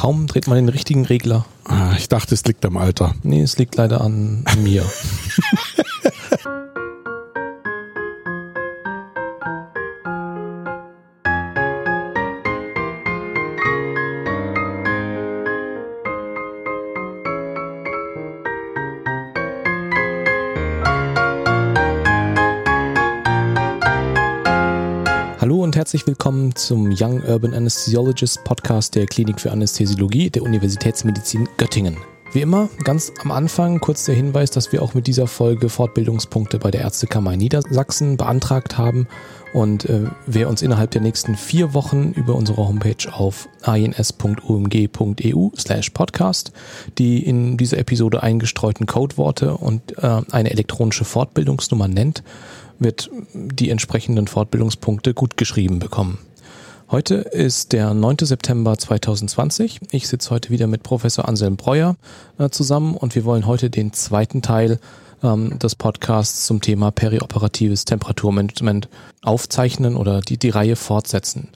Kaum 0.00 0.26
dreht 0.26 0.46
man 0.46 0.56
den 0.56 0.70
richtigen 0.70 1.04
Regler. 1.04 1.44
Ah, 1.64 1.92
ich 1.94 2.08
dachte, 2.08 2.32
es 2.32 2.42
liegt 2.46 2.64
am 2.64 2.78
Alter. 2.78 3.14
Nee, 3.22 3.42
es 3.42 3.58
liegt 3.58 3.76
leider 3.76 4.00
an, 4.00 4.40
an 4.46 4.62
mir. 4.62 4.82
herzlich 25.90 26.06
willkommen 26.06 26.54
zum 26.54 26.94
Young 26.96 27.20
Urban 27.24 27.52
Anesthesiologist 27.52 28.44
Podcast 28.44 28.94
der 28.94 29.06
Klinik 29.06 29.40
für 29.40 29.50
Anästhesiologie 29.50 30.30
der 30.30 30.44
Universitätsmedizin 30.44 31.48
Göttingen. 31.56 31.96
Wie 32.32 32.42
immer, 32.42 32.68
ganz 32.84 33.12
am 33.24 33.32
Anfang 33.32 33.80
kurz 33.80 34.04
der 34.04 34.14
Hinweis, 34.14 34.52
dass 34.52 34.70
wir 34.70 34.82
auch 34.82 34.94
mit 34.94 35.08
dieser 35.08 35.26
Folge 35.26 35.68
Fortbildungspunkte 35.68 36.60
bei 36.60 36.70
der 36.70 36.82
Ärztekammer 36.82 37.32
in 37.32 37.40
Niedersachsen 37.40 38.16
beantragt 38.16 38.78
haben. 38.78 39.08
Und 39.52 39.86
äh, 39.86 40.04
wer 40.26 40.48
uns 40.48 40.62
innerhalb 40.62 40.92
der 40.92 41.00
nächsten 41.00 41.34
vier 41.34 41.74
Wochen 41.74 42.12
über 42.12 42.36
unsere 42.36 42.68
Homepage 42.68 43.12
auf 43.12 43.48
ins.umg.eu 43.66 45.48
slash 45.58 45.90
podcast 45.90 46.52
die 46.98 47.26
in 47.26 47.56
dieser 47.56 47.78
Episode 47.78 48.22
eingestreuten 48.22 48.86
Codeworte 48.86 49.56
und 49.56 49.98
äh, 49.98 50.22
eine 50.30 50.52
elektronische 50.52 51.04
Fortbildungsnummer 51.04 51.88
nennt, 51.88 52.22
wird 52.80 53.10
die 53.32 53.70
entsprechenden 53.70 54.26
Fortbildungspunkte 54.26 55.14
gut 55.14 55.36
geschrieben 55.36 55.78
bekommen. 55.78 56.18
Heute 56.90 57.14
ist 57.14 57.72
der 57.72 57.94
9. 57.94 58.16
September 58.22 58.76
2020. 58.76 59.80
Ich 59.92 60.08
sitze 60.08 60.30
heute 60.30 60.50
wieder 60.50 60.66
mit 60.66 60.82
Professor 60.82 61.28
Anselm 61.28 61.56
Breuer 61.56 61.94
äh, 62.38 62.48
zusammen 62.50 62.96
und 62.96 63.14
wir 63.14 63.24
wollen 63.24 63.46
heute 63.46 63.70
den 63.70 63.92
zweiten 63.92 64.42
Teil 64.42 64.80
ähm, 65.22 65.56
des 65.60 65.76
Podcasts 65.76 66.46
zum 66.46 66.60
Thema 66.60 66.90
perioperatives 66.90 67.84
Temperaturmanagement 67.84 68.88
aufzeichnen 69.22 69.94
oder 69.94 70.20
die, 70.20 70.36
die 70.36 70.48
Reihe 70.48 70.74
fortsetzen. 70.74 71.50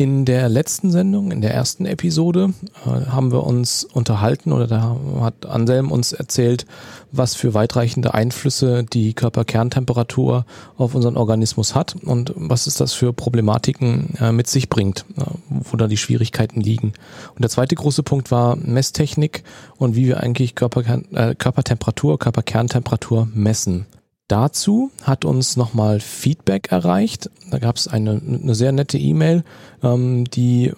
In 0.00 0.24
der 0.24 0.48
letzten 0.48 0.90
Sendung, 0.90 1.30
in 1.30 1.42
der 1.42 1.52
ersten 1.52 1.84
Episode, 1.84 2.54
äh, 2.86 3.10
haben 3.10 3.32
wir 3.32 3.44
uns 3.44 3.84
unterhalten 3.84 4.50
oder 4.50 4.66
da 4.66 4.96
hat 5.20 5.44
Anselm 5.44 5.90
uns 5.92 6.14
erzählt, 6.14 6.64
was 7.12 7.34
für 7.34 7.52
weitreichende 7.52 8.14
Einflüsse 8.14 8.82
die 8.82 9.12
Körperkerntemperatur 9.12 10.46
auf 10.78 10.94
unseren 10.94 11.18
Organismus 11.18 11.74
hat 11.74 11.96
und 12.02 12.32
was 12.34 12.66
es 12.66 12.76
das 12.76 12.94
für 12.94 13.12
Problematiken 13.12 14.14
äh, 14.18 14.32
mit 14.32 14.46
sich 14.46 14.70
bringt, 14.70 15.04
äh, 15.18 15.24
wo 15.50 15.76
da 15.76 15.86
die 15.86 15.98
Schwierigkeiten 15.98 16.62
liegen. 16.62 16.94
Und 17.34 17.42
der 17.42 17.50
zweite 17.50 17.74
große 17.74 18.02
Punkt 18.02 18.30
war 18.30 18.56
Messtechnik 18.56 19.44
und 19.76 19.96
wie 19.96 20.06
wir 20.06 20.20
eigentlich 20.20 20.54
Körperkern, 20.54 21.04
äh, 21.12 21.34
Körpertemperatur, 21.34 22.18
Körperkerntemperatur 22.18 23.28
messen. 23.34 23.84
Dazu 24.30 24.92
hat 25.02 25.24
uns 25.24 25.56
nochmal 25.56 25.98
Feedback 25.98 26.70
erreicht. 26.70 27.30
Da 27.50 27.58
gab 27.58 27.74
es 27.74 27.88
eine, 27.88 28.22
eine 28.24 28.54
sehr 28.54 28.70
nette 28.70 28.96
E-Mail, 28.96 29.42
ähm, 29.82 30.24
die 30.30 30.70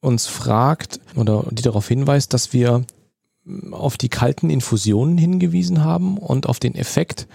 uns 0.00 0.28
fragt 0.28 1.00
oder 1.16 1.44
die 1.50 1.64
darauf 1.64 1.88
hinweist, 1.88 2.32
dass 2.32 2.52
wir 2.52 2.84
auf 3.72 3.96
die 3.96 4.08
kalten 4.08 4.48
Infusionen 4.48 5.18
hingewiesen 5.18 5.82
haben 5.82 6.18
und 6.18 6.48
auf 6.48 6.60
den 6.60 6.76
Effekt, 6.76 7.26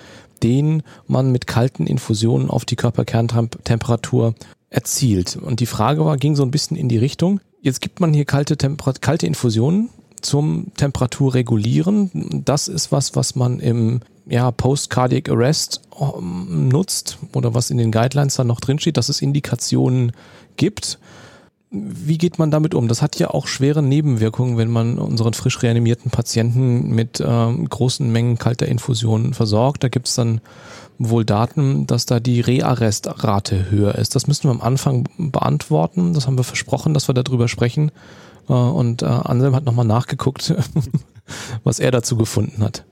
den 0.44 0.82
man 1.08 1.34
mit 1.34 1.46
kalten 1.46 1.88
Infusionen 1.88 2.50
auf 2.50 2.64
die 2.64 2.78
Körperkerntemperatur 2.78 4.34
erzielt. 4.70 5.36
Und 5.36 5.60
die 5.60 5.66
Frage 5.66 6.06
war, 6.06 6.16
ging 6.16 6.38
so 6.38 6.44
ein 6.44 6.52
bisschen 6.52 6.78
in 6.78 6.88
die 6.88 6.98
Richtung. 6.98 7.42
Jetzt 7.62 7.82
gibt 7.82 8.00
man 8.00 8.14
hier 8.14 8.24
kalte, 8.24 8.56
Temper 8.56 8.94
kalte 8.94 9.28
Infusionen 9.28 9.90
zum 10.22 10.72
Temperaturregulieren. 10.76 12.44
Das 12.46 12.68
ist 12.68 12.92
was, 12.92 13.16
was 13.16 13.36
man 13.36 13.60
im 13.60 14.02
ja, 14.30 14.52
Post-Cardiac 14.52 15.30
Arrest 15.30 15.82
ähm, 16.00 16.68
nutzt 16.70 17.18
oder 17.34 17.54
was 17.54 17.70
in 17.70 17.78
den 17.78 17.92
Guidelines 17.92 18.36
dann 18.36 18.48
noch 18.48 18.60
drinsteht, 18.60 18.98
dass 18.98 19.10
es 19.10 19.22
Indikationen 19.22 20.12
gibt. 20.58 21.00
Wie 21.70 22.18
geht 22.18 22.40
man 22.40 22.50
damit 22.50 22.74
um? 22.74 22.88
Das 22.88 23.02
hat 23.02 23.20
ja 23.20 23.30
auch 23.30 23.46
schwere 23.46 23.84
Nebenwirkungen, 23.84 24.58
wenn 24.58 24.72
man 24.72 24.98
unseren 24.98 25.34
frisch 25.34 25.62
reanimierten 25.62 26.12
Patienten 26.12 26.92
mit 26.92 27.22
ähm, 27.26 27.68
großen 27.68 28.10
Mengen 28.10 28.38
kalter 28.38 28.68
Infusionen 28.68 29.34
versorgt. 29.34 29.84
Da 29.84 29.90
gibt 29.90 30.08
es 30.08 30.16
dann 30.16 30.40
wohl 30.98 31.26
Daten, 31.26 31.86
dass 31.86 32.06
da 32.06 32.20
die 32.20 32.40
Rearrestrate 32.40 33.70
höher 33.70 33.96
ist. 33.96 34.16
Das 34.16 34.28
müssen 34.28 34.46
wir 34.46 34.52
am 34.52 34.62
Anfang 34.62 35.10
beantworten. 35.18 36.14
Das 36.14 36.26
haben 36.26 36.38
wir 36.38 36.46
versprochen, 36.46 36.94
dass 36.94 37.10
wir 37.10 37.14
darüber 37.14 37.48
sprechen. 37.50 37.92
Äh, 38.50 38.54
und 38.54 39.02
äh, 39.02 39.06
Anselm 39.06 39.56
hat 39.56 39.66
nochmal 39.66 39.86
nachgeguckt, 39.86 40.56
was 41.64 41.80
er 41.80 41.92
dazu 41.92 42.18
gefunden 42.18 42.64
hat. 42.64 42.86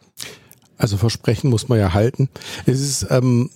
Also 0.77 0.97
Versprechen 0.97 1.49
muss 1.49 1.69
man 1.69 1.79
ja 1.79 1.93
halten. 1.93 2.29
Es 2.65 2.81
ist 2.81 3.07
ähm, 3.09 3.49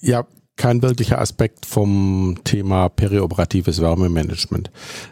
ja 0.00 0.26
kein 0.56 0.82
wirklicher 0.82 1.20
Aspekt 1.20 1.66
vom 1.66 2.38
Thema 2.44 2.88
perioperatives 2.88 3.80
Wärmemanagement. 3.80 4.70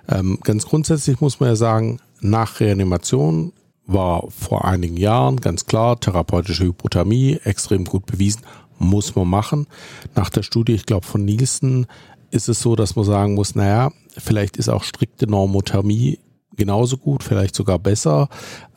Ähm, 0.08 0.38
ganz 0.42 0.66
grundsätzlich 0.66 1.20
muss 1.20 1.38
man 1.38 1.50
ja 1.50 1.56
sagen, 1.56 2.00
nach 2.20 2.60
Reanimation 2.60 3.52
war 3.86 4.24
vor 4.30 4.64
einigen 4.64 4.96
Jahren 4.96 5.40
ganz 5.40 5.66
klar 5.66 6.00
therapeutische 6.00 6.64
Hypothermie 6.64 7.38
extrem 7.44 7.84
gut 7.84 8.06
bewiesen, 8.06 8.42
muss 8.78 9.14
man 9.14 9.28
machen. 9.28 9.66
Nach 10.14 10.30
der 10.30 10.42
Studie, 10.42 10.72
ich 10.72 10.86
glaube 10.86 11.06
von 11.06 11.24
Nielsen, 11.24 11.86
ist 12.34 12.48
es 12.48 12.60
so, 12.60 12.74
dass 12.74 12.96
man 12.96 13.04
sagen 13.04 13.34
muss, 13.34 13.54
naja, 13.54 13.92
vielleicht 14.18 14.56
ist 14.56 14.68
auch 14.68 14.82
strikte 14.82 15.26
Normothermie 15.26 16.18
genauso 16.56 16.96
gut, 16.96 17.22
vielleicht 17.22 17.54
sogar 17.54 17.78
besser, 17.78 18.28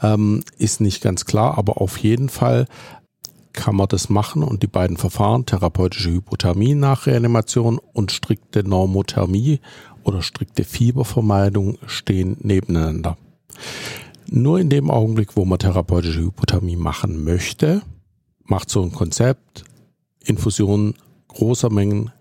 ähm, 0.02 0.44
ist 0.58 0.82
nicht 0.82 1.02
ganz 1.02 1.26
klar, 1.26 1.58
aber 1.58 1.82
auf 1.82 1.98
jeden 1.98 2.30
Fall 2.30 2.68
kann 3.54 3.76
man 3.76 3.88
das 3.88 4.10
machen 4.10 4.44
und 4.44 4.62
die 4.62 4.68
beiden 4.68 4.98
Verfahren, 4.98 5.46
therapeutische 5.46 6.12
Hypothermie 6.12 6.76
nach 6.76 7.08
Reanimation 7.08 7.80
und 7.94 8.12
strikte 8.12 8.64
Normothermie 8.64 9.60
oder 10.04 10.22
strikte 10.22 10.64
Fiebervermeidung 10.64 11.80
stehen 11.88 12.38
nebeneinander. 12.42 13.18
Nur 14.30 14.60
in 14.60 14.70
dem 14.70 14.92
Augenblick, 14.92 15.36
wo 15.36 15.46
man 15.46 15.58
therapeutische 15.58 16.22
Hypothermie 16.22 16.76
machen 16.76 17.24
möchte, 17.24 17.82
macht 18.44 18.70
so 18.70 18.84
ein 18.84 18.92
Konzept 18.92 19.64
Infusion 20.24 20.94
großer 21.28 21.72
Mengen 21.72 22.12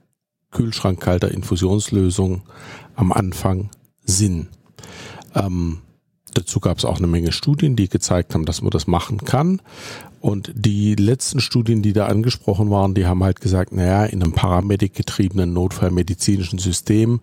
kühlschrankkalter 0.56 1.30
Infusionslösung 1.30 2.42
am 2.94 3.12
Anfang 3.12 3.70
Sinn. 4.04 4.48
Ähm, 5.34 5.80
dazu 6.32 6.60
gab 6.60 6.78
es 6.78 6.86
auch 6.86 6.96
eine 6.96 7.06
Menge 7.06 7.32
Studien, 7.32 7.76
die 7.76 7.90
gezeigt 7.90 8.32
haben, 8.32 8.46
dass 8.46 8.62
man 8.62 8.70
das 8.70 8.86
machen 8.86 9.18
kann. 9.18 9.60
Und 10.20 10.50
die 10.54 10.94
letzten 10.94 11.40
Studien, 11.40 11.82
die 11.82 11.92
da 11.92 12.06
angesprochen 12.06 12.70
waren, 12.70 12.94
die 12.94 13.06
haben 13.06 13.22
halt 13.22 13.42
gesagt, 13.42 13.72
naja, 13.72 14.06
in 14.06 14.22
einem 14.22 14.32
paramedikgetriebenen 14.32 15.52
notfallmedizinischen 15.52 16.58
System 16.58 17.20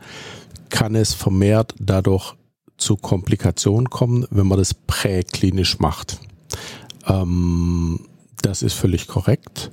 kann 0.69 0.93
es 0.93 1.15
vermehrt 1.15 1.73
dadurch 1.79 2.35
zu 2.77 2.97
Komplikationen 2.97 3.89
kommen, 3.89 4.27
wenn 4.29 4.45
man 4.45 4.59
das 4.59 4.75
präklinisch 4.75 5.79
macht. 5.79 6.19
Ähm, 7.07 7.99
das 8.43 8.61
ist 8.61 8.73
völlig 8.73 9.07
korrekt. 9.07 9.71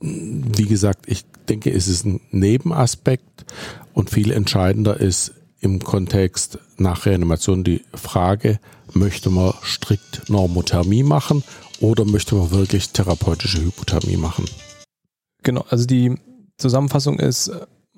Wie 0.00 0.66
gesagt, 0.66 1.06
ich 1.08 1.24
denke, 1.48 1.70
es 1.70 1.88
ist 1.88 2.06
ein 2.06 2.20
Nebenaspekt 2.30 3.44
und 3.92 4.10
viel 4.10 4.32
entscheidender 4.32 4.98
ist, 4.98 5.34
im 5.60 5.80
Kontext 5.80 6.58
nach 6.78 7.06
Reanimation 7.06 7.64
die 7.64 7.82
Frage, 7.94 8.58
möchte 8.94 9.30
man 9.30 9.52
strikt 9.62 10.28
Normothermie 10.28 11.02
machen 11.02 11.44
oder 11.80 12.04
möchte 12.04 12.34
man 12.34 12.50
wirklich 12.50 12.90
therapeutische 12.90 13.60
Hypothermie 13.62 14.16
machen? 14.16 14.46
Genau, 15.42 15.64
also 15.68 15.86
die 15.86 16.14
Zusammenfassung 16.56 17.18
ist, 17.18 17.50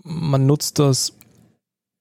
man 0.02 0.46
nutzt 0.46 0.78
das, 0.80 1.14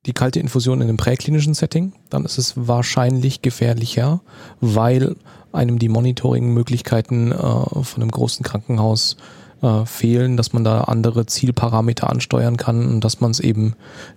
die 0.08 0.14
kalte 0.14 0.40
Infusion 0.40 0.82
in 0.82 0.90
einem 0.90 0.98
präklinischen 0.98 1.54
Setting, 1.54 1.94
dann 2.10 2.26
ist 2.26 2.40
es 2.40 2.54
wahrscheinlich 2.56 3.44
gefährlicher, 3.44 4.22
weil 4.62 5.16
einem 5.52 5.78
die 5.78 5.90
Monitoring-Möglichkeiten 5.90 7.32
äh, 7.32 7.36
von 7.38 8.02
einem 8.02 8.12
großen 8.12 8.44
Krankenhaus 8.44 9.14
äh, 9.14 9.41
fehlen, 9.86 10.38
dass 10.38 10.54
man 10.54 10.64
da 10.64 10.82
andere 10.82 11.28
Zielparameter 11.28 12.10
ansteuern 12.10 12.58
kann 12.58 12.88
und 12.88 13.04
dass 13.04 13.20
man 13.20 13.30
es 13.30 13.40
eben 13.40 13.76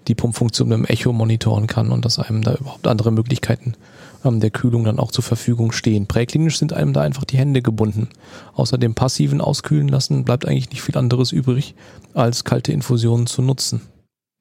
die 0.08 0.14
Pumpfunktion 0.14 0.69
mit 0.69 0.79
dem 0.79 0.85
Echo 0.87 1.12
monitoren 1.12 1.67
kann 1.67 1.91
und 1.91 2.06
dass 2.06 2.19
einem 2.19 2.43
da 2.43 2.55
überhaupt 2.55 2.87
andere 2.87 3.11
Möglichkeiten 3.11 3.75
ähm, 4.25 4.41
der 4.41 4.50
Kühlung 4.50 4.85
dann 4.85 4.99
auch 4.99 5.12
zur 5.12 5.23
Verfügung 5.23 5.73
stehen. 5.73 6.06
Präklinisch 6.06 6.58
sind 6.58 6.73
einem 6.73 6.93
da 6.93 7.02
einfach 7.02 7.25
die 7.25 7.37
Hände 7.37 7.62
gebunden. 7.62 8.08
Außer 8.55 8.79
dem 8.79 8.94
passiven 8.94 9.41
Auskühlen 9.41 9.88
lassen 9.88 10.25
bleibt 10.25 10.46
eigentlich 10.46 10.70
nicht 10.70 10.82
viel 10.82 10.96
anderes 10.96 11.31
übrig, 11.31 11.75
als 12.14 12.44
kalte 12.44 12.73
Infusionen 12.73 13.26
zu 13.26 13.43
nutzen. 13.43 13.82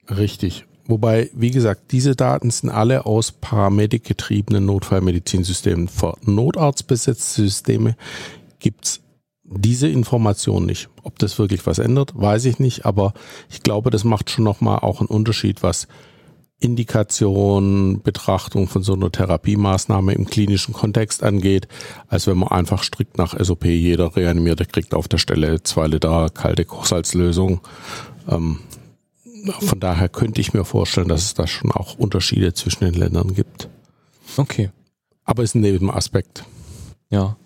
Richtig. 0.08 0.64
Wobei, 0.86 1.30
wie 1.34 1.50
gesagt, 1.50 1.92
diese 1.92 2.14
Daten 2.14 2.50
sind 2.50 2.68
alle 2.68 3.06
aus 3.06 3.32
Paramedic 3.32 4.04
getriebenen 4.04 4.66
Notfallmedizinsystemen. 4.66 5.88
Für 5.88 6.14
notarztbesetzte 6.24 7.42
Systeme 7.42 7.96
gibt's 8.58 9.00
diese 9.44 9.88
Information 9.88 10.66
nicht. 10.66 10.88
Ob 11.02 11.18
das 11.18 11.38
wirklich 11.38 11.66
was 11.66 11.78
ändert, 11.78 12.12
weiß 12.14 12.46
ich 12.46 12.58
nicht, 12.58 12.86
aber 12.86 13.12
ich 13.50 13.62
glaube, 13.62 13.90
das 13.90 14.04
macht 14.04 14.30
schon 14.30 14.44
nochmal 14.44 14.78
auch 14.78 15.00
einen 15.00 15.08
Unterschied, 15.08 15.62
was 15.62 15.86
Indikation, 16.60 18.00
Betrachtung 18.02 18.68
von 18.68 18.82
so 18.82 18.94
einer 18.94 19.12
Therapiemaßnahme 19.12 20.14
im 20.14 20.24
klinischen 20.24 20.72
Kontext 20.72 21.22
angeht, 21.22 21.68
als 22.08 22.26
wenn 22.26 22.38
man 22.38 22.48
einfach 22.48 22.82
strikt 22.82 23.18
nach 23.18 23.38
SOP 23.38 23.66
jeder 23.66 24.16
Reanimierte 24.16 24.64
kriegt 24.64 24.94
auf 24.94 25.06
der 25.06 25.18
Stelle 25.18 25.62
zwei 25.62 25.88
Liter 25.88 26.30
kalte 26.30 26.64
Kochsalzlösung. 26.64 27.60
Ähm, 28.28 28.60
von 29.60 29.78
daher 29.78 30.08
könnte 30.08 30.40
ich 30.40 30.54
mir 30.54 30.64
vorstellen, 30.64 31.08
dass 31.08 31.26
es 31.26 31.34
da 31.34 31.46
schon 31.46 31.70
auch 31.70 31.98
Unterschiede 31.98 32.54
zwischen 32.54 32.84
den 32.84 32.94
Ländern 32.94 33.34
gibt. 33.34 33.68
Okay. 34.38 34.70
Aber 35.24 35.42
ist 35.42 35.54
ein 35.54 35.60
Nebenaspekt. 35.60 36.44
Ja. 37.10 37.36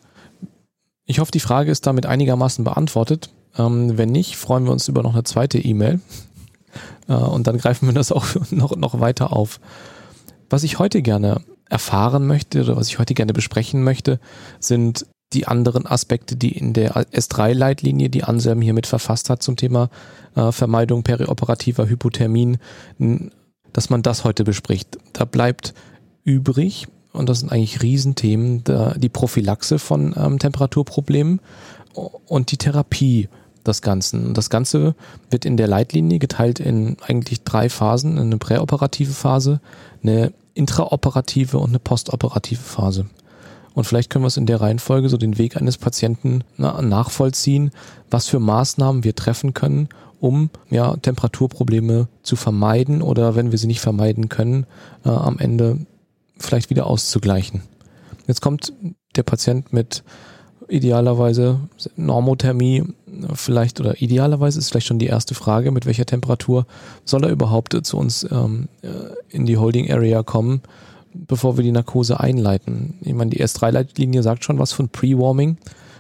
Ich 1.11 1.21
hoffe, 1.21 1.33
die 1.33 1.41
Frage 1.41 1.71
ist 1.71 1.87
damit 1.87 2.05
einigermaßen 2.05 2.65
beantwortet. 2.65 3.31
Ähm, 3.57 3.97
wenn 3.97 4.11
nicht, 4.11 4.37
freuen 4.37 4.65
wir 4.65 4.73
uns 4.73 4.89
über 4.89 5.03
noch 5.03 5.15
eine 5.15 5.25
zweite 5.25 5.59
E-Mail. 5.59 6.01
Äh, 7.09 7.15
und 7.15 7.47
dann 7.47 7.57
greifen 7.57 7.89
wir 7.89 7.95
das 7.95 8.13
auch 8.13 8.27
noch, 8.51 8.77
noch 8.77 9.01
weiter 9.01 9.33
auf. 9.33 9.59
Was 10.51 10.63
ich 10.63 10.79
heute 10.79 11.01
gerne 11.01 11.41
erfahren 11.71 12.27
möchte 12.27 12.63
oder 12.63 12.77
was 12.77 12.89
ich 12.89 12.99
heute 12.99 13.15
gerne 13.15 13.33
besprechen 13.33 13.83
möchte, 13.83 14.21
sind 14.61 15.07
die 15.33 15.49
anderen 15.49 15.87
Aspekte, 15.87 16.37
die 16.37 16.53
in 16.53 16.75
der 16.75 16.95
S3-Leitlinie, 16.95 18.11
die 18.11 18.23
Anselm 18.23 18.61
hier 18.61 18.75
mit 18.75 18.87
verfasst 18.87 19.31
hat 19.31 19.43
zum 19.43 19.57
Thema 19.57 19.89
äh, 20.37 20.53
Vermeidung 20.53 21.03
perioperativer 21.03 21.89
Hypothermien, 21.89 22.59
dass 23.73 23.89
man 23.89 24.03
das 24.03 24.25
heute 24.25 24.45
bespricht. 24.45 24.99
Da 25.15 25.25
bleibt 25.25 25.73
übrig, 26.23 26.87
und 27.13 27.29
das 27.29 27.41
sind 27.41 27.51
eigentlich 27.51 27.83
Riesenthemen, 27.83 28.63
die 28.97 29.09
Prophylaxe 29.09 29.79
von 29.79 30.15
ähm, 30.17 30.39
Temperaturproblemen 30.39 31.41
und 32.27 32.53
die 32.53 32.59
Therapie 32.59 33.29
des 33.67 33.83
Ganzen. 33.83 34.35
Das 34.35 34.51
Ganze 34.51 34.95
wird 35.31 35.45
in 35.45 35.57
der 35.57 35.69
Leitlinie 35.69 36.19
geteilt 36.19 36.61
in 36.61 36.97
eigentlich 37.07 37.43
drei 37.43 37.69
Phasen, 37.69 38.19
eine 38.19 38.39
präoperative 38.39 39.13
Phase, 39.13 39.61
eine 40.03 40.33
intraoperative 40.55 41.59
und 41.59 41.71
eine 41.71 41.79
postoperative 41.79 42.61
Phase. 42.61 43.07
Und 43.75 43.85
vielleicht 43.85 44.11
können 44.11 44.25
wir 44.25 44.29
es 44.29 44.37
in 44.37 44.47
der 44.47 44.61
Reihenfolge 44.61 45.09
so 45.09 45.17
den 45.17 45.39
Weg 45.39 45.57
eines 45.57 45.79
Patienten 45.79 46.43
na, 46.57 46.83
nachvollziehen, 46.83 47.71
was 48.11 48.27
für 48.27 48.41
Maßnahmen 48.41 49.05
wir 49.05 49.15
treffen 49.15 49.55
können, 49.55 49.89
um 50.19 50.51
ja, 50.69 50.97
Temperaturprobleme 50.97 52.09
zu 52.25 52.35
vermeiden 52.35 53.03
oder 53.03 53.37
wenn 53.37 53.53
wir 53.53 53.59
sie 53.59 53.69
nicht 53.69 53.81
vermeiden 53.81 54.29
können, 54.29 54.67
äh, 55.05 55.11
am 55.11 55.39
Ende 55.39 55.87
vielleicht 56.39 56.71
wieder 56.71 56.87
auszugleichen. 56.87 57.63
Jetzt 58.27 58.41
kommt 58.41 58.73
der 59.17 59.23
Patient 59.23 59.73
mit 59.73 60.05
idealerweise 60.69 61.61
Normothermie 61.97 62.85
vielleicht 63.35 63.81
oder 63.81 64.01
idealerweise 64.01 64.59
ist 64.59 64.71
vielleicht 64.71 64.87
schon 64.87 64.99
die 64.99 65.07
erste 65.07 65.35
Frage, 65.35 65.71
mit 65.71 65.87
welcher 65.87 66.07
Temperatur 66.07 66.67
soll 67.05 67.25
er 67.25 67.31
überhaupt 67.31 67.77
zu 67.87 67.97
uns 67.97 68.27
ähm, 68.31 68.69
äh, 68.83 68.89
in 69.31 69.47
die 69.47 69.57
Holding 69.57 69.91
Area 69.91 70.23
kommen, 70.23 70.63
bevor 71.15 71.57
wir 71.57 71.65
die 71.65 71.73
Narkose 71.73 72.21
einleiten. 72.21 72.99
Ich 73.01 73.15
meine, 73.15 73.31
die 73.31 73.43
S3-Leitlinie 73.43 74.23
sagt 74.23 74.45
schon 74.45 74.59
was 74.59 74.73
von 74.73 74.91
Pre-Warming, 74.91 75.57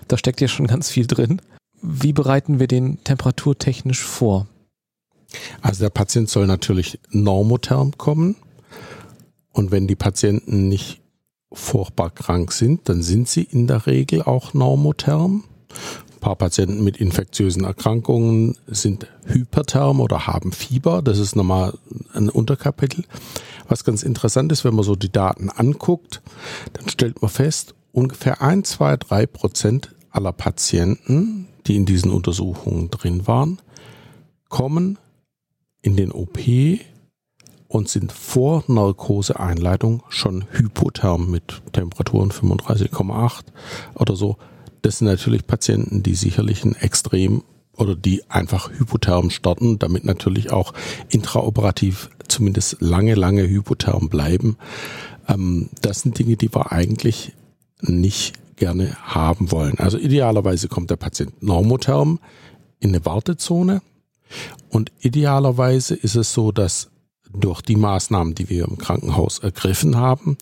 da 0.07 0.19
steckt 0.19 0.41
ja 0.41 0.49
schon 0.49 0.67
ganz 0.67 0.91
viel 0.91 1.07
drin. 1.07 1.41
Wie 1.81 2.13
bereiten 2.13 2.61
wir 2.61 2.67
den 2.67 3.03
temperaturtechnisch 3.05 4.03
vor? 4.03 4.47
Also 5.63 5.85
der 5.85 5.91
Patient 5.91 6.29
soll 6.29 6.47
natürlich 6.47 6.99
normotherm 7.11 7.97
kommen 7.97 8.37
und 9.59 9.73
wenn 9.73 9.89
die 9.89 9.97
Patienten 9.97 10.69
nicht 10.69 11.01
furchtbar 11.53 12.11
krank 12.11 12.53
sind, 12.53 12.89
dann 12.89 13.03
sind 13.03 13.29
sie 13.29 13.43
in 13.43 13.67
der 13.67 13.87
Regel 13.87 14.23
auch 14.23 14.55
normotherm. 14.55 15.43
Ein 16.15 16.21
paar 16.21 16.37
Patienten 16.37 16.85
mit 16.85 16.99
infektiösen 16.99 17.65
Erkrankungen 17.65 18.57
sind 18.69 19.09
hypertherm 19.27 20.01
oder 20.01 20.29
haben 20.29 20.53
Fieber. 20.53 21.03
Das 21.03 21.19
ist 21.19 21.35
nochmal 21.35 21.77
ein 22.15 22.29
Unterkapitel. 22.29 23.05
Was 23.67 23.83
ganz 23.83 24.05
interessant 24.05 24.53
ist, 24.53 24.65
wenn 24.65 24.77
man 24.77 24.85
so 24.85 24.95
die 24.95 25.11
Daten 25.11 25.51
anguckt, 25.51 26.23
dann 26.75 26.89
stellt 26.89 27.21
man 27.21 27.31
fest, 27.31 27.75
ungefähr 27.91 28.41
ein, 28.41 28.63
zwei, 28.63 28.97
drei 28.97 29.27
Prozent 29.27 29.93
aller 30.11 30.33
Patienten, 30.33 31.49
die 31.67 31.75
in 31.75 31.85
diesen 31.85 32.13
Untersuchungen 32.13 32.91
drin 32.91 33.27
waren, 33.27 33.59
kommen 34.49 34.99
in 35.83 35.97
den 35.97 36.13
OP 36.13 36.39
und 37.69 37.89
sind 37.89 38.13
vor 38.13 38.65
Narkoseeinleitung 38.67 40.03
schon 40.09 40.45
hypotherm 40.51 41.31
mit 41.31 41.63
Temperaturen 41.73 42.31
35,8 42.31 43.43
oder 43.95 44.17
so. 44.17 44.37
Das 44.83 44.99
sind 44.99 45.07
natürlich 45.07 45.47
Patienten, 45.47 46.03
die 46.03 46.15
sicherlich 46.15 46.65
ein 46.65 46.75
extrem 46.75 47.43
oder 47.77 47.95
die 47.95 48.29
einfach 48.31 48.71
hypotherm 48.71 49.31
starten, 49.31 49.79
damit 49.79 50.05
natürlich 50.05 50.51
auch 50.51 50.73
intraoperativ 51.11 52.11
zumindest 52.27 52.79
lange, 52.81 53.15
lange 53.15 53.47
hypotherm 53.47 54.09
bleiben. 54.09 54.57
Ähm, 55.29 55.69
das 55.81 56.01
sind 56.01 56.19
Dinge, 56.19 56.37
die 56.37 56.53
wir 56.53 56.73
eigentlich 56.73 57.33
nicht 57.81 58.35
gerne 58.57 58.97
haben 59.03 59.53
wollen. 59.53 59.79
Also 59.79 59.99
idealerweise 59.99 60.69
kommt 60.69 60.91
der 60.91 60.97
Patient 60.97 61.43
normotherm 61.43 62.19
in 62.81 62.91
eine 62.91 63.05
Wartezone 63.05 63.83
und 64.69 64.91
idealerweise 65.01 65.95
ist 65.95 66.17
es 66.17 66.33
so, 66.33 66.51
dass 66.51 66.91
durch 67.33 67.63
die 67.63 67.77
Maßnahmen, 67.77 68.35
die 68.35 68.49
wir 68.49 68.67
im 68.67 68.79
Krankenhaus 68.79 69.39
ergriffen 69.39 69.97
haben, 69.97 70.39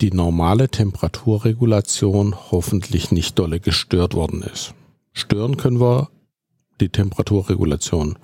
die 0.00 0.12
normale 0.12 0.68
Temperaturregulation 0.68 2.34
hoffentlich 2.50 3.10
nicht 3.10 3.38
dolle 3.38 3.60
gestört 3.60 4.14
worden 4.14 4.42
ist. 4.42 4.74
Stören 5.12 5.56
können 5.56 5.80
wir 5.80 6.08
die 6.80 6.88
Temperaturregulation 6.88 8.16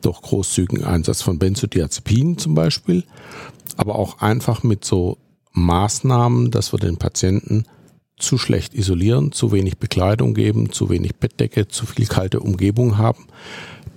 durch 0.00 0.22
großzügigen 0.22 0.84
Einsatz 0.84 1.20
von 1.20 1.38
Benzodiazepinen 1.38 2.38
zum 2.38 2.54
Beispiel, 2.54 3.04
aber 3.76 3.96
auch 3.96 4.20
einfach 4.20 4.62
mit 4.62 4.84
so 4.84 5.18
Maßnahmen, 5.52 6.50
dass 6.50 6.72
wir 6.72 6.78
den 6.78 6.96
Patienten 6.96 7.64
zu 8.16 8.38
schlecht 8.38 8.74
isolieren, 8.74 9.32
zu 9.32 9.52
wenig 9.52 9.78
Bekleidung 9.78 10.34
geben, 10.34 10.72
zu 10.72 10.90
wenig 10.90 11.16
Bettdecke, 11.16 11.68
zu 11.68 11.86
viel 11.86 12.06
kalte 12.06 12.40
Umgebung 12.40 12.98
haben, 12.98 13.26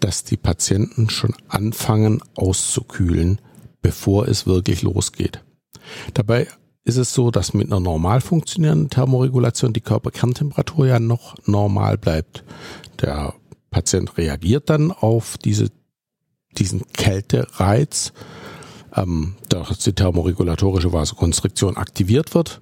dass 0.03 0.25
die 0.25 0.37
Patienten 0.37 1.09
schon 1.09 1.33
anfangen 1.47 2.21
auszukühlen, 2.35 3.39
bevor 3.81 4.27
es 4.27 4.45
wirklich 4.45 4.81
losgeht. 4.81 5.41
Dabei 6.13 6.47
ist 6.83 6.97
es 6.97 7.13
so, 7.13 7.31
dass 7.31 7.53
mit 7.53 7.67
einer 7.67 7.79
normal 7.79 8.19
funktionierenden 8.19 8.89
Thermoregulation 8.89 9.71
die 9.71 9.81
Körperkerntemperatur 9.81 10.87
ja 10.87 10.99
noch 10.99 11.35
normal 11.45 11.97
bleibt. 11.97 12.43
Der 13.01 13.33
Patient 13.71 14.17
reagiert 14.17 14.69
dann 14.69 14.91
auf 14.91 15.37
diese, 15.37 15.69
diesen 16.57 16.85
Kältereiz, 16.91 18.11
ähm, 18.95 19.37
dass 19.47 19.79
die 19.79 19.93
thermoregulatorische 19.93 20.91
Vasokonstriktion 20.91 21.77
aktiviert 21.77 22.35
wird 22.35 22.61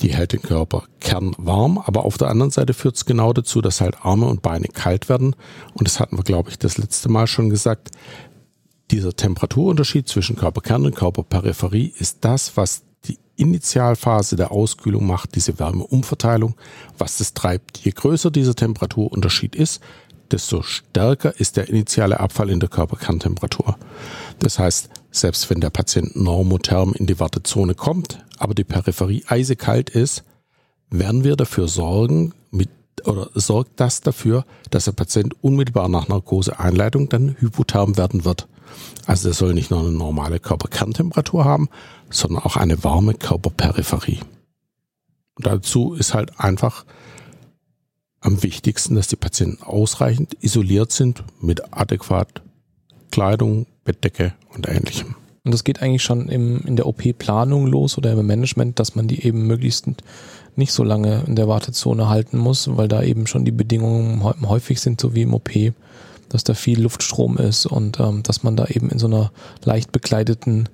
die 0.00 0.14
hält 0.14 0.32
den 0.32 0.42
Körper 0.42 0.84
kernwarm, 1.00 1.78
aber 1.78 2.04
auf 2.04 2.18
der 2.18 2.28
anderen 2.28 2.50
Seite 2.50 2.74
führt 2.74 2.96
es 2.96 3.04
genau 3.04 3.32
dazu, 3.32 3.60
dass 3.60 3.80
halt 3.80 4.04
Arme 4.04 4.26
und 4.26 4.42
Beine 4.42 4.68
kalt 4.68 5.08
werden. 5.08 5.36
Und 5.74 5.86
das 5.86 6.00
hatten 6.00 6.16
wir, 6.16 6.24
glaube 6.24 6.50
ich, 6.50 6.58
das 6.58 6.78
letzte 6.78 7.08
Mal 7.08 7.26
schon 7.26 7.50
gesagt. 7.50 7.90
Dieser 8.90 9.14
Temperaturunterschied 9.14 10.08
zwischen 10.08 10.36
Körperkern 10.36 10.84
und 10.84 10.96
Körperperipherie 10.96 11.92
ist 11.96 12.18
das, 12.22 12.56
was 12.56 12.82
die 13.04 13.18
Initialphase 13.36 14.36
der 14.36 14.50
Auskühlung 14.50 15.06
macht, 15.06 15.34
diese 15.34 15.58
Wärmeumverteilung, 15.58 16.56
was 16.98 17.18
das 17.18 17.34
treibt. 17.34 17.78
Je 17.78 17.92
größer 17.92 18.30
dieser 18.30 18.54
Temperaturunterschied 18.54 19.54
ist, 19.54 19.80
desto 20.30 20.62
stärker 20.62 21.38
ist 21.38 21.56
der 21.56 21.68
initiale 21.68 22.20
Abfall 22.20 22.50
in 22.50 22.60
der 22.60 22.68
Körperkerntemperatur. 22.68 23.76
Das 24.38 24.58
heißt, 24.58 24.90
selbst 25.10 25.50
wenn 25.50 25.60
der 25.60 25.70
Patient 25.70 26.16
normotherm 26.16 26.92
in 26.92 27.06
die 27.06 27.18
Wartezone 27.18 27.74
kommt, 27.74 28.24
aber 28.38 28.54
die 28.54 28.64
Peripherie 28.64 29.24
eisekalt 29.26 29.90
ist, 29.90 30.24
werden 30.90 31.24
wir 31.24 31.36
dafür 31.36 31.68
sorgen, 31.68 32.32
mit, 32.50 32.70
oder 33.04 33.30
sorgt 33.34 33.80
das 33.80 34.00
dafür, 34.00 34.44
dass 34.70 34.84
der 34.84 34.92
Patient 34.92 35.34
unmittelbar 35.42 35.88
nach 35.88 36.08
Narkoseeinleitung 36.08 37.08
dann 37.08 37.36
hypotherm 37.38 37.96
werden 37.96 38.24
wird. 38.24 38.48
Also 39.06 39.28
er 39.28 39.34
soll 39.34 39.54
nicht 39.54 39.70
nur 39.70 39.80
eine 39.80 39.90
normale 39.90 40.38
Körperkerntemperatur 40.38 41.44
haben, 41.44 41.68
sondern 42.10 42.42
auch 42.42 42.56
eine 42.56 42.82
warme 42.84 43.14
Körperperipherie. 43.14 44.20
Dazu 45.38 45.94
ist 45.94 46.14
halt 46.14 46.38
einfach 46.38 46.84
am 48.20 48.42
wichtigsten, 48.42 48.94
dass 48.94 49.08
die 49.08 49.16
Patienten 49.16 49.62
ausreichend 49.62 50.36
isoliert 50.40 50.92
sind 50.92 51.24
mit 51.40 51.72
adäquat 51.72 52.42
Kleidung, 53.10 53.66
Bettdecke 53.84 54.34
und 54.54 54.68
ähnlichem. 54.68 55.16
Und 55.44 55.52
das 55.52 55.64
geht 55.64 55.82
eigentlich 55.82 56.02
schon 56.02 56.28
im, 56.28 56.60
in 56.66 56.76
der 56.76 56.86
OP-Planung 56.86 57.66
los 57.66 57.96
oder 57.96 58.12
im 58.12 58.26
Management, 58.26 58.78
dass 58.78 58.94
man 58.94 59.08
die 59.08 59.24
eben 59.24 59.46
möglichst 59.46 59.86
nicht 60.56 60.72
so 60.72 60.84
lange 60.84 61.24
in 61.26 61.36
der 61.36 61.48
Wartezone 61.48 62.08
halten 62.08 62.38
muss, 62.38 62.76
weil 62.76 62.88
da 62.88 63.02
eben 63.02 63.26
schon 63.26 63.44
die 63.44 63.52
Bedingungen 63.52 64.22
häufig 64.48 64.80
sind, 64.80 65.00
so 65.00 65.14
wie 65.14 65.22
im 65.22 65.32
OP, 65.32 65.50
dass 66.28 66.44
da 66.44 66.54
viel 66.54 66.82
Luftstrom 66.82 67.38
ist 67.38 67.66
und 67.66 67.98
ähm, 68.00 68.22
dass 68.22 68.42
man 68.42 68.56
da 68.56 68.66
eben 68.66 68.90
in 68.90 68.98
so 68.98 69.06
einer 69.06 69.32
leicht 69.64 69.92
bekleideten 69.92 70.68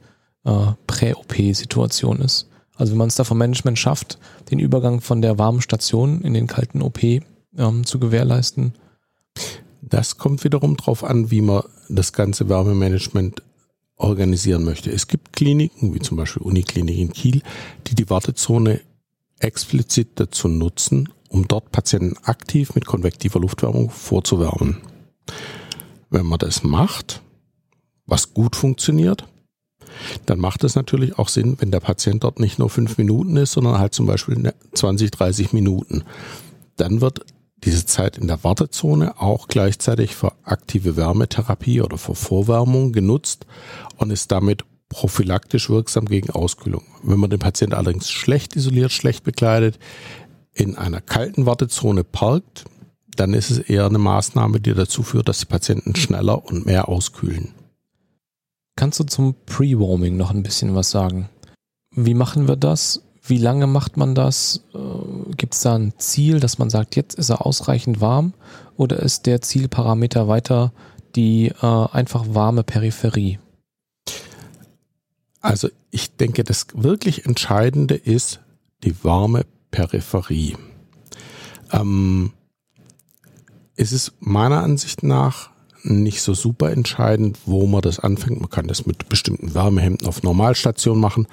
äh, 0.45 0.73
Prä-OP-Situation 0.87 2.21
ist. 2.21 2.49
Also 2.77 2.93
wenn 2.93 2.99
man 2.99 3.09
es 3.09 3.15
da 3.15 3.25
vom 3.25 3.39
Management 3.39 3.79
schafft, 3.79 4.19
den 4.51 4.59
Übergang 4.59 5.01
von 5.01 5.23
der 5.23 5.39
warmen 5.39 5.63
Station 5.63 6.21
in 6.23 6.35
den 6.35 6.47
kalten 6.47 6.83
OP 6.83 7.03
ähm, 7.03 7.87
zu 7.87 7.99
gewährleisten. 7.99 8.75
Das 9.89 10.19
kommt 10.19 10.43
wiederum 10.45 10.77
darauf 10.77 11.05
an, 11.05 11.31
wie 11.31 11.41
man 11.41 11.63
das 11.89 12.13
ganze 12.13 12.49
Wärmemanagement 12.49 13.43
organisieren 13.97 14.65
möchte. 14.65 14.91
Es 14.91 15.07
gibt 15.07 15.33
Kliniken, 15.33 15.95
wie 15.95 16.01
zum 16.01 16.17
Beispiel 16.17 16.43
Uniklinik 16.43 16.99
in 16.99 17.13
Kiel, 17.13 17.43
die 17.87 17.95
die 17.95 18.11
Wartezone 18.11 18.81
explizit 19.39 20.09
dazu 20.17 20.49
nutzen, 20.49 21.09
um 21.29 21.47
dort 21.47 21.71
Patienten 21.71 22.17
aktiv 22.25 22.75
mit 22.75 22.85
konvektiver 22.85 23.41
Luftwärmung 23.41 23.91
vorzuwärmen. 23.91 24.79
Wenn 26.11 26.27
man 26.27 26.39
das 26.39 26.63
macht, 26.63 27.23
was 28.07 28.35
gut 28.35 28.57
funktioniert, 28.57 29.27
dann 30.27 30.39
macht 30.39 30.65
es 30.65 30.75
natürlich 30.75 31.19
auch 31.19 31.29
Sinn, 31.29 31.57
wenn 31.59 31.71
der 31.71 31.81
Patient 31.81 32.25
dort 32.25 32.41
nicht 32.41 32.59
nur 32.59 32.71
fünf 32.71 32.99
Minuten 32.99 33.37
ist, 33.37 33.53
sondern 33.53 33.79
halt 33.79 33.95
zum 33.95 34.07
Beispiel 34.07 34.53
20, 34.75 35.11
30 35.11 35.53
Minuten. 35.53 36.05
Dann 36.77 37.01
wird 37.01 37.25
diese 37.65 37.87
Zeit 37.87 38.19
in 38.19 38.27
der 38.27 38.45
Wartezone 38.45 39.21
auch 39.21 39.49
gleichzeitig 39.49 40.15
für 40.15 40.33
aktive 40.45 40.97
Wärmetherapie 40.97 41.81
oder 41.81 41.99
für 41.99 42.15
Vorwärmung 42.15 42.93
genutzt 42.93 43.47
und 43.97 44.11
ist 44.11 44.31
damit 44.31 44.65
prophylaktisch 44.89 45.69
wirksam 45.69 46.07
gegen 46.07 46.31
Auskühlung. 46.31 46.85
Wenn 47.03 47.19
man 47.19 47.31
den 47.31 47.39
Patienten 47.39 47.75
allerdings 47.75 48.11
schlecht 48.11 48.57
isoliert, 48.57 48.93
schlecht 48.93 49.25
bekleidet, 49.25 49.79
in 50.53 50.77
einer 50.77 51.01
kalten 51.01 51.47
Wartezone 51.47 52.05
parkt, 52.05 52.65
dann 53.17 53.35
ist 53.35 53.51
es 53.51 53.59
eher 53.59 53.87
eine 53.87 53.99
Maßnahme, 53.99 54.61
die 54.61 54.75
dazu 54.75 55.03
führt, 55.03 55.29
dass 55.29 55.41
die 55.41 55.47
Patienten 55.47 55.97
schneller 55.97 56.45
und 56.45 56.67
mehr 56.67 56.89
auskühlen. 56.89 57.55
Kannst 58.77 59.01
du 59.01 59.05
zum 59.05 59.35
Pre-Warming 59.47 60.17
noch 60.17 60.31
ein 60.31 60.43
bisschen 60.43 60.75
was 60.75 60.91
sagen? 60.91 61.31
Wie 61.95 62.15
machen 62.15 62.47
wir 62.47 62.57
das? 62.57 63.03
Wie 63.29 63.39
lange 63.39 63.67
macht 63.67 63.97
man 63.97 64.15
das? 64.15 64.63
Äh, 64.75 65.35
Gibt 65.37 65.55
es 65.55 65.61
da 65.61 65.75
ein 65.75 65.95
Ziel, 65.99 66.41
dass 66.41 66.59
man 66.59 66.71
sagt, 66.71 66.97
jetzt 66.97 67.15
ist 67.19 67.31
er 67.31 67.45
ausreichend 67.45 68.01
warm? 68.01 68.35
Oder 68.77 69.01
ist 69.01 69.27
der 69.27 69.41
Zielparameter 69.41 70.29
weiter 70.29 70.73
die 71.17 71.49
äh, 71.49 71.87
einfach 71.93 72.27
warme 72.29 72.63
Peripherie? 72.63 73.39
Also 75.41 75.69
ich 75.91 76.17
denke, 76.17 76.45
das 76.45 76.67
wirklich 76.75 77.27
Entscheidende 77.27 77.95
ist 77.95 78.41
die 78.85 79.03
warme 79.03 79.45
Peripherie. 79.71 80.57
Ähm, 81.73 82.33
es 83.77 83.93
ist 83.93 84.13
meiner 84.21 84.63
Ansicht 84.63 85.03
nach 85.03 85.51
nicht 85.83 86.21
so 86.21 86.35
super 86.35 86.73
entscheidend, 86.73 87.39
wo 87.47 87.67
man 87.67 87.81
das 87.81 88.01
anfängt. 88.01 88.41
Man 88.41 88.51
kann 88.51 88.67
das 88.67 88.87
mit 88.87 89.09
bestimmten 89.09 89.55
Wärmehemden 89.55 90.07
auf 90.09 90.23
Normalstation 90.23 90.99
machen 90.99 91.27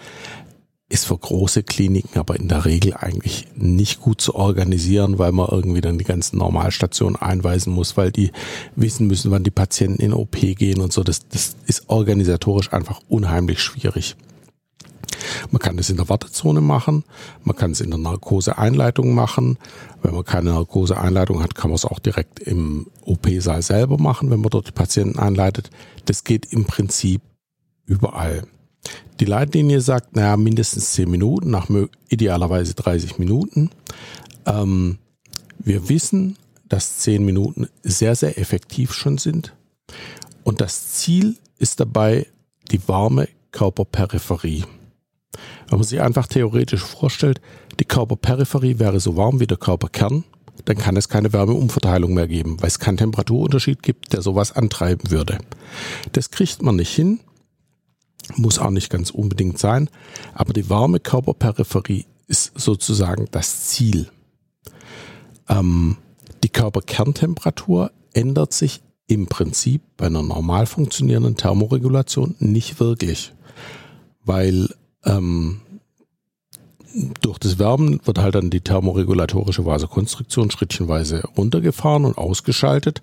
ist 0.94 1.08
für 1.08 1.18
große 1.18 1.64
Kliniken 1.64 2.20
aber 2.20 2.36
in 2.36 2.48
der 2.48 2.66
Regel 2.66 2.94
eigentlich 2.94 3.48
nicht 3.56 4.00
gut 4.00 4.22
zu 4.22 4.36
organisieren, 4.36 5.18
weil 5.18 5.32
man 5.32 5.48
irgendwie 5.50 5.82
dann 5.82 5.98
die 5.98 6.04
ganzen 6.04 6.38
Normalstationen 6.38 7.16
einweisen 7.16 7.74
muss, 7.74 7.98
weil 7.98 8.12
die 8.12 8.32
wissen 8.76 9.08
müssen, 9.08 9.32
wann 9.32 9.44
die 9.44 9.50
Patienten 9.50 10.00
in 10.04 10.14
OP 10.14 10.38
gehen 10.40 10.82
und 10.82 10.94
so. 10.94 11.04
Das, 11.04 11.28
das 11.28 11.56
ist 11.66 11.90
organisatorisch 11.90 12.72
einfach 12.72 13.02
unheimlich 13.10 13.60
schwierig. 13.60 14.16
Man 15.50 15.60
kann 15.60 15.78
das 15.78 15.90
in 15.90 15.98
der 15.98 16.10
Wartezone 16.10 16.62
machen, 16.62 17.04
man 17.44 17.56
kann 17.56 17.72
es 17.72 17.82
in 17.82 17.90
der 17.90 18.00
Narkoseeinleitung 18.00 19.16
machen. 19.16 19.58
Wenn 20.04 20.14
man 20.14 20.24
keine 20.24 20.52
Narkoseeinleitung 20.52 21.42
hat, 21.42 21.56
kann 21.56 21.72
man 21.72 21.76
es 21.76 21.86
auch 21.86 21.98
direkt 21.98 22.40
im 22.40 22.86
OP-Saal 23.04 23.64
selber 23.64 23.98
machen, 23.98 24.30
wenn 24.30 24.42
man 24.42 24.52
dort 24.52 24.68
die 24.68 24.72
Patienten 24.72 25.18
einleitet. 25.18 25.72
Das 26.06 26.24
geht 26.24 26.54
im 26.54 26.66
Prinzip 26.66 27.22
überall. 27.88 28.44
Die 29.20 29.26
Leitlinie 29.26 29.82
sagt, 29.82 30.16
naja, 30.16 30.36
mindestens 30.38 30.92
10 30.92 31.10
Minuten, 31.10 31.50
nach 31.50 31.70
idealerweise 32.10 32.74
30 32.74 33.20
Minuten. 33.20 33.70
Ähm, 34.46 34.98
wir 35.60 35.88
wissen, 35.90 36.38
dass 36.68 37.00
10 37.00 37.24
Minuten 37.24 37.68
sehr, 37.84 38.16
sehr 38.16 38.38
effektiv 38.38 38.94
schon 38.94 39.18
sind. 39.18 39.54
Und 40.44 40.60
das 40.60 40.94
Ziel 40.94 41.38
ist 41.58 41.80
dabei 41.80 42.28
die 42.72 42.86
warme 42.88 43.30
Körperperipherie. 43.52 44.66
Wenn 45.70 45.80
man 45.80 45.88
sich 45.88 46.02
einfach 46.02 46.28
theoretisch 46.28 46.82
vorstellt, 46.82 47.40
die 47.80 47.86
Körperperipherie 47.86 48.80
wäre 48.80 49.00
so 49.00 49.16
warm 49.16 49.40
wie 49.40 49.48
der 49.48 49.58
Körperkern, 49.58 50.24
dann 50.66 50.78
kann 50.78 50.96
es 50.98 51.10
keine 51.10 51.34
Wärmeumverteilung 51.34 52.14
mehr 52.14 52.28
geben, 52.28 52.62
weil 52.62 52.68
es 52.68 52.80
keinen 52.80 52.98
Temperaturunterschied 52.98 53.82
gibt, 53.82 54.14
der 54.14 54.22
sowas 54.22 54.52
antreiben 54.52 55.12
würde. 55.12 55.40
Das 56.12 56.32
kriegt 56.32 56.62
man 56.62 56.76
nicht 56.76 56.94
hin, 56.94 57.20
muss 58.36 58.60
auch 58.60 58.70
nicht 58.70 58.90
ganz 58.90 59.10
unbedingt 59.10 59.60
sein, 59.60 59.90
aber 60.34 60.54
die 60.54 60.70
warme 60.70 61.00
Körperperipherie 61.00 62.06
ist 62.28 62.54
sozusagen 62.56 63.28
das 63.32 63.68
Ziel. 63.68 64.10
Ähm, 65.50 65.98
die 66.44 66.50
Körperkerntemperatur 66.50 67.92
ändert 68.14 68.54
sich 68.54 68.82
im 69.08 69.28
Prinzip 69.28 69.82
bei 69.98 70.06
einer 70.06 70.24
normal 70.24 70.66
funktionierenden 70.66 71.36
Thermoregulation 71.36 72.36
nicht 72.40 72.80
wirklich, 72.80 73.34
weil 74.24 74.70
ähm, 75.04 75.62
durch 77.22 77.40
das 77.40 77.60
Wärmen 77.60 78.00
wird 78.06 78.20
halt 78.20 78.36
dann 78.36 78.50
die 78.50 78.62
thermoregulatorische 78.62 79.66
Vasokonstruktion 79.66 80.52
schrittchenweise 80.52 81.24
runtergefahren 81.38 82.06
und 82.06 82.18
ausgeschaltet. 82.18 83.02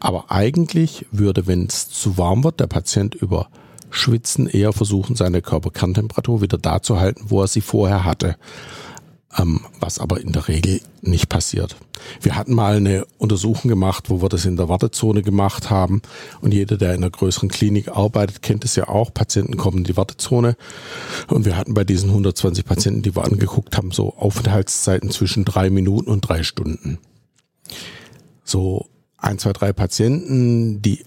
Aber 0.00 0.30
eigentlich 0.30 1.06
würde, 1.10 1.46
wenn 1.46 1.66
es 1.66 1.88
zu 1.88 2.18
warm 2.18 2.44
wird, 2.44 2.60
der 2.60 2.66
Patient 2.66 3.14
über 3.14 3.48
Schwitzen 3.90 4.48
eher 4.48 4.72
versuchen, 4.72 5.16
seine 5.16 5.42
Körperkerntemperatur 5.42 6.40
wieder 6.40 6.58
da 6.58 6.82
zu 6.82 6.98
halten, 6.98 7.26
wo 7.28 7.42
er 7.42 7.48
sie 7.48 7.60
vorher 7.60 8.04
hatte. 8.04 8.36
Ähm, 9.38 9.60
was 9.80 9.98
aber 9.98 10.20
in 10.20 10.32
der 10.32 10.48
Regel 10.48 10.80
nicht 11.02 11.28
passiert. 11.28 11.76
Wir 12.22 12.36
hatten 12.36 12.54
mal 12.54 12.76
eine 12.76 13.06
Untersuchung 13.18 13.68
gemacht, 13.68 14.08
wo 14.08 14.22
wir 14.22 14.28
das 14.28 14.46
in 14.46 14.56
der 14.56 14.68
Wartezone 14.68 15.22
gemacht 15.22 15.68
haben. 15.68 16.00
Und 16.40 16.54
jeder, 16.54 16.76
der 16.76 16.94
in 16.94 17.02
einer 17.02 17.10
größeren 17.10 17.48
Klinik 17.48 17.88
arbeitet, 17.88 18.40
kennt 18.40 18.64
es 18.64 18.76
ja 18.76 18.88
auch. 18.88 19.12
Patienten 19.12 19.56
kommen 19.56 19.78
in 19.78 19.84
die 19.84 19.96
Wartezone. 19.96 20.56
Und 21.28 21.44
wir 21.44 21.56
hatten 21.56 21.74
bei 21.74 21.84
diesen 21.84 22.10
120 22.10 22.64
Patienten, 22.64 23.02
die 23.02 23.14
wir 23.14 23.24
angeguckt 23.24 23.76
haben, 23.76 23.90
so 23.90 24.14
Aufenthaltszeiten 24.16 25.10
zwischen 25.10 25.44
drei 25.44 25.68
Minuten 25.68 26.10
und 26.10 26.22
drei 26.22 26.42
Stunden. 26.42 26.98
So 28.44 28.86
ein, 29.18 29.38
zwei, 29.38 29.52
drei 29.52 29.72
Patienten, 29.72 30.80
die 30.80 31.04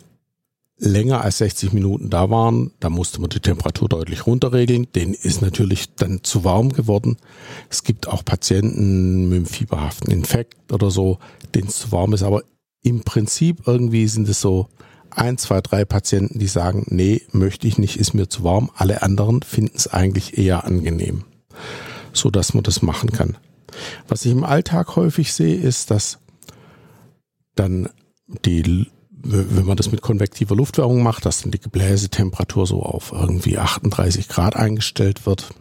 länger 0.79 1.21
als 1.21 1.39
60 1.39 1.74
Minuten 1.74 2.09
da 2.09 2.29
waren, 2.29 2.71
da 2.79 2.89
musste 2.89 3.19
man 3.19 3.29
die 3.29 3.41
Temperatur 3.41 3.89
deutlich 3.89 4.25
runterregeln. 4.25 4.88
Den 4.95 5.13
ist 5.13 5.41
natürlich 5.41 5.93
dann 5.95 6.24
zu 6.24 6.43
warm 6.45 6.71
geworden. 6.71 7.17
Es 7.69 7.83
gibt 7.83 8.07
auch 8.07 8.24
Patienten 8.24 9.27
mit 9.27 9.38
einem 9.38 9.45
fieberhaften 9.45 10.12
Infekt 10.12 10.71
oder 10.71 10.89
so, 10.89 11.19
denen 11.53 11.67
es 11.67 11.79
zu 11.79 11.91
warm 11.91 12.13
ist. 12.13 12.24
Aber 12.24 12.43
im 12.81 13.03
Prinzip 13.03 13.67
irgendwie 13.67 14.07
sind 14.07 14.29
es 14.29 14.39
so 14.39 14.69
ein, 15.12 15.38
zwei, 15.38 15.59
drei 15.59 15.83
Patienten, 15.83 16.39
die 16.39 16.48
sagen, 16.48 16.86
nee, 16.89 17.24
möchte 17.31 17.67
ich 17.67 17.77
nicht, 17.77 17.98
ist 17.98 18.13
mir 18.13 18.29
zu 18.29 18.43
warm. 18.43 18.71
Alle 18.75 19.01
anderen 19.01 19.41
finden 19.41 19.75
es 19.75 19.88
eigentlich 19.88 20.38
eher 20.38 20.63
angenehm, 20.63 21.25
so 22.13 22.29
dass 22.29 22.53
man 22.53 22.63
das 22.63 22.81
machen 22.81 23.12
kann. 23.12 23.38
Was 24.07 24.25
ich 24.25 24.31
im 24.31 24.45
Alltag 24.45 24.95
häufig 24.95 25.33
sehe, 25.33 25.55
ist, 25.55 25.91
dass 25.91 26.19
dann 27.55 27.89
die 28.45 28.88
wenn 29.21 29.65
man 29.65 29.77
das 29.77 29.91
mit 29.91 30.01
konvektiver 30.01 30.55
Luftwärmung 30.55 31.03
macht, 31.03 31.25
dass 31.25 31.41
dann 31.41 31.51
die 31.51 31.59
Gebläsetemperatur 31.59 32.65
so 32.65 32.83
auf 32.83 33.11
irgendwie 33.11 33.57
38 33.57 34.29
Grad 34.29 34.55
eingestellt 34.55 35.25
wird. 35.25 35.53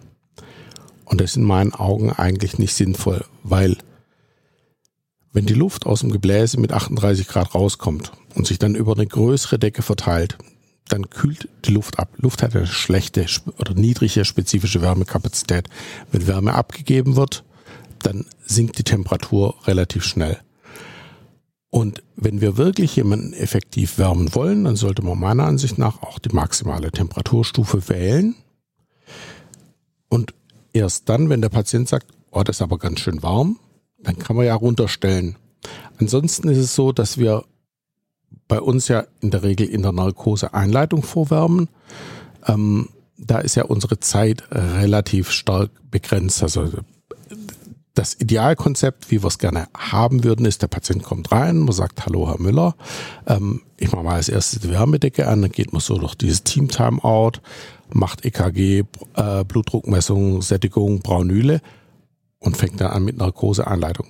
Und 1.05 1.21
das 1.21 1.31
ist 1.31 1.37
in 1.37 1.45
meinen 1.45 1.75
Augen 1.75 2.13
eigentlich 2.13 2.59
nicht 2.59 2.75
sinnvoll, 2.75 3.25
weil 3.43 3.77
wenn 5.33 5.47
die 5.47 5.55
Luft 5.55 5.87
aus 5.87 6.01
dem 6.01 6.11
Gebläse 6.11 6.59
mit 6.61 6.73
38 6.73 7.27
Grad 7.27 7.55
rauskommt 7.55 8.13
und 8.35 8.47
sich 8.47 8.59
dann 8.59 8.75
über 8.75 8.93
eine 8.93 9.07
größere 9.07 9.59
Decke 9.59 9.83
verteilt, 9.83 10.39
dann 10.89 11.11
kühlt 11.11 11.49
die 11.65 11.73
Luft 11.73 11.99
ab. 11.99 12.11
Luft 12.17 12.43
hat 12.43 12.57
eine 12.57 12.67
schlechte 12.67 13.27
oder 13.59 13.75
niedrige 13.75 14.25
spezifische 14.25 14.81
Wärmekapazität. 14.81 15.69
Wenn 16.11 16.27
Wärme 16.27 16.55
abgegeben 16.55 17.17
wird, 17.17 17.45
dann 18.01 18.27
sinkt 18.45 18.79
die 18.79 18.85
Temperatur 18.85 19.55
relativ 19.67 20.05
schnell. 20.05 20.39
Und 21.71 22.03
wenn 22.17 22.41
wir 22.41 22.57
wirklich 22.57 22.97
jemanden 22.97 23.35
effektiv 23.35 23.99
wärmen 23.99 24.35
wollen, 24.35 24.65
dann 24.65 24.77
sollte 24.77 25.03
man 25.03 25.19
meiner 25.19 25.45
Ansicht 25.45 25.77
nach 25.79 26.03
auch 26.03 26.19
die 26.19 26.35
maximale 26.35 26.91
Temperaturstufe 26.91 27.89
wählen. 27.89 28.35
Und 30.09 30.33
erst 30.73 31.09
dann, 31.09 31.29
wenn 31.29 31.43
der 31.43 31.51
Patient 31.51 31.89
sagt, 31.89 32.07
oh, 32.31 32.43
das 32.43 32.57
ist 32.57 32.63
aber 32.63 32.79
ganz 32.79 33.01
schön 33.01 33.23
warm, 33.23 33.59
dann 33.99 34.19
kann 34.19 34.37
man 34.37 34.47
ja 34.47 34.55
runterstellen. 34.55 35.37
Ansonsten 36.01 36.49
ist 36.49 36.59
es 36.59 36.75
so, 36.75 36.93
dass 36.93 37.19
wir 37.19 37.45
bei 38.47 38.61
uns 38.61 38.89
ja 38.89 39.05
in 39.21 39.31
der 39.31 39.43
Regel 39.43 39.69
in 39.69 39.83
der 39.83 39.93
Narkose 39.93 40.55
Einleitung 40.55 41.03
vorwärmen. 41.03 41.69
Ähm, 42.47 42.89
da 43.19 43.41
ist 43.41 43.57
ja 43.57 43.65
unsere 43.65 44.01
Zeit 44.01 44.45
relativ 44.51 45.31
stark 45.31 45.71
begrenzt. 45.91 46.43
Also 46.43 46.71
das 47.99 48.15
Idealkonzept, 48.15 49.11
wie 49.11 49.23
wir 49.25 49.27
es 49.27 49.39
gerne 49.39 49.67
haben 49.77 50.23
würden, 50.23 50.47
ist, 50.47 50.63
der 50.63 50.69
Patient 50.69 51.03
kommt 51.03 51.33
rein, 51.33 51.59
man 51.59 51.73
sagt, 51.73 52.07
hallo 52.07 52.29
Herr 52.29 52.41
Müller, 52.41 52.77
ähm, 53.27 53.63
ich 53.77 53.91
mache 53.91 54.05
mal 54.05 54.15
als 54.15 54.29
erstes 54.29 54.61
die 54.61 54.71
Wärmedecke 54.71 55.27
an, 55.27 55.43
dann 55.43 55.51
geht 55.51 55.73
man 55.73 55.81
so 55.81 55.99
durch 55.99 56.15
dieses 56.15 56.45
Team-Timeout, 56.45 57.41
macht 57.93 58.25
EKG, 58.25 58.85
äh, 59.17 59.45
Blutdruckmessung, 59.45 60.43
Sättigung, 60.43 61.01
Braunüle 61.01 61.61
und 62.39 62.57
fängt 62.57 62.81
dann 62.81 62.93
an 62.93 63.05
mit 63.05 63.17
Narkoseanleitung. 63.17 64.07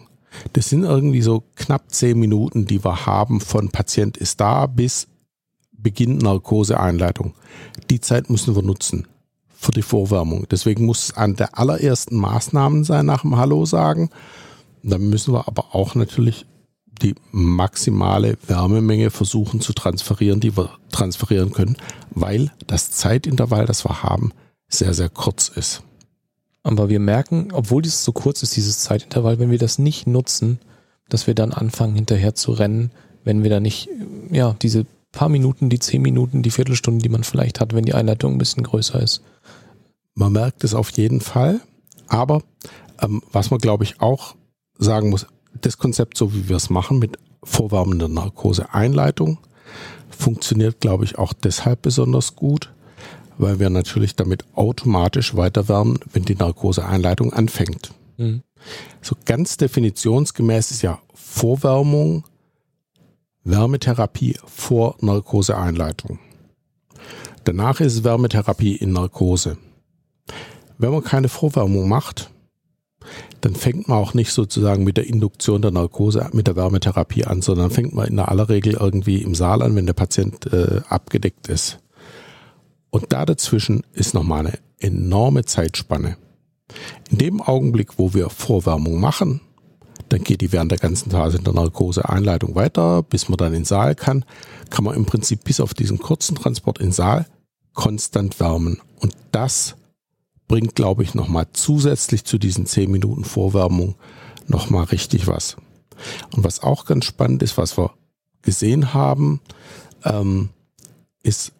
Das 0.53 0.69
sind 0.69 0.85
irgendwie 0.85 1.23
so 1.23 1.45
knapp 1.57 1.91
zehn 1.91 2.19
Minuten, 2.19 2.67
die 2.67 2.85
wir 2.85 3.07
haben 3.07 3.41
von 3.41 3.71
Patient 3.71 4.19
ist 4.19 4.39
da 4.39 4.67
bis 4.67 5.09
Beginn 5.73 6.19
Narkoseeinleitung. 6.19 7.35
Die 7.89 8.01
Zeit 8.01 8.29
müssen 8.29 8.55
wir 8.55 8.63
nutzen 8.63 9.07
für 9.61 9.73
die 9.73 9.83
Vorwärmung. 9.83 10.47
Deswegen 10.51 10.87
muss 10.87 11.05
es 11.05 11.17
eine 11.17 11.35
der 11.35 11.59
allerersten 11.59 12.17
Maßnahmen 12.17 12.85
sein 12.85 13.07
nach 13.07 13.23
dem 13.23 13.37
Hallo 13.37 13.67
sagen. 13.67 14.09
Dann 14.85 15.11
müssen 15.11 15.35
wir 15.35 15.49
aber 15.49 15.75
auch 15.75 15.97
natürlich 15.97 16.47
die 17.03 17.17
maximale 17.33 18.39
Wärmemenge 18.47 19.11
versuchen 19.11 19.61
zu 19.61 19.73
transferieren, 19.73 20.41
die 20.41 20.57
wir 20.57 20.71
transferieren 20.91 21.53
können, 21.53 21.77
weil 22.11 22.53
das 22.67 22.91
Zeitintervall, 22.93 23.67
das 23.67 23.85
wir 23.85 24.03
haben, 24.03 24.33
sehr, 24.69 24.95
sehr 24.95 25.09
kurz 25.09 25.49
ist. 25.49 25.83
Aber 26.63 26.89
wir 26.89 27.01
merken, 27.01 27.49
obwohl 27.53 27.83
dieses 27.83 28.05
so 28.05 28.13
kurz 28.13 28.43
ist, 28.43 28.57
dieses 28.57 28.81
Zeitintervall, 28.81 29.39
wenn 29.39 29.51
wir 29.51 29.59
das 29.59 29.79
nicht 29.79 30.07
nutzen, 30.07 30.61
dass 31.09 31.27
wir 31.27 31.35
dann 31.35 31.53
anfangen 31.53 31.95
hinterher 31.95 32.35
zu 32.35 32.53
rennen, 32.53 32.91
wenn 33.25 33.43
wir 33.43 33.51
da 33.51 33.59
nicht, 33.59 33.89
ja, 34.31 34.55
diese 34.63 34.87
paar 35.13 35.29
Minuten, 35.29 35.69
die 35.69 35.79
zehn 35.79 36.03
Minuten, 36.03 36.43
die 36.43 36.51
Viertelstunde, 36.51 37.03
die 37.03 37.09
man 37.09 37.25
vielleicht 37.25 37.61
hat, 37.61 37.75
wenn 37.75 37.85
die 37.85 37.95
Einleitung 37.95 38.35
ein 38.35 38.39
bisschen 38.39 38.63
größer 38.63 39.01
ist. 39.01 39.23
Man 40.19 40.33
merkt 40.33 40.65
es 40.65 40.75
auf 40.75 40.91
jeden 40.91 41.21
Fall. 41.21 41.61
Aber 42.09 42.43
ähm, 43.01 43.23
was 43.31 43.53
man, 43.53 43.61
glaube 43.61 43.85
ich, 43.85 44.01
auch 44.01 44.35
sagen 44.77 45.11
muss, 45.11 45.27
das 45.61 45.79
Konzept, 45.79 46.19
so 46.19 46.35
wie 46.35 46.49
wir 46.49 46.57
es 46.57 46.71
machen, 46.71 46.99
mit 46.99 47.19
vorwärmender 47.45 48.09
Narkose-Einleitung, 48.09 49.39
funktioniert, 50.11 50.81
glaube 50.81 51.05
ich, 51.05 51.19
auch 51.19 51.33
deshalb 51.33 51.83
besonders 51.83 52.35
gut, 52.35 52.73
weil 53.39 53.61
wir 53.61 53.71
natürlich 53.71 54.17
damit 54.17 54.45
automatisch 54.55 55.37
weiterwärmen, 55.37 56.01
wenn 56.13 56.25
die 56.25 56.35
Narkoseeinleitung 56.35 57.33
anfängt. 57.33 57.95
Mhm. 58.17 58.43
So 59.01 59.15
ganz 59.25 59.57
definitionsgemäß 59.57 60.73
ist 60.73 60.83
ja 60.83 60.99
Vorwärmung, 61.15 62.25
Wärmetherapie 63.45 64.37
vor 64.47 64.97
Narkoseeinleitung. 65.01 66.19
Danach 67.45 67.79
ist 67.79 68.03
Wärmetherapie 68.03 68.75
in 68.75 68.93
Narkose. 68.93 69.59
Wenn 70.79 70.93
man 70.93 71.03
keine 71.03 71.29
Vorwärmung 71.29 71.89
macht, 71.89 72.31
dann 73.41 73.55
fängt 73.55 73.89
man 73.89 73.99
auch 73.99 74.15
nicht 74.15 74.33
sozusagen 74.33 74.85
mit 74.85 74.97
der 74.97 75.07
Induktion 75.07 75.63
der 75.63 75.71
Narkose, 75.71 76.29
mit 76.33 76.47
der 76.47 76.57
Wärmetherapie 76.57 77.25
an, 77.25 77.43
sondern 77.43 77.71
fängt 77.71 77.95
man 77.95 78.07
in 78.07 78.19
aller 78.19 78.49
Regel 78.49 78.75
irgendwie 78.75 79.23
im 79.23 79.35
Saal 79.35 79.63
an, 79.63 79.77
wenn 79.77 79.87
der 79.87 79.93
Patient 79.93 80.53
äh, 80.53 80.81
abgedeckt 80.89 81.49
ist. 81.49 81.79
Und 82.91 83.13
da 83.13 83.27
dazwischen 83.27 83.83
ist 83.93 84.15
nochmal 84.15 84.47
eine 84.47 84.59
enorme 84.79 85.45
Zeitspanne. 85.45 86.17
In 87.11 87.19
dem 87.19 87.41
Augenblick, 87.41 87.99
wo 87.99 88.15
wir 88.15 88.31
Vorwärmung 88.31 89.01
machen, 89.01 89.41
dann 90.09 90.23
geht 90.23 90.41
die 90.41 90.53
während 90.53 90.71
der 90.71 90.79
ganzen 90.79 91.11
Phase 91.11 91.39
in 91.39 91.45
der 91.45 91.55
Narkose-Einleitung 91.55 92.55
weiter, 92.55 93.03
bis 93.03 93.29
man 93.29 93.37
dann 93.37 93.49
in 93.49 93.61
den 93.61 93.65
Saal 93.65 93.95
kann, 93.95 94.25
kann 94.71 94.85
man 94.85 94.97
im 94.97 95.07
Prinzip 95.07 95.45
bis 95.45 95.61
auf 95.61 95.75
diesen 95.75 95.99
kurzen 95.99 96.37
Transport 96.37 96.79
in 96.79 96.87
den 96.87 96.93
Saal 96.93 97.27
konstant 97.75 98.41
wärmen. 98.41 98.81
Und 99.01 99.15
das 99.33 99.77
bringt, 100.49 100.75
glaube 100.75 101.03
ich, 101.03 101.15
nochmal 101.15 101.47
zusätzlich 101.53 102.25
zu 102.25 102.39
diesen 102.39 102.67
10 102.67 102.91
Minuten 102.91 103.25
Vorwärmung 103.25 103.95
nochmal 104.47 104.85
richtig 104.85 105.27
was. 105.27 105.57
Und 106.35 106.45
was 106.45 106.63
auch 106.63 106.87
ganz 106.87 107.05
spannend 107.05 107.43
ist, 107.43 107.59
was 107.59 107.77
wir 107.77 107.93
gesehen 108.43 108.95
haben, 108.95 109.41
ähm, 110.05 110.51
ist, 111.23 111.53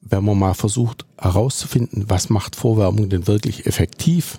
wenn 0.00 0.24
man 0.24 0.38
mal 0.38 0.54
versucht 0.54 1.04
herauszufinden, 1.18 2.08
was 2.08 2.30
macht 2.30 2.56
Vorwärmung 2.56 3.08
denn 3.10 3.26
wirklich 3.26 3.66
effektiv, 3.66 4.38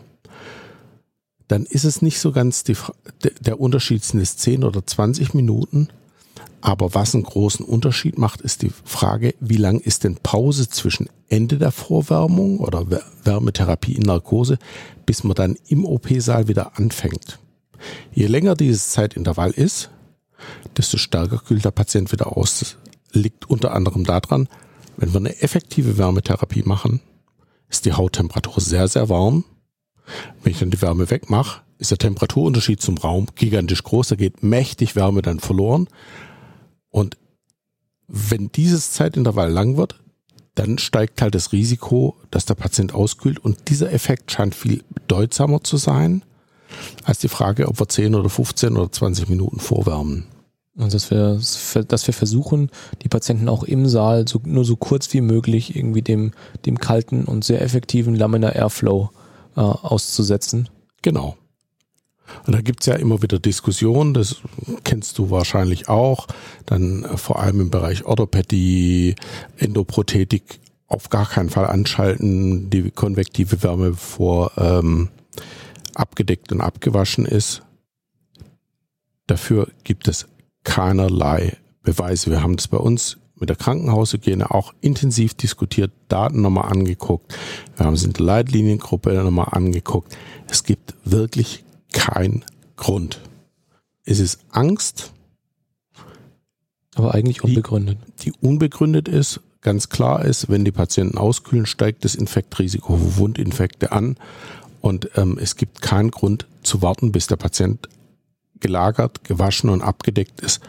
dann 1.47 1.65
ist 1.65 1.83
es 1.83 2.01
nicht 2.01 2.19
so 2.19 2.31
ganz 2.31 2.63
die, 2.63 2.77
der 3.41 3.59
Unterschied 3.59 4.01
es 4.01 4.37
10 4.37 4.63
oder 4.63 4.85
20 4.85 5.33
Minuten. 5.33 5.89
Aber 6.61 6.93
was 6.93 7.15
einen 7.15 7.23
großen 7.23 7.65
Unterschied 7.65 8.17
macht, 8.17 8.41
ist 8.41 8.61
die 8.61 8.71
Frage, 8.85 9.33
wie 9.39 9.57
lang 9.57 9.79
ist 9.79 10.03
denn 10.03 10.17
Pause 10.17 10.69
zwischen 10.69 11.09
Ende 11.27 11.57
der 11.57 11.71
Vorwärmung 11.71 12.59
oder 12.59 12.85
Wärmetherapie 13.23 13.93
in 13.93 14.03
Narkose, 14.03 14.57
bis 15.05 15.23
man 15.23 15.35
dann 15.35 15.57
im 15.67 15.85
OP-Saal 15.85 16.47
wieder 16.47 16.77
anfängt. 16.77 17.39
Je 18.13 18.27
länger 18.27 18.55
dieses 18.55 18.89
Zeitintervall 18.89 19.51
ist, 19.51 19.89
desto 20.77 20.97
stärker 20.97 21.39
kühlt 21.39 21.65
der 21.65 21.71
Patient 21.71 22.11
wieder 22.11 22.37
aus. 22.37 22.59
Das 22.59 22.77
liegt 23.11 23.49
unter 23.49 23.73
anderem 23.73 24.03
daran, 24.03 24.47
wenn 24.97 25.13
wir 25.13 25.19
eine 25.19 25.41
effektive 25.41 25.97
Wärmetherapie 25.97 26.63
machen, 26.63 27.01
ist 27.69 27.85
die 27.85 27.93
Hauttemperatur 27.93 28.61
sehr, 28.61 28.87
sehr 28.87 29.09
warm 29.09 29.45
wenn 30.43 30.51
ich 30.51 30.59
dann 30.59 30.71
die 30.71 30.81
Wärme 30.81 31.09
wegmache, 31.09 31.61
ist 31.77 31.91
der 31.91 31.97
Temperaturunterschied 31.97 32.81
zum 32.81 32.97
Raum 32.97 33.27
gigantisch 33.35 33.83
groß. 33.83 34.09
Da 34.09 34.15
geht 34.15 34.43
mächtig 34.43 34.95
Wärme 34.95 35.21
dann 35.21 35.39
verloren. 35.39 35.87
Und 36.91 37.17
wenn 38.07 38.51
dieses 38.51 38.91
Zeitintervall 38.91 39.49
lang 39.51 39.77
wird, 39.77 39.99
dann 40.55 40.77
steigt 40.77 41.21
halt 41.21 41.33
das 41.33 41.53
Risiko, 41.53 42.17
dass 42.29 42.45
der 42.45 42.55
Patient 42.55 42.93
auskühlt. 42.93 43.39
Und 43.39 43.69
dieser 43.69 43.91
Effekt 43.91 44.31
scheint 44.31 44.53
viel 44.53 44.83
bedeutsamer 44.93 45.63
zu 45.63 45.77
sein, 45.77 46.23
als 47.03 47.19
die 47.19 47.29
Frage, 47.29 47.67
ob 47.67 47.79
wir 47.79 47.87
10 47.87 48.15
oder 48.15 48.29
15 48.29 48.77
oder 48.77 48.91
20 48.91 49.29
Minuten 49.29 49.59
vorwärmen. 49.59 50.27
Und 50.75 50.93
dass 50.93 51.11
wir, 51.11 51.39
dass 51.87 52.07
wir 52.07 52.13
versuchen, 52.13 52.69
die 53.01 53.09
Patienten 53.09 53.49
auch 53.49 53.63
im 53.63 53.87
Saal 53.87 54.27
so, 54.27 54.41
nur 54.43 54.63
so 54.63 54.77
kurz 54.77 55.13
wie 55.13 55.21
möglich 55.21 55.75
irgendwie 55.75 56.01
dem, 56.01 56.31
dem 56.65 56.79
kalten 56.79 57.25
und 57.25 57.43
sehr 57.43 57.61
effektiven 57.61 58.15
Laminar 58.15 58.55
Airflow 58.55 59.09
äh, 59.55 59.61
auszusetzen. 59.61 60.69
Genau. 61.01 61.37
Und 62.45 62.53
da 62.53 62.61
gibt's 62.61 62.85
ja 62.85 62.95
immer 62.95 63.21
wieder 63.21 63.39
Diskussionen, 63.39 64.13
das 64.13 64.37
kennst 64.83 65.17
du 65.17 65.29
wahrscheinlich 65.29 65.89
auch, 65.89 66.27
dann 66.65 67.03
äh, 67.03 67.17
vor 67.17 67.39
allem 67.39 67.61
im 67.61 67.69
Bereich 67.69 68.05
Orthopädie, 68.05 69.15
Endoprothetik 69.57 70.59
auf 70.87 71.09
gar 71.09 71.27
keinen 71.27 71.49
Fall 71.49 71.67
anschalten, 71.67 72.69
die 72.69 72.91
konvektive 72.91 73.63
Wärme 73.63 73.91
bevor 73.91 74.51
ähm, 74.57 75.09
abgedeckt 75.95 76.51
und 76.51 76.61
abgewaschen 76.61 77.25
ist. 77.25 77.63
Dafür 79.27 79.69
gibt 79.83 80.07
es 80.07 80.27
keinerlei 80.63 81.57
Beweise. 81.83 82.29
Wir 82.29 82.43
haben 82.43 82.57
das 82.57 82.67
bei 82.67 82.77
uns 82.77 83.17
mit 83.41 83.49
der 83.49 83.55
Krankenhaushygiene 83.55 84.51
auch 84.51 84.73
intensiv 84.81 85.33
diskutiert, 85.33 85.91
Daten 86.09 86.41
nochmal 86.41 86.71
angeguckt. 86.71 87.33
Wir 87.75 87.85
haben 87.85 87.95
es 87.95 88.03
in 88.03 88.13
der 88.13 88.25
Leitliniengruppe 88.25 89.13
nochmal 89.13 89.47
angeguckt. 89.51 90.15
Es 90.49 90.63
gibt 90.63 90.93
wirklich 91.05 91.63
keinen 91.91 92.43
Grund. 92.75 93.21
Es 94.05 94.19
ist 94.19 94.39
Angst. 94.49 95.13
Aber 96.95 97.13
eigentlich 97.13 97.43
unbegründet. 97.43 97.99
Die, 98.19 98.31
die 98.31 98.37
unbegründet 98.41 99.07
ist, 99.07 99.39
ganz 99.61 99.89
klar 99.89 100.25
ist, 100.25 100.49
wenn 100.49 100.65
die 100.65 100.71
Patienten 100.71 101.17
auskühlen, 101.17 101.65
steigt 101.65 102.03
das 102.03 102.15
Infektrisiko 102.15 102.97
für 102.97 103.17
Wundinfekte 103.17 103.91
an. 103.91 104.17
Und 104.81 105.11
ähm, 105.15 105.37
es 105.39 105.55
gibt 105.55 105.81
keinen 105.81 106.11
Grund 106.11 106.47
zu 106.63 106.81
warten, 106.81 107.11
bis 107.11 107.27
der 107.27 107.35
Patient 107.35 107.87
gelagert, 108.59 109.23
gewaschen 109.23 109.69
und 109.69 109.81
abgedeckt 109.81 110.41
ist. 110.41 110.61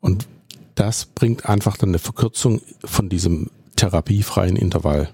Und 0.00 0.28
das 0.74 1.06
bringt 1.06 1.46
einfach 1.48 1.76
dann 1.76 1.90
eine 1.90 1.98
Verkürzung 1.98 2.60
von 2.84 3.08
diesem 3.08 3.50
therapiefreien 3.76 4.56
Intervall. 4.56 5.10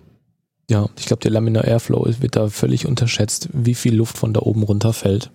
Ja, 0.71 0.89
ich 0.99 1.07
glaube, 1.07 1.23
der 1.23 1.31
Laminar 1.31 1.65
Airflow 1.65 2.07
wird 2.21 2.37
da 2.37 2.49
völlig 2.49 2.87
unterschätzt, 2.87 3.49
wie 3.53 3.75
viel 3.75 3.95
Luft 3.95 4.19
von 4.19 4.35
da 4.35 4.41
oben 4.41 4.63
runterfällt. 4.63 5.31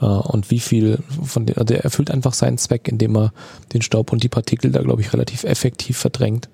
Äh, 0.00 0.06
und 0.06 0.50
wie 0.50 0.60
viel 0.60 0.98
von 1.22 1.46
der, 1.46 1.64
der 1.64 1.84
erfüllt 1.84 2.10
einfach 2.10 2.34
seinen 2.34 2.58
Zweck, 2.58 2.88
indem 2.88 3.16
er 3.16 3.32
den 3.72 3.82
Staub 3.82 4.12
und 4.12 4.22
die 4.22 4.28
Partikel 4.28 4.72
da, 4.72 4.82
glaube 4.82 5.02
ich, 5.02 5.12
relativ 5.12 5.44
effektiv 5.44 5.98
verdrängt. 5.98 6.48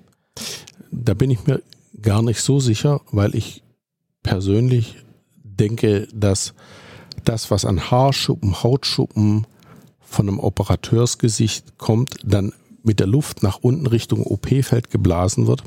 Da 0.91 1.13
bin 1.13 1.31
ich 1.31 1.45
mir 1.47 1.61
gar 2.01 2.21
nicht 2.21 2.41
so 2.41 2.59
sicher, 2.59 3.01
weil 3.11 3.35
ich 3.35 3.63
persönlich 4.23 4.95
denke, 5.43 6.07
dass 6.13 6.53
das, 7.23 7.49
was 7.49 7.65
an 7.65 7.89
Haarschuppen, 7.89 8.61
Hautschuppen 8.61 9.47
von 9.99 10.27
einem 10.27 10.39
Operateursgesicht 10.39 11.77
kommt, 11.77 12.15
dann 12.23 12.53
mit 12.83 12.99
der 12.99 13.07
Luft 13.07 13.43
nach 13.43 13.59
unten 13.61 13.87
Richtung 13.87 14.23
OP-Feld 14.23 14.89
geblasen 14.89 15.47
wird, 15.47 15.63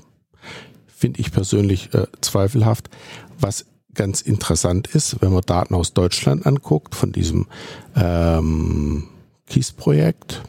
finde 1.01 1.21
ich 1.21 1.33
persönlich 1.33 1.93
äh, 1.95 2.07
zweifelhaft. 2.21 2.91
Was 3.39 3.67
ganz 3.95 4.21
interessant 4.21 4.87
ist, 4.89 5.21
wenn 5.21 5.33
man 5.33 5.43
Daten 5.43 5.75
aus 5.75 5.95
Deutschland 5.95 6.47
anguckt, 6.47 6.95
von 6.95 7.13
diesem 7.13 7.47
ähm, 7.97 9.09
KISS-Projekt, 9.47 10.43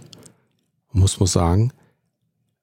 muss 0.92 1.20
man 1.20 1.28
sagen, 1.28 1.72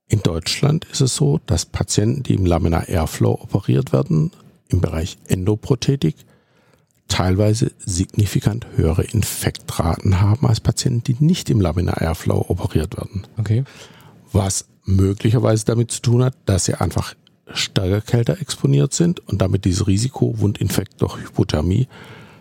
in 0.06 0.20
Deutschland 0.20 0.86
ist 0.86 1.00
es 1.00 1.16
so, 1.16 1.40
dass 1.46 1.66
Patienten, 1.66 2.22
die 2.22 2.34
im 2.34 2.46
Laminar 2.46 2.88
Airflow 2.88 3.32
operiert 3.42 3.92
werden, 3.92 4.30
im 4.68 4.80
Bereich 4.80 5.18
Endoprothetik, 5.26 6.14
teilweise 7.08 7.72
signifikant 7.78 8.66
höhere 8.76 9.02
Infektraten 9.02 10.20
haben 10.20 10.46
als 10.46 10.60
Patienten, 10.60 11.04
die 11.04 11.24
nicht 11.24 11.50
im 11.50 11.60
Laminar 11.60 12.00
Airflow 12.00 12.44
operiert 12.48 12.96
werden. 12.96 13.26
Okay 13.38 13.64
was 14.32 14.66
möglicherweise 14.84 15.64
damit 15.64 15.90
zu 15.90 16.02
tun 16.02 16.24
hat, 16.24 16.34
dass 16.46 16.64
sie 16.64 16.74
einfach 16.74 17.14
stärker 17.52 18.00
kälter 18.00 18.40
exponiert 18.40 18.92
sind 18.92 19.20
und 19.28 19.40
damit 19.40 19.64
dieses 19.64 19.86
Risiko 19.86 20.38
Wundinfekt 20.38 21.00
durch 21.00 21.16
Hypothermie 21.16 21.88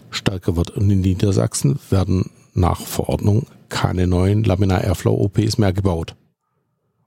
stärker 0.09 0.55
wird. 0.55 0.71
Und 0.71 0.89
in 0.89 1.01
Niedersachsen 1.01 1.79
werden 1.89 2.31
nach 2.53 2.81
Verordnung 2.81 3.47
keine 3.69 4.07
neuen 4.07 4.43
Laminar 4.43 4.83
Airflow 4.83 5.13
OPs 5.13 5.57
mehr 5.57 5.73
gebaut, 5.73 6.15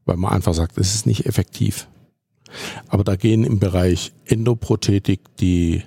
weil 0.04 0.16
man 0.16 0.32
einfach 0.32 0.54
sagt, 0.54 0.78
es 0.78 0.94
ist 0.94 1.06
nicht 1.06 1.26
effektiv. 1.26 1.88
Aber 2.88 3.04
da 3.04 3.16
gehen 3.16 3.44
im 3.44 3.58
Bereich 3.58 4.12
Endoprothetik 4.24 5.20
die 5.38 5.84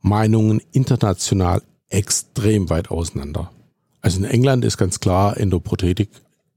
Meinungen 0.00 0.60
international 0.72 1.62
extrem 1.88 2.70
weit 2.70 2.90
auseinander. 2.90 3.50
Also 4.00 4.18
in 4.18 4.24
England 4.24 4.64
ist 4.64 4.76
ganz 4.76 5.00
klar 5.00 5.36
Endoprothetik 5.36 6.10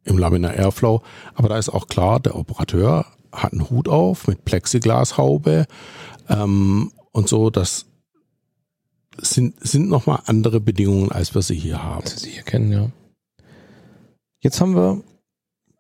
im 0.04 0.18
Laminar 0.18 0.54
Airflow, 0.54 1.02
aber 1.34 1.50
da 1.50 1.58
ist 1.58 1.70
auch 1.70 1.88
klar, 1.88 2.20
der 2.20 2.36
Operateur 2.36 3.06
hat 3.32 3.54
einen 3.54 3.70
Hut 3.70 3.88
auf 3.88 4.28
mit 4.28 4.46
Plexiglashaube 4.46 5.66
ähm, 6.30 6.92
und 7.12 7.28
so. 7.28 7.50
Das 7.50 7.86
sind, 9.18 9.56
sind 9.60 9.90
nochmal 9.90 10.22
andere 10.26 10.60
Bedingungen, 10.60 11.12
als 11.12 11.36
wir 11.36 11.42
sie 11.42 11.56
hier 11.56 11.84
haben. 11.84 12.04
Als 12.04 12.22
sie 12.22 12.30
hier 12.30 12.44
kennen, 12.44 12.72
ja. 12.72 12.90
Jetzt 14.42 14.62
haben 14.62 14.76
wir 14.76 15.02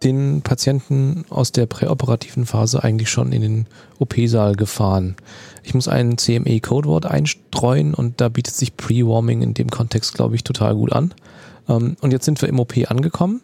den 0.04 0.42
Patienten 0.42 1.26
aus 1.30 1.52
der 1.52 1.66
präoperativen 1.66 2.46
Phase 2.46 2.84
eigentlich 2.84 3.10
schon 3.10 3.34
in 3.34 3.42
den 3.42 3.68
OP-Saal 4.00 4.56
gefahren. 4.56 5.16
Ich 5.64 5.74
muss 5.74 5.88
ein 5.88 6.18
CME-Codewort 6.18 7.06
einstreuen 7.06 7.94
und 7.94 8.22
da 8.22 8.30
bietet 8.30 8.56
sich 8.56 8.78
Pre-Warming 8.78 9.42
in 9.42 9.54
dem 9.54 9.70
Kontext, 9.70 10.14
glaube 10.14 10.36
ich, 10.36 10.44
total 10.44 10.76
gut 10.76 10.94
an. 10.94 11.14
Ähm, 11.68 11.98
und 12.02 12.12
jetzt 12.12 12.26
sind 12.26 12.42
wir 12.42 12.50
im 12.50 12.60
OP 12.60 12.74
angekommen. 12.90 13.42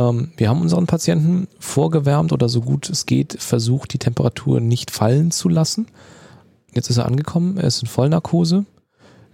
Ähm, 0.00 0.32
wir 0.36 0.48
haben 0.48 0.62
unseren 0.62 0.86
Patienten 0.86 1.46
vorgewärmt 1.58 2.32
oder 2.32 2.48
so 2.48 2.62
gut 2.62 2.88
es 2.88 3.06
geht 3.06 3.36
versucht, 3.40 3.92
die 3.92 3.98
Temperatur 3.98 4.60
nicht 4.60 4.90
fallen 4.90 5.30
zu 5.30 5.48
lassen. 5.48 5.86
Jetzt 6.72 6.88
ist 6.88 6.96
er 6.96 7.06
angekommen, 7.06 7.58
er 7.58 7.64
ist 7.64 7.82
in 7.82 7.88
Vollnarkose. 7.88 8.64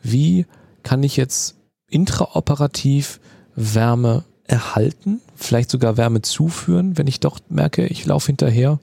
Wie 0.02 0.46
kann 0.82 1.02
ich 1.02 1.16
jetzt 1.16 1.56
intraoperativ 1.88 3.20
Wärme 3.54 4.24
erhalten, 4.44 5.20
vielleicht 5.34 5.70
sogar 5.70 5.96
Wärme 5.96 6.22
zuführen, 6.22 6.96
wenn 6.98 7.06
ich 7.06 7.20
doch 7.20 7.38
merke, 7.48 7.86
ich 7.86 8.04
laufe 8.06 8.26
hinterher. 8.26 8.78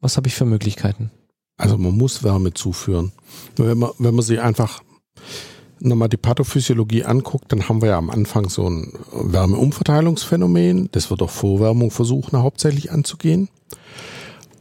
Was 0.00 0.16
habe 0.16 0.28
ich 0.28 0.34
für 0.34 0.44
Möglichkeiten? 0.44 1.10
Also 1.56 1.76
man 1.76 1.96
muss 1.96 2.22
Wärme 2.22 2.54
zuführen. 2.54 3.12
Wenn 3.56 3.78
man, 3.78 3.90
wenn 3.98 4.14
man 4.14 4.24
sich 4.24 4.40
einfach 4.40 4.82
nochmal 5.80 6.08
die 6.08 6.16
Pathophysiologie 6.16 7.04
anguckt, 7.04 7.52
dann 7.52 7.68
haben 7.68 7.82
wir 7.82 7.90
ja 7.90 7.98
am 7.98 8.10
Anfang 8.10 8.48
so 8.48 8.68
ein 8.68 8.92
Wärmeumverteilungsphänomen. 9.12 10.88
Das 10.92 11.10
wird 11.10 11.22
auf 11.22 11.30
Vorwärmung 11.30 11.90
versuchen, 11.90 12.38
hauptsächlich 12.38 12.90
anzugehen. 12.92 13.48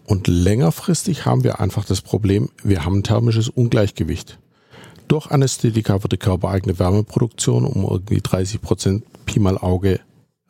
Und 0.05 0.27
längerfristig 0.27 1.25
haben 1.25 1.43
wir 1.43 1.59
einfach 1.59 1.83
das 1.83 2.01
Problem, 2.01 2.49
wir 2.63 2.85
haben 2.85 2.99
ein 2.99 3.03
thermisches 3.03 3.49
Ungleichgewicht. 3.49 4.39
Durch 5.07 5.31
Anästhetika 5.31 6.03
wird 6.03 6.13
die 6.13 6.17
körpereigene 6.17 6.79
Wärmeproduktion 6.79 7.65
um 7.65 7.83
irgendwie 7.83 8.21
30 8.21 8.61
Prozent 8.61 9.03
Pi 9.25 9.39
mal 9.39 9.57
Auge 9.57 9.99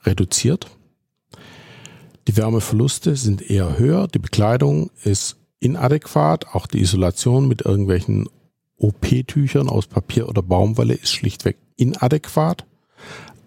reduziert. 0.03 0.67
Die 2.27 2.37
Wärmeverluste 2.37 3.15
sind 3.15 3.49
eher 3.49 3.79
höher, 3.79 4.07
die 4.07 4.19
Bekleidung 4.19 4.91
ist 5.03 5.37
inadäquat, 5.59 6.47
auch 6.53 6.67
die 6.67 6.81
Isolation 6.81 7.47
mit 7.47 7.61
irgendwelchen 7.61 8.29
OP-Tüchern 8.77 9.69
aus 9.69 9.87
Papier 9.87 10.29
oder 10.29 10.41
Baumwolle 10.41 10.93
ist 10.93 11.09
schlichtweg 11.09 11.57
inadäquat. 11.75 12.65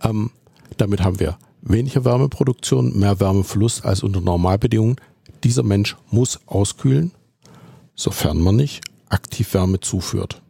Ähm, 0.02 0.30
damit 0.76 1.02
haben 1.02 1.20
wir 1.20 1.38
weniger 1.62 2.04
Wärmeproduktion, 2.04 2.98
mehr 2.98 3.20
Wärmeverlust 3.20 3.84
als 3.84 4.02
unter 4.02 4.20
Normalbedingungen. 4.20 4.96
Dieser 5.44 5.62
Mensch 5.62 5.96
muss 6.10 6.40
auskühlen, 6.46 7.12
sofern 7.94 8.40
man 8.40 8.56
nicht 8.56 8.82
aktiv 9.08 9.54
Wärme 9.54 9.80
zuführt. 9.80 10.42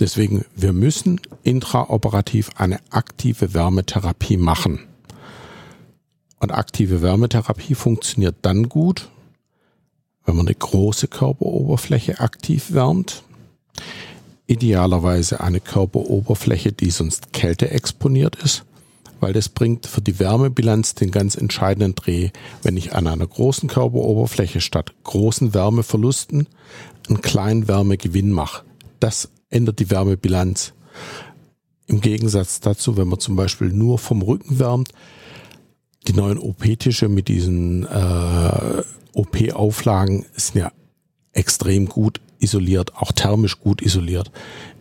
Deswegen, 0.00 0.44
wir 0.56 0.72
müssen 0.72 1.20
intraoperativ 1.42 2.50
eine 2.56 2.80
aktive 2.90 3.54
Wärmetherapie 3.54 4.36
machen. 4.36 4.80
Und 6.40 6.50
aktive 6.50 7.02
Wärmetherapie 7.02 7.74
funktioniert 7.74 8.36
dann 8.42 8.68
gut, 8.68 9.08
wenn 10.24 10.36
man 10.36 10.46
eine 10.46 10.56
große 10.56 11.06
Körperoberfläche 11.06 12.18
aktiv 12.20 12.72
wärmt. 12.72 13.22
Idealerweise 14.46 15.40
eine 15.40 15.60
Körperoberfläche, 15.60 16.72
die 16.72 16.90
sonst 16.90 17.32
Kälte 17.32 17.70
exponiert 17.70 18.36
ist, 18.36 18.64
weil 19.20 19.32
das 19.32 19.48
bringt 19.48 19.86
für 19.86 20.02
die 20.02 20.18
Wärmebilanz 20.18 20.94
den 20.94 21.10
ganz 21.10 21.36
entscheidenden 21.36 21.94
Dreh, 21.94 22.30
wenn 22.62 22.76
ich 22.76 22.94
an 22.94 23.06
einer 23.06 23.26
großen 23.26 23.68
Körperoberfläche 23.68 24.60
statt 24.60 24.92
großen 25.04 25.54
Wärmeverlusten 25.54 26.48
einen 27.08 27.22
kleinen 27.22 27.68
Wärmegewinn 27.68 28.30
mache. 28.30 28.64
Das 29.00 29.30
ändert 29.48 29.78
die 29.78 29.90
Wärmebilanz. 29.90 30.72
Im 31.86 32.00
Gegensatz 32.00 32.60
dazu, 32.60 32.96
wenn 32.96 33.08
man 33.08 33.20
zum 33.20 33.36
Beispiel 33.36 33.68
nur 33.68 33.98
vom 33.98 34.22
Rücken 34.22 34.58
wärmt, 34.58 34.92
die 36.08 36.14
neuen 36.14 36.38
OP-Tische 36.38 37.08
mit 37.08 37.28
diesen 37.28 37.86
äh, 37.86 38.82
OP-Auflagen 39.12 40.26
sind 40.34 40.60
ja 40.60 40.72
extrem 41.32 41.86
gut 41.86 42.20
isoliert, 42.42 42.96
auch 42.96 43.12
thermisch 43.12 43.60
gut 43.60 43.82
isoliert. 43.82 44.30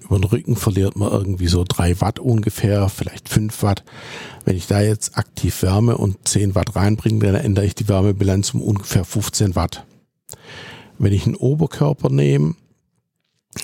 Über 0.02 0.20
den 0.20 0.26
Rücken 0.26 0.56
verliert 0.56 0.98
man 0.98 1.12
irgendwie 1.12 1.48
so 1.48 1.64
drei 1.68 2.00
Watt 2.02 2.20
ungefähr, 2.20 2.90
vielleicht 2.90 3.30
fünf 3.30 3.64
Watt. 3.64 3.84
Wenn 4.44 4.58
ich 4.58 4.68
da 4.68 4.82
jetzt 4.82 5.18
aktiv 5.18 5.62
wärme 5.62 5.98
und 5.98 6.28
zehn 6.28 6.56
Watt 6.56 6.76
reinbringe, 6.76 7.26
dann 7.26 7.36
ändere 7.36 7.66
ich 7.66 7.76
die 7.76 7.88
Wärmebilanz 7.88 8.54
um 8.54 8.62
ungefähr 8.62 9.06
15 9.06 9.56
Watt. 9.56 9.86
Wenn 10.98 11.14
ich 11.14 11.26
einen 11.26 11.36
Oberkörper 11.36 12.10
nehme, 12.10 12.56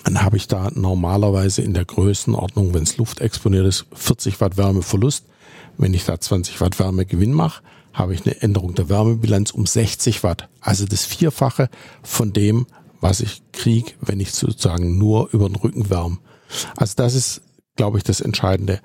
dann 0.04 0.22
habe 0.22 0.38
ich 0.38 0.48
da 0.48 0.70
normalerweise 0.74 1.62
in 1.62 1.74
der 1.74 1.86
Größenordnung, 1.86 2.74
wenn 2.74 2.84
es 2.84 2.98
luftexponiert 2.98 3.66
ist, 3.66 3.86
40 3.94 4.40
Watt 4.42 4.58
Wärmeverlust. 4.58 5.26
Wenn 5.78 5.94
ich 5.94 6.06
da 6.06 6.20
20 6.20 6.60
Watt 6.60 6.80
Wärmegewinn 6.80 7.34
mache, 7.34 7.62
habe 7.94 8.14
ich 8.14 8.26
eine 8.26 8.42
Änderung 8.42 8.76
der 8.76 8.90
Wärmebilanz 8.90 9.52
um 9.52 9.66
60 9.66 10.24
Watt. 10.24 10.50
Also 10.62 10.86
das 10.86 11.06
Vierfache 11.06 11.70
von 12.04 12.34
dem, 12.34 12.68
was 13.02 13.22
ich 13.22 13.42
kriege, 13.52 13.92
wenn 14.02 14.20
ich 14.20 14.32
sozusagen 14.32 14.98
nur 14.98 15.30
über 15.34 15.48
den 15.48 15.56
Rücken 15.56 15.90
wärme. 15.90 16.18
Also 16.76 16.94
das 16.96 17.14
ist, 17.14 17.42
glaube 17.76 17.98
ich, 17.98 18.04
das 18.04 18.22
Entscheidende. 18.22 18.80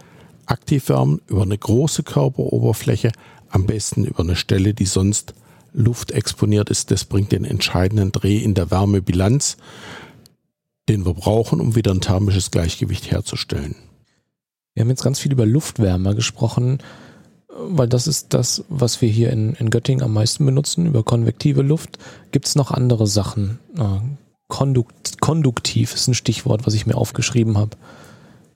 Aktiv 0.47 0.89
wärmen 0.89 1.21
über 1.29 1.43
eine 1.43 1.57
große 1.57 2.03
Körperoberfläche, 2.03 3.13
am 3.49 3.67
besten 3.67 4.05
über 4.05 4.21
eine 4.21 4.37
Stelle, 4.37 4.75
die 4.75 4.87
sonst 4.87 5.35
luftexponiert 5.73 6.69
ist. 6.71 6.91
Das 6.91 7.05
bringt 7.05 7.33
den 7.33 7.45
entscheidenden 7.45 8.13
Dreh 8.13 8.39
in 8.39 8.55
der 8.55 8.71
Wärmebilanz 8.71 9.57
den 10.89 11.07
wir 11.07 11.15
brauchen, 11.15 11.61
um 11.61 11.75
wieder 11.75 11.93
ein 11.93 12.01
thermisches 12.01 12.51
Gleichgewicht 12.51 13.11
herzustellen. 13.11 13.77
Wir 14.75 14.83
haben 14.83 14.91
jetzt 14.91 15.05
ganz 15.05 15.19
viel 15.19 15.33
über 15.33 15.47
Luftwärme 15.47 16.15
gesprochen, 16.15 16.79
weil 17.57 17.89
das 17.89 18.07
ist 18.07 18.35
das, 18.35 18.65
was 18.69 19.01
wir 19.01 19.09
hier 19.09 19.31
in, 19.31 19.55
in 19.55 19.71
Göttingen 19.71 20.03
am 20.03 20.13
meisten 20.13 20.45
benutzen, 20.45 20.87
über 20.87 21.03
konvektive 21.03 21.63
Luft. 21.63 21.99
Gibt 22.31 22.47
es 22.47 22.55
noch 22.55 22.71
andere 22.71 23.07
Sachen? 23.07 23.59
Kondukt, 24.49 25.21
konduktiv 25.21 25.95
ist 25.95 26.09
ein 26.09 26.15
Stichwort, 26.15 26.67
was 26.67 26.75
ich 26.75 26.87
mir 26.87 26.97
aufgeschrieben 26.97 27.59
habe. 27.59 27.77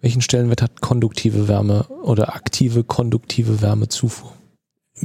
Welchen 0.01 0.23
Stellenwert 0.23 0.63
hat 0.63 0.81
konduktive 0.81 1.49
Wärme 1.49 1.85
oder 2.03 2.35
aktive 2.35 2.85
konduktive 2.85 3.61
Wärmezufuhr? 3.61 4.33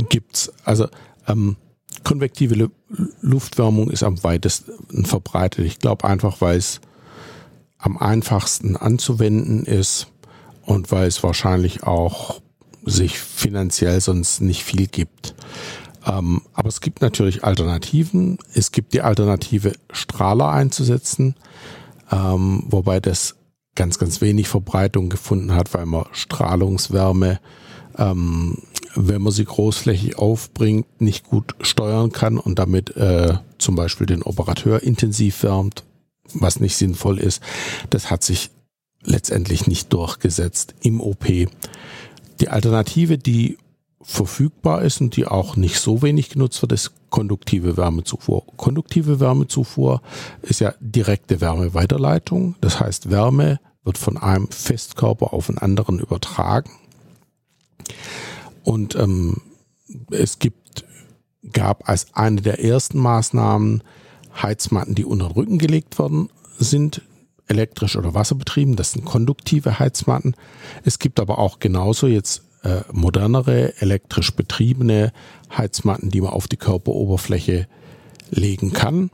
Gibt's. 0.09 0.51
Also 0.63 0.87
ähm, 1.27 1.57
konvektive 2.03 2.69
Luftwärmung 3.21 3.89
ist 3.89 4.03
am 4.03 4.23
weitesten 4.23 5.05
verbreitet. 5.05 5.65
Ich 5.65 5.79
glaube 5.79 6.05
einfach, 6.05 6.41
weil 6.41 6.57
es 6.57 6.81
am 7.77 7.97
einfachsten 7.97 8.77
anzuwenden 8.77 9.65
ist 9.65 10.07
und 10.63 10.91
weil 10.91 11.07
es 11.07 11.23
wahrscheinlich 11.23 11.83
auch 11.83 12.41
sich 12.85 13.19
finanziell 13.19 14.01
sonst 14.01 14.41
nicht 14.41 14.63
viel 14.63 14.87
gibt. 14.87 15.35
Ähm, 16.05 16.41
aber 16.53 16.69
es 16.69 16.81
gibt 16.81 17.01
natürlich 17.01 17.43
Alternativen. 17.43 18.37
Es 18.53 18.71
gibt 18.71 18.93
die 18.93 19.01
Alternative, 19.01 19.73
Strahler 19.91 20.49
einzusetzen, 20.49 21.35
ähm, 22.11 22.63
wobei 22.67 22.99
das 22.99 23.35
ganz, 23.75 23.99
ganz 23.99 24.21
wenig 24.21 24.47
Verbreitung 24.47 25.09
gefunden 25.09 25.53
hat, 25.53 25.73
weil 25.73 25.85
man 25.85 26.05
Strahlungswärme, 26.11 27.39
ähm, 27.97 28.57
wenn 28.95 29.21
man 29.21 29.31
sie 29.31 29.45
großflächig 29.45 30.17
aufbringt, 30.17 31.01
nicht 31.01 31.25
gut 31.25 31.55
steuern 31.61 32.11
kann 32.11 32.37
und 32.37 32.59
damit 32.59 32.95
äh, 32.97 33.35
zum 33.57 33.75
Beispiel 33.75 34.07
den 34.07 34.23
Operateur 34.23 34.83
intensiv 34.83 35.43
wärmt, 35.43 35.83
was 36.33 36.59
nicht 36.59 36.75
sinnvoll 36.75 37.19
ist. 37.19 37.41
Das 37.89 38.09
hat 38.09 38.23
sich 38.23 38.49
letztendlich 39.03 39.67
nicht 39.67 39.93
durchgesetzt 39.93 40.75
im 40.81 40.99
OP. 40.99 41.25
Die 42.41 42.49
Alternative, 42.49 43.19
die 43.19 43.57
verfügbar 44.01 44.81
ist 44.81 44.99
und 44.99 45.15
die 45.15 45.27
auch 45.27 45.55
nicht 45.55 45.79
so 45.79 46.01
wenig 46.01 46.29
genutzt 46.29 46.61
wird, 46.63 46.71
ist 46.71 46.91
konduktive 47.11 47.77
Wärmezufuhr. 47.77 48.43
Konduktive 48.57 49.19
Wärmezufuhr 49.19 50.01
ist 50.41 50.59
ja 50.59 50.73
direkte 50.79 51.39
Wärmeweiterleitung. 51.39 52.55
Das 52.59 52.79
heißt, 52.79 53.11
Wärme 53.11 53.59
wird 53.83 53.99
von 53.99 54.17
einem 54.17 54.47
Festkörper 54.49 55.33
auf 55.33 55.49
einen 55.49 55.59
anderen 55.59 55.99
übertragen. 55.99 56.71
Und 58.63 58.95
ähm, 58.95 59.41
es 60.09 60.39
gibt, 60.39 60.83
gab 61.51 61.87
als 61.87 62.07
eine 62.13 62.41
der 62.41 62.63
ersten 62.63 62.97
Maßnahmen 62.97 63.83
Heizmatten, 64.41 64.95
die 64.95 65.05
unter 65.05 65.27
den 65.27 65.33
Rücken 65.33 65.57
gelegt 65.59 65.99
worden 65.99 66.29
sind, 66.57 67.03
elektrisch 67.51 67.95
oder 67.95 68.13
wasserbetrieben. 68.13 68.75
Das 68.75 68.93
sind 68.93 69.05
konduktive 69.05 69.77
Heizmatten. 69.77 70.35
Es 70.83 70.97
gibt 70.97 71.19
aber 71.19 71.37
auch 71.37 71.59
genauso 71.59 72.07
jetzt 72.07 72.43
äh, 72.63 72.81
modernere, 72.91 73.79
elektrisch 73.79 74.31
betriebene 74.31 75.11
Heizmatten, 75.55 76.09
die 76.09 76.21
man 76.21 76.31
auf 76.31 76.47
die 76.47 76.57
Körperoberfläche 76.57 77.67
legen 78.31 78.73
kann. 78.73 79.11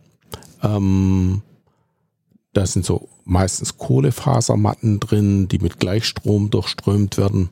Ähm, 0.64 1.42
da 2.54 2.66
sind 2.66 2.86
so 2.86 3.10
meistens 3.26 3.78
Kohlefasermatten 3.78 5.00
drin, 5.00 5.48
die 5.48 5.60
mit 5.60 5.80
Gleichstrom 5.80 6.50
durchströmt 6.50 7.18
werden. 7.18 7.50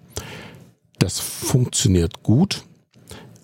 Das 1.00 1.20
funktioniert 1.20 2.24
gut. 2.24 2.64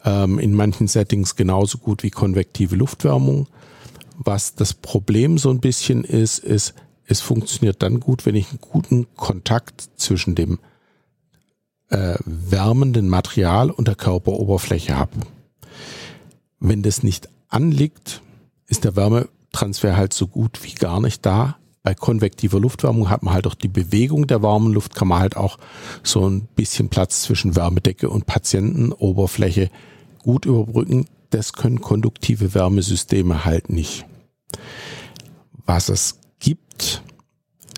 Ähm, 0.04 0.40
in 0.40 0.56
manchen 0.56 0.88
Settings 0.88 1.36
genauso 1.36 1.78
gut 1.78 2.04
wie 2.04 2.10
konvektive 2.10 2.76
Luftwärmung. 2.76 3.48
Was 4.18 4.56
das 4.56 4.74
Problem 4.74 5.38
so 5.38 5.50
ein 5.50 5.60
bisschen 5.60 6.04
ist, 6.04 6.40
ist, 6.40 6.74
es 7.12 7.20
funktioniert 7.20 7.84
dann 7.84 8.00
gut, 8.00 8.26
wenn 8.26 8.36
ich 8.36 8.50
einen 8.50 8.62
guten 8.62 9.06
Kontakt 9.18 9.90
zwischen 9.98 10.34
dem 10.34 10.60
äh, 11.90 12.16
wärmenden 12.24 13.10
Material 13.10 13.70
und 13.70 13.90
der 13.90 13.96
Körperoberfläche 13.96 14.98
habe. 14.98 15.12
Wenn 16.62 16.84
das 16.84 17.04
nicht 17.04 17.28
anliegt, 17.50 18.22
ist 18.68 18.86
der 18.86 18.96
Wärmetransfer 18.96 19.98
halt 19.98 20.14
so 20.14 20.26
gut 20.26 20.64
wie 20.64 20.74
gar 20.74 21.02
nicht 21.02 21.26
da. 21.26 21.58
Bei 21.84 21.94
konvektiver 21.94 22.62
Luftwärmung 22.62 23.10
hat 23.10 23.24
man 23.24 23.34
halt 23.34 23.46
auch 23.46 23.56
die 23.56 23.68
Bewegung 23.68 24.26
der 24.28 24.42
warmen 24.42 24.72
Luft, 24.72 24.96
kann 24.96 25.10
man 25.10 25.20
halt 25.20 25.36
auch 25.36 25.58
so 26.04 26.30
ein 26.30 26.48
bisschen 26.56 26.88
Platz 26.88 27.24
zwischen 27.24 27.58
Wärmedecke 27.58 28.10
und 28.10 28.26
Patientenoberfläche 28.26 29.70
gut 30.20 30.46
überbrücken. 30.46 31.08
Das 31.30 31.52
können 31.52 31.82
konduktive 31.82 32.54
Wärmesysteme 32.54 33.44
halt 33.44 33.70
nicht. 33.70 34.06
Was 35.66 35.90
es 35.90 36.21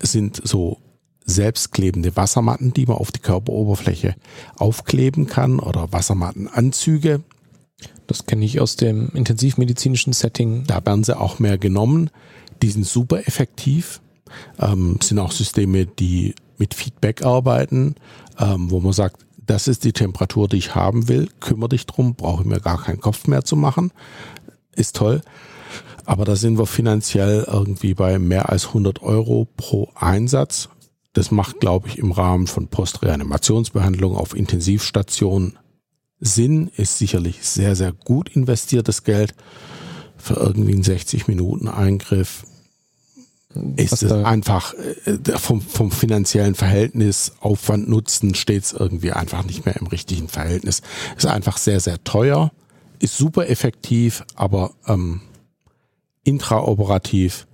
sind 0.02 0.42
so 0.44 0.78
selbstklebende 1.26 2.16
Wassermatten, 2.16 2.74
die 2.74 2.86
man 2.86 2.98
auf 2.98 3.12
die 3.12 3.22
Körperoberfläche 3.22 4.16
aufkleben 4.58 5.28
kann 5.28 5.60
oder 5.60 5.92
Wassermattenanzüge. 5.92 7.22
Das 8.08 8.26
kenne 8.26 8.46
ich 8.46 8.60
aus 8.60 8.76
dem 8.76 9.10
intensivmedizinischen 9.14 10.14
Setting. 10.14 10.66
Da 10.68 10.86
werden 10.86 11.04
sie 11.04 11.18
auch 11.18 11.40
mehr 11.40 11.58
genommen. 11.58 12.10
Die 12.62 12.70
sind 12.70 12.86
super 12.86 13.28
effektiv. 13.28 14.02
Ähm, 14.60 14.98
sind 15.02 15.20
auch 15.20 15.32
Systeme, 15.32 15.86
die 15.86 16.36
mit 16.58 16.74
Feedback 16.74 17.24
arbeiten, 17.24 17.96
ähm, 18.40 18.72
wo 18.72 18.80
man 18.80 18.94
sagt, 18.94 19.26
das 19.46 19.68
ist 19.68 19.84
die 19.84 19.94
Temperatur, 19.94 20.48
die 20.48 20.58
ich 20.58 20.76
haben 20.76 21.08
will. 21.08 21.30
Kümmere 21.40 21.70
dich 21.70 21.86
drum, 21.86 22.16
brauche 22.16 22.44
ich 22.44 22.48
mir 22.48 22.60
gar 22.60 22.82
keinen 22.82 23.02
Kopf 23.02 23.28
mehr 23.28 23.44
zu 23.44 23.56
machen. 23.56 23.92
Ist 24.76 24.96
toll. 24.96 25.22
Aber 26.06 26.26
da 26.26 26.36
sind 26.36 26.58
wir 26.58 26.66
finanziell 26.66 27.46
irgendwie 27.48 27.94
bei 27.94 28.20
mehr 28.20 28.50
als 28.50 28.68
100 28.68 29.02
Euro 29.02 29.48
pro 29.58 29.90
Einsatz. 29.96 30.70
Das 31.14 31.32
macht, 31.32 31.60
glaube 31.60 31.88
ich, 31.88 31.98
im 31.98 32.12
Rahmen 32.12 32.48
von 32.48 32.68
Postreanimationsbehandlung 32.68 34.16
auf 34.16 34.36
Intensivstationen 34.36 35.58
Sinn, 36.20 36.72
ist 36.78 36.98
sicherlich 36.98 37.44
sehr, 37.44 37.76
sehr 37.76 37.92
gut 37.92 38.30
investiertes 38.30 39.04
Geld 39.04 39.36
für 40.18 40.36
irgendwie 40.36 40.74
einen 40.74 40.84
60 40.84 41.28
Minuten 41.28 41.68
Eingriff. 41.68 42.46
Ist 43.76 44.02
es 44.02 44.12
einfach 44.12 44.74
äh, 45.06 45.38
vom, 45.38 45.62
vom 45.62 45.92
finanziellen 45.92 46.56
Verhältnis 46.56 47.34
Aufwand 47.40 47.88
Nutzen 47.88 48.34
steht 48.34 48.64
es 48.64 48.72
irgendwie 48.72 49.12
einfach 49.12 49.44
nicht 49.44 49.66
mehr 49.66 49.76
im 49.76 49.88
richtigen 49.88 50.28
Verhältnis. 50.28 50.82
Ist 51.18 51.28
einfach 51.28 51.58
sehr, 51.58 51.80
sehr 51.80 52.04
teuer, 52.04 52.52
ist 53.00 53.18
super 53.18 53.50
effektiv, 53.50 54.24
aber 54.36 54.72
ähm, 54.88 55.22
intraoperativ 56.24 57.48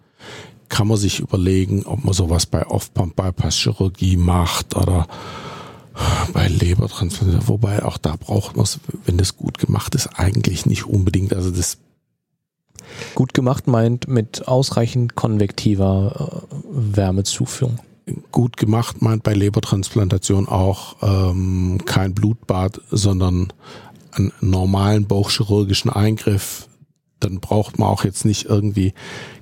kann 0.70 0.88
man 0.88 0.98
sich 0.98 1.20
überlegen, 1.20 1.86
ob 1.86 2.04
man 2.04 2.14
sowas 2.14 2.46
bei 2.46 2.66
Off-Pump-Bypass-Chirurgie 2.66 4.18
macht 4.18 4.76
oder 4.76 5.08
bei 6.34 6.48
Lebertransplantation. 6.48 7.48
Wobei 7.48 7.84
auch 7.84 7.98
da 7.98 8.16
braucht 8.16 8.56
man 8.56 8.64
es, 8.64 8.80
wenn 9.06 9.18
das 9.18 9.36
gut 9.36 9.58
gemacht 9.58 9.96
ist, 9.96 10.08
eigentlich 10.16 10.66
nicht 10.66 10.86
unbedingt. 10.86 11.34
Also 11.34 11.52
das 11.52 11.78
gut 13.16 13.34
gemacht 13.34 13.68
meint 13.68 14.08
mit 14.08 14.48
ausreichend 14.48 15.16
konvektiver 15.16 16.48
äh, 16.52 16.56
Wärmezuführung. 16.72 17.80
Gut 18.32 18.58
gemacht 18.58 19.02
meint 19.02 19.24
bei 19.24 19.34
Lebertransplantation 19.34 20.48
auch 20.48 20.96
ähm, 21.02 21.80
kein 21.86 22.14
Blutbad, 22.14 22.82
sondern 22.90 23.54
einen 24.12 24.32
normalen 24.42 25.06
bauchchirurgischen 25.06 25.92
Eingriff 25.92 26.69
dann 27.20 27.40
braucht 27.40 27.80
man 27.80 27.90
auch 27.90 28.04
jetzt 28.04 28.26
nicht 28.26 28.46
irgendwie 28.46 28.94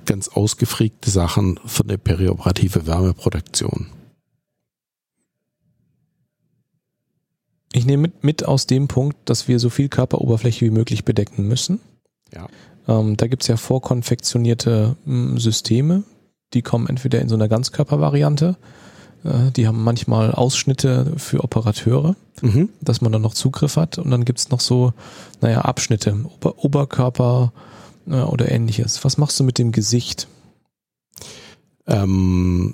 ganz 0.06 0.30
ausgefriegte 0.30 1.10
Sachen 1.10 1.60
für 1.66 1.84
eine 1.84 1.98
perioperative 1.98 2.88
Wärmeproduktion. 2.88 3.88
Ich 7.74 7.86
nehme 7.86 8.04
mit, 8.04 8.24
mit 8.24 8.46
aus 8.46 8.66
dem 8.66 8.88
Punkt, 8.88 9.18
dass 9.26 9.48
wir 9.48 9.60
so 9.60 9.70
viel 9.70 9.90
Körperoberfläche 9.90 10.66
wie 10.66 10.72
möglich 10.72 11.06
bedecken 11.06 11.48
müssen. 11.48 11.80
Ja. 12.34 12.48
Ähm, 12.88 13.18
da 13.18 13.28
gibt 13.28 13.44
es 13.44 13.48
ja 13.48 13.58
vorkonfektionierte 13.58 14.96
m, 15.06 15.32
hm, 15.32 15.38
Systeme, 15.38 16.04
die 16.54 16.62
kommen 16.62 16.88
entweder 16.88 17.20
in 17.20 17.30
so 17.30 17.36
einer 17.36 17.50
Ganzkörpervariante, 17.50 18.58
die 19.56 19.68
haben 19.68 19.84
manchmal 19.84 20.32
Ausschnitte 20.32 21.14
für 21.18 21.44
Operateure, 21.44 22.16
mhm. 22.42 22.70
dass 22.82 23.02
man 23.02 23.12
dann 23.12 23.22
noch 23.22 23.34
Zugriff 23.34 23.78
hat 23.78 23.98
und 23.98 24.12
dann 24.12 24.26
gibt 24.26 24.40
es 24.40 24.50
noch 24.50 24.60
so, 24.60 24.94
naja, 25.42 25.62
Abschnitte, 25.62 26.16
Ober 26.40 26.64
Oberkörper, 26.64 27.52
äh, 28.10 28.22
oder 28.22 28.52
ähnliches. 28.52 29.04
Was 29.04 29.18
machst 29.18 29.40
du 29.40 29.44
mit 29.44 29.58
dem 29.58 29.72
Gesicht? 29.72 30.28
Ähm, 31.86 32.74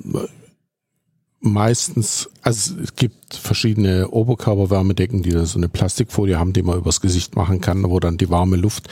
meistens, 1.40 2.30
also 2.42 2.80
es 2.82 2.96
gibt 2.96 3.36
verschiedene 3.36 4.10
Oberkörperwärmedecken, 4.10 5.24
die 5.24 5.32
da 5.32 5.46
so 5.46 5.60
eine 5.60 5.70
Plastikfolie 5.70 6.40
haben, 6.40 6.54
die 6.54 6.64
man 6.64 6.78
übers 6.78 7.02
Gesicht 7.02 7.36
machen 7.36 7.62
kann, 7.62 7.84
wo 7.90 8.00
dann 8.00 8.18
die 8.18 8.30
warme 8.30 8.56
Luft, 8.56 8.88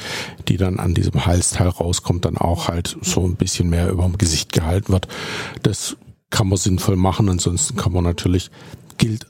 die 0.48 0.58
dann 0.58 0.80
an 0.80 0.94
diesem 0.94 1.26
Halsteil 1.26 1.70
rauskommt, 1.70 2.26
dann 2.26 2.38
auch 2.38 2.68
halt 2.68 2.98
so 3.02 3.26
ein 3.26 3.36
bisschen 3.36 3.70
mehr 3.70 3.90
über 3.90 4.04
dem 4.04 4.18
Gesicht 4.18 4.52
gehalten 4.52 4.92
wird. 4.92 5.08
Das 5.64 5.96
kann 6.32 6.48
man 6.48 6.58
sinnvoll 6.58 6.96
machen. 6.96 7.30
Ansonsten 7.30 7.78
kann 7.78 7.94
man 7.94 8.04
natürlich, 8.04 8.50
gilt 8.98 9.28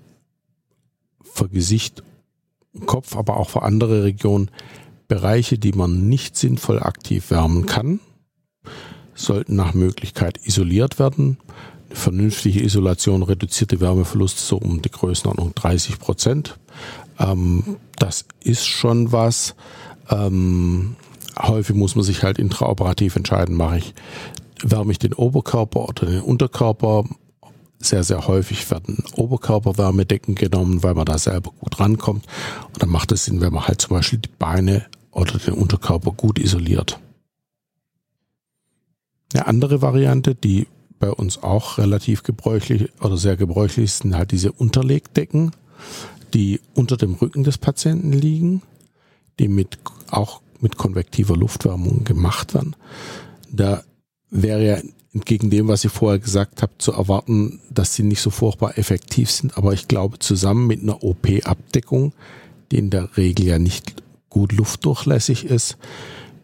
für 1.21 1.49
Gesicht, 1.49 2.03
Kopf, 2.85 3.17
aber 3.17 3.37
auch 3.37 3.49
für 3.49 3.63
andere 3.63 4.03
Regionen, 4.05 4.49
Bereiche, 5.09 5.57
die 5.59 5.73
man 5.73 6.07
nicht 6.07 6.37
sinnvoll 6.37 6.79
aktiv 6.79 7.31
wärmen 7.31 7.65
kann, 7.65 7.99
sollten 9.13 9.57
nach 9.57 9.73
Möglichkeit 9.73 10.39
isoliert 10.45 10.99
werden. 10.99 11.37
Eine 11.89 11.95
vernünftige 11.97 12.63
Isolation 12.63 13.21
reduziert 13.21 13.71
die 13.71 13.81
Wärmeverluste 13.81 14.39
so 14.39 14.55
um 14.55 14.81
die 14.81 14.89
Größenordnung 14.89 15.53
30 15.53 15.99
Prozent. 15.99 16.57
Ähm, 17.19 17.75
das 17.97 18.23
ist 18.41 18.65
schon 18.65 19.11
was. 19.11 19.55
Ähm, 20.09 20.95
häufig 21.37 21.75
muss 21.75 21.95
man 21.95 22.05
sich 22.05 22.23
halt 22.23 22.39
intraoperativ 22.39 23.17
entscheiden, 23.17 23.55
mache 23.55 23.79
ich, 23.79 23.93
wärme 24.63 24.91
ich 24.91 24.99
den 24.99 25.13
Oberkörper 25.13 25.87
oder 25.87 26.05
den 26.05 26.21
Unterkörper. 26.21 27.05
Sehr, 27.79 28.03
sehr 28.03 28.27
häufig 28.27 28.69
werden 28.69 29.03
Oberkörperwärmedecken 29.15 30.35
genommen, 30.35 30.83
weil 30.83 30.93
man 30.93 31.05
da 31.05 31.17
selber 31.17 31.51
gut 31.59 31.79
rankommt. 31.79 32.25
Und 32.67 32.81
dann 32.81 32.89
macht 32.89 33.11
es 33.11 33.25
Sinn, 33.25 33.41
wenn 33.41 33.53
man 33.53 33.67
halt 33.67 33.81
zum 33.81 33.95
Beispiel 33.95 34.19
die 34.19 34.29
Beine 34.37 34.85
oder 35.11 35.39
den 35.39 35.55
Unterkörper 35.55 36.11
gut 36.11 36.37
isoliert. 36.37 36.99
Eine 39.33 39.47
andere 39.47 39.81
Variante, 39.81 40.35
die 40.35 40.67
bei 40.99 41.09
uns 41.09 41.41
auch 41.41 41.77
relativ 41.77 42.23
gebräuchlich 42.23 42.91
oder 43.01 43.17
sehr 43.17 43.35
gebräuchlich 43.35 43.85
ist, 43.85 43.99
sind 43.99 44.15
halt 44.15 44.31
diese 44.31 44.51
Unterlegdecken, 44.51 45.51
die 46.33 46.61
unter 46.75 46.97
dem 46.97 47.15
Rücken 47.15 47.43
des 47.43 47.57
Patienten 47.57 48.13
liegen, 48.13 48.61
die 49.39 49.47
mit, 49.47 49.79
auch 50.11 50.41
mit 50.59 50.77
konvektiver 50.77 51.35
Luftwärmung 51.35 52.03
gemacht 52.03 52.53
werden. 52.53 52.75
Da 53.51 53.83
wäre 54.31 54.65
ja 54.65 54.77
entgegen 55.13 55.49
dem, 55.49 55.67
was 55.67 55.83
ich 55.83 55.91
vorher 55.91 56.19
gesagt 56.19 56.61
habe, 56.61 56.71
zu 56.77 56.93
erwarten, 56.93 57.59
dass 57.69 57.95
sie 57.95 58.03
nicht 58.03 58.21
so 58.21 58.29
furchtbar 58.29 58.77
effektiv 58.77 59.29
sind. 59.29 59.57
Aber 59.57 59.73
ich 59.73 59.87
glaube, 59.87 60.19
zusammen 60.19 60.67
mit 60.67 60.81
einer 60.81 61.03
OP-Abdeckung, 61.03 62.13
die 62.71 62.77
in 62.77 62.89
der 62.89 63.17
Regel 63.17 63.45
ja 63.45 63.59
nicht 63.59 64.01
gut 64.29 64.53
luftdurchlässig 64.53 65.45
ist, 65.45 65.77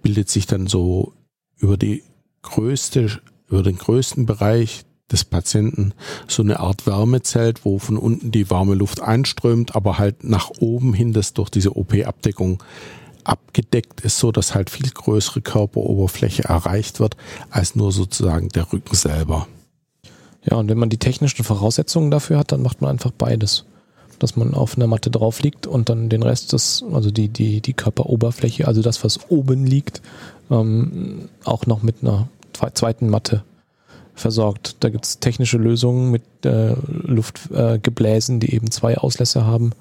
bildet 0.02 0.30
sich 0.30 0.46
dann 0.46 0.68
so 0.68 1.14
über 1.58 1.78
die 1.78 2.04
größte, 2.42 3.22
über 3.50 3.64
den 3.64 3.78
größten 3.78 4.26
Bereich 4.26 4.84
des 5.10 5.24
Patienten 5.24 5.94
so 6.28 6.44
eine 6.44 6.60
Art 6.60 6.86
Wärmezelt, 6.86 7.64
wo 7.64 7.80
von 7.80 7.98
unten 7.98 8.32
die 8.32 8.50
warme 8.50 8.76
Luft 8.76 9.02
einströmt, 9.02 9.76
aber 9.76 9.98
halt 9.98 10.26
nach 10.26 10.52
oben 10.60 10.94
hin 10.94 11.14
das 11.14 11.34
durch 11.34 11.50
diese 11.50 11.78
OP-Abdeckung 11.78 12.62
abgedeckt 13.28 14.02
ist, 14.02 14.18
so 14.20 14.32
dass 14.32 14.56
halt 14.56 14.70
viel 14.70 14.90
größere 14.90 15.42
Körperoberfläche 15.42 16.44
erreicht 16.44 17.00
wird, 17.00 17.18
als 17.50 17.76
nur 17.76 17.92
sozusagen 17.92 18.50
der 18.50 18.72
Rücken 18.72 18.96
selber. 18.96 19.48
Ja, 20.44 20.58
und 20.58 20.70
wenn 20.70 20.78
man 20.78 20.90
die 20.90 20.98
technischen 20.98 21.44
Voraussetzungen 21.44 22.12
dafür 22.12 22.40
hat, 22.40 22.52
dann 22.52 22.62
macht 22.62 22.82
man 22.82 22.92
einfach 22.92 23.12
beides 23.12 23.66
dass 24.20 24.36
man 24.36 24.54
auf 24.54 24.76
einer 24.76 24.88
Matte 24.88 25.12
drauf 25.12 25.42
liegt 25.42 25.68
und 25.68 25.90
dann 25.90 26.10
den 26.10 26.24
Rest 26.24 26.54
des, 26.54 26.84
also 26.92 27.12
die, 27.12 27.30
die, 27.30 27.62
die 27.62 27.74
Körperoberfläche, 27.74 28.68
also 28.68 28.82
das, 28.82 29.04
was 29.04 29.30
oben 29.30 29.66
liegt, 29.66 30.02
ähm, 30.50 31.30
auch 31.44 31.66
noch 31.66 31.84
mit 31.84 31.98
einer 32.02 32.28
zweiten 32.74 33.10
Matte 33.10 33.44
versorgt. 34.16 34.78
Da 34.80 34.90
gibt 34.90 35.06
es 35.06 35.20
technische 35.20 35.58
Lösungen 35.58 36.10
mit 36.12 36.24
äh, 36.44 36.76
Luftgebläsen, 36.88 38.38
äh, 38.38 38.40
die 38.40 38.56
eben 38.56 38.72
zwei 38.72 38.98
Auslässe 38.98 39.46
haben. 39.46 39.72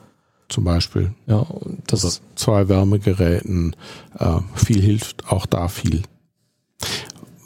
Zum 0.49 0.65
Beispiel. 0.65 1.15
Ja, 1.27 1.47
das 1.87 2.05
also 2.05 2.21
zwei 2.37 2.69
Wärmegeräten. 2.69 3.75
Äh, 4.19 4.41
viel 4.55 4.81
hilft 4.81 5.29
auch 5.31 5.47
da 5.47 5.69
viel. 5.69 6.03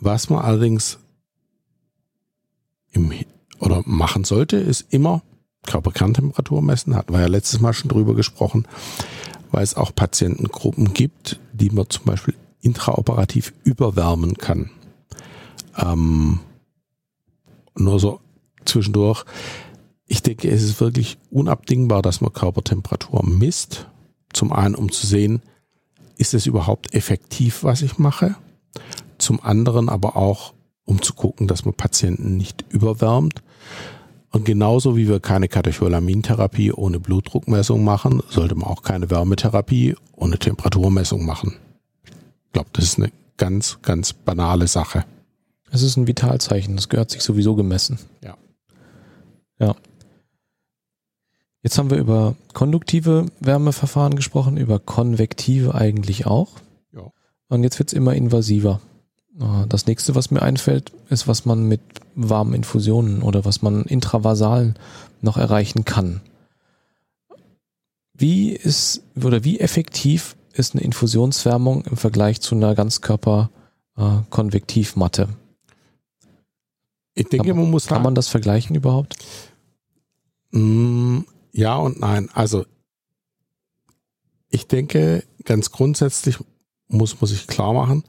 was 0.01 0.31
man 0.31 0.43
allerdings 0.43 0.99
im, 2.93 3.13
oder 3.59 3.83
machen 3.85 4.25
sollte, 4.25 4.57
ist 4.57 4.93
immer 4.93 5.23
Körperkerntemperatur 5.67 6.63
messen. 6.63 6.97
Hatten 6.97 7.13
wir 7.13 7.21
ja 7.21 7.27
letztes 7.27 7.61
Mal 7.61 7.73
schon 7.73 7.89
drüber 7.89 8.15
gesprochen, 8.15 8.67
weil 9.51 9.63
es 9.63 9.77
auch 9.77 9.95
Patientengruppen 9.95 10.93
gibt, 10.95 11.41
die 11.53 11.71
man 11.71 11.89
zum 11.89 12.05
Beispiel 12.05 12.35
intraoperativ 12.61 13.53
überwärmen 13.65 14.37
kann. 14.37 14.71
Ähm, 15.77 16.41
nur 17.77 17.99
so 17.99 18.21
zwischendurch. 18.65 19.25
Ich 20.13 20.23
denke, 20.23 20.51
es 20.51 20.65
ist 20.65 20.81
wirklich 20.81 21.19
unabdingbar, 21.31 22.03
dass 22.03 22.21
man 22.21 22.33
Körpertemperatur 22.33 23.25
misst. 23.25 23.87
Zum 24.33 24.53
einen, 24.53 24.75
um 24.75 24.91
zu 24.91 25.07
sehen, 25.07 25.41
ist 26.17 26.35
es 26.35 26.47
überhaupt 26.47 26.93
effektiv, 26.97 27.63
was 27.63 27.81
ich 27.83 27.97
mache? 27.97 28.35
Zum 29.19 29.41
anderen 29.41 29.89
aber 29.89 30.17
auch, 30.17 30.53
um 30.85 31.01
zu 31.01 31.15
gucken, 31.15 31.47
dass 31.47 31.65
man 31.65 31.75
Patienten 31.75 32.37
nicht 32.37 32.65
überwärmt. 32.71 33.41
Und 34.33 34.45
genauso 34.45 34.97
wie 34.97 35.07
wir 35.07 35.21
keine 35.21 35.47
Katecholamintherapie 35.47 36.73
ohne 36.73 36.99
Blutdruckmessung 36.99 37.85
machen, 37.85 38.21
sollte 38.29 38.57
man 38.57 38.67
auch 38.67 38.83
keine 38.83 39.11
Wärmetherapie 39.11 39.95
ohne 40.17 40.41
Temperaturmessung 40.41 41.25
machen. 41.25 41.55
Ich 42.47 42.53
glaube, 42.53 42.71
das 42.73 42.85
ist 42.85 42.99
eine 42.99 43.13
ganz, 43.37 43.79
ganz 43.83 44.13
banale 44.13 44.67
Sache. 44.67 45.05
Es 45.71 45.83
ist 45.83 45.97
ein 45.97 46.09
Vitalzeichen, 46.09 46.75
das 46.75 46.89
gehört 46.89 47.13
sich 47.13 47.23
sowieso 47.23 47.55
gemessen. 47.55 48.01
Ja. 48.25 48.37
Ja. 49.61 49.77
Jetzt 51.63 51.77
haben 51.77 51.91
wir 51.91 51.99
über 51.99 52.37
konduktive 52.55 53.27
Wärmeverfahren 53.41 54.17
gesprochen, 54.17 54.57
über 54.57 54.79
konvektive 54.79 55.75
eigentlich 55.75 56.25
auch. 56.27 56.53
Ja. 56.93 57.11
Und 57.49 57.63
jetzt 57.63 57.79
wird 57.79 57.91
es 57.91 57.93
immer 57.93 58.15
invasiver. 58.15 58.81
Äh, 59.39 59.67
das 59.69 59.87
nächste, 59.87 60.15
was 60.15 60.31
mir 60.31 60.41
einfällt, 60.43 60.93
ist, 61.11 61.29
was 61.29 61.45
man 61.45 61.69
mit 61.69 61.83
warmen 62.15 62.55
Infusionen 62.55 63.23
oder 63.23 63.45
was 63.45 63.61
man 63.61 63.85
intravasal 63.85 64.73
noch 65.21 65.37
erreichen 65.37 65.85
kann. 65.85 66.23
Wie 68.15 68.53
ist 68.53 69.03
oder 69.23 69.45
wie 69.45 69.61
effektiv 69.61 70.37
ist 70.53 70.75
eine 70.75 70.83
Infusionswärmung 70.83 71.85
im 71.85 71.97
Vergleich 71.97 72.41
zu 72.41 72.55
einer 72.55 72.75
Ganzkörper-Konvektivmatte? 72.75 75.23
Äh, 75.23 75.27
ich 77.15 77.29
denke, 77.29 77.55
man 77.55 77.71
muss 77.71 77.87
Kann 77.87 78.03
man 78.03 78.15
das 78.15 78.29
vergleichen 78.29 78.77
überhaupt? 78.77 79.17
Ja 81.53 81.77
und 81.77 82.01
nein. 82.01 82.29
Also 82.33 82.65
ich 84.49 84.67
denke, 84.67 85.25
ganz 85.45 85.71
grundsätzlich 85.71 86.39
muss 86.89 87.21
man 87.21 87.29
sich 87.29 87.47
klar 87.47 87.73
machen, 87.73 88.05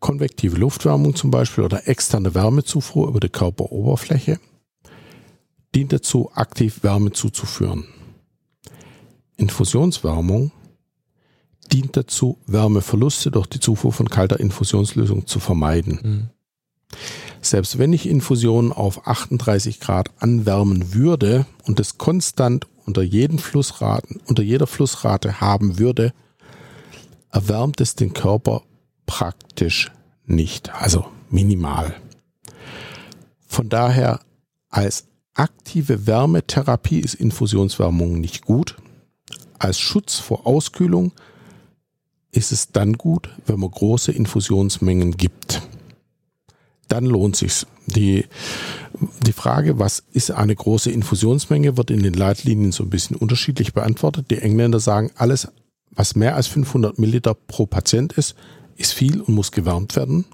konvektive 0.00 0.56
Luftwärmung 0.56 1.14
zum 1.14 1.30
Beispiel 1.30 1.64
oder 1.64 1.88
externe 1.88 2.34
Wärmezufuhr 2.34 3.08
über 3.08 3.20
die 3.20 3.28
Körperoberfläche 3.28 4.38
dient 5.74 5.92
dazu, 5.92 6.30
aktiv 6.34 6.82
Wärme 6.82 7.12
zuzuführen. 7.12 7.86
Infusionswärmung 9.36 10.52
dient 11.72 11.96
dazu, 11.96 12.38
Wärmeverluste 12.46 13.30
durch 13.30 13.46
die 13.46 13.60
Zufuhr 13.60 13.92
von 13.92 14.08
kalter 14.08 14.40
Infusionslösung 14.40 15.26
zu 15.26 15.38
vermeiden. 15.38 16.00
Mhm. 16.02 16.28
Selbst 17.42 17.78
wenn 17.78 17.92
ich 17.92 18.08
Infusionen 18.08 18.72
auf 18.72 19.06
38 19.06 19.80
Grad 19.80 20.10
anwärmen 20.18 20.92
würde 20.94 21.46
und 21.64 21.80
es 21.80 21.98
konstant 21.98 22.66
unter 22.84 23.02
jeden 23.02 23.38
Flussraten, 23.38 24.20
unter 24.26 24.42
jeder 24.42 24.66
Flussrate 24.66 25.40
haben 25.40 25.78
würde, 25.78 26.12
erwärmt 27.30 27.80
es 27.80 27.94
den 27.94 28.12
Körper 28.12 28.62
praktisch 29.06 29.90
nicht, 30.26 30.74
also 30.74 31.06
minimal. 31.30 31.94
Von 33.46 33.68
daher 33.68 34.20
als 34.68 35.06
aktive 35.34 36.06
Wärmetherapie 36.06 37.00
ist 37.00 37.14
Infusionswärmung 37.14 38.20
nicht 38.20 38.44
gut. 38.44 38.76
Als 39.58 39.78
Schutz 39.78 40.18
vor 40.18 40.46
Auskühlung 40.46 41.12
ist 42.30 42.52
es 42.52 42.70
dann 42.70 42.94
gut, 42.94 43.30
wenn 43.46 43.58
man 43.58 43.70
große 43.70 44.12
Infusionsmengen 44.12 45.16
gibt. 45.16 45.62
Dann 46.90 47.06
lohnt 47.06 47.36
sich's. 47.36 47.66
Die, 47.86 48.26
die 49.24 49.32
Frage, 49.32 49.78
was 49.78 50.02
ist 50.12 50.32
eine 50.32 50.54
große 50.54 50.90
Infusionsmenge, 50.90 51.76
wird 51.76 51.90
in 51.90 52.02
den 52.02 52.14
Leitlinien 52.14 52.72
so 52.72 52.82
ein 52.82 52.90
bisschen 52.90 53.16
unterschiedlich 53.16 53.72
beantwortet. 53.72 54.30
Die 54.30 54.38
Engländer 54.38 54.80
sagen, 54.80 55.12
alles, 55.14 55.48
was 55.92 56.16
mehr 56.16 56.34
als 56.34 56.48
500 56.48 56.98
Milliliter 56.98 57.34
pro 57.34 57.66
Patient 57.66 58.12
ist, 58.14 58.34
ist 58.76 58.92
viel 58.92 59.20
und 59.20 59.34
muss 59.34 59.52
gewärmt 59.52 59.94
werden. 59.94 60.24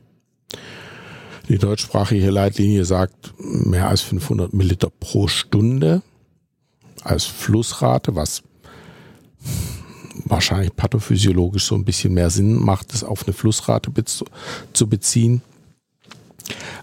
Die 1.48 1.58
deutschsprachige 1.58 2.30
Leitlinie 2.30 2.86
sagt 2.86 3.34
mehr 3.38 3.88
als 3.88 4.00
500 4.00 4.54
Milliliter 4.54 4.90
pro 4.90 5.28
Stunde 5.28 6.02
als 7.02 7.24
Flussrate, 7.24 8.14
was 8.16 8.42
wahrscheinlich 10.24 10.74
pathophysiologisch 10.74 11.66
so 11.66 11.74
ein 11.74 11.84
bisschen 11.84 12.14
mehr 12.14 12.30
Sinn 12.30 12.54
macht, 12.54 12.94
es 12.94 13.04
auf 13.04 13.24
eine 13.24 13.34
Flussrate 13.34 13.92
zu 14.72 14.88
beziehen. 14.88 15.42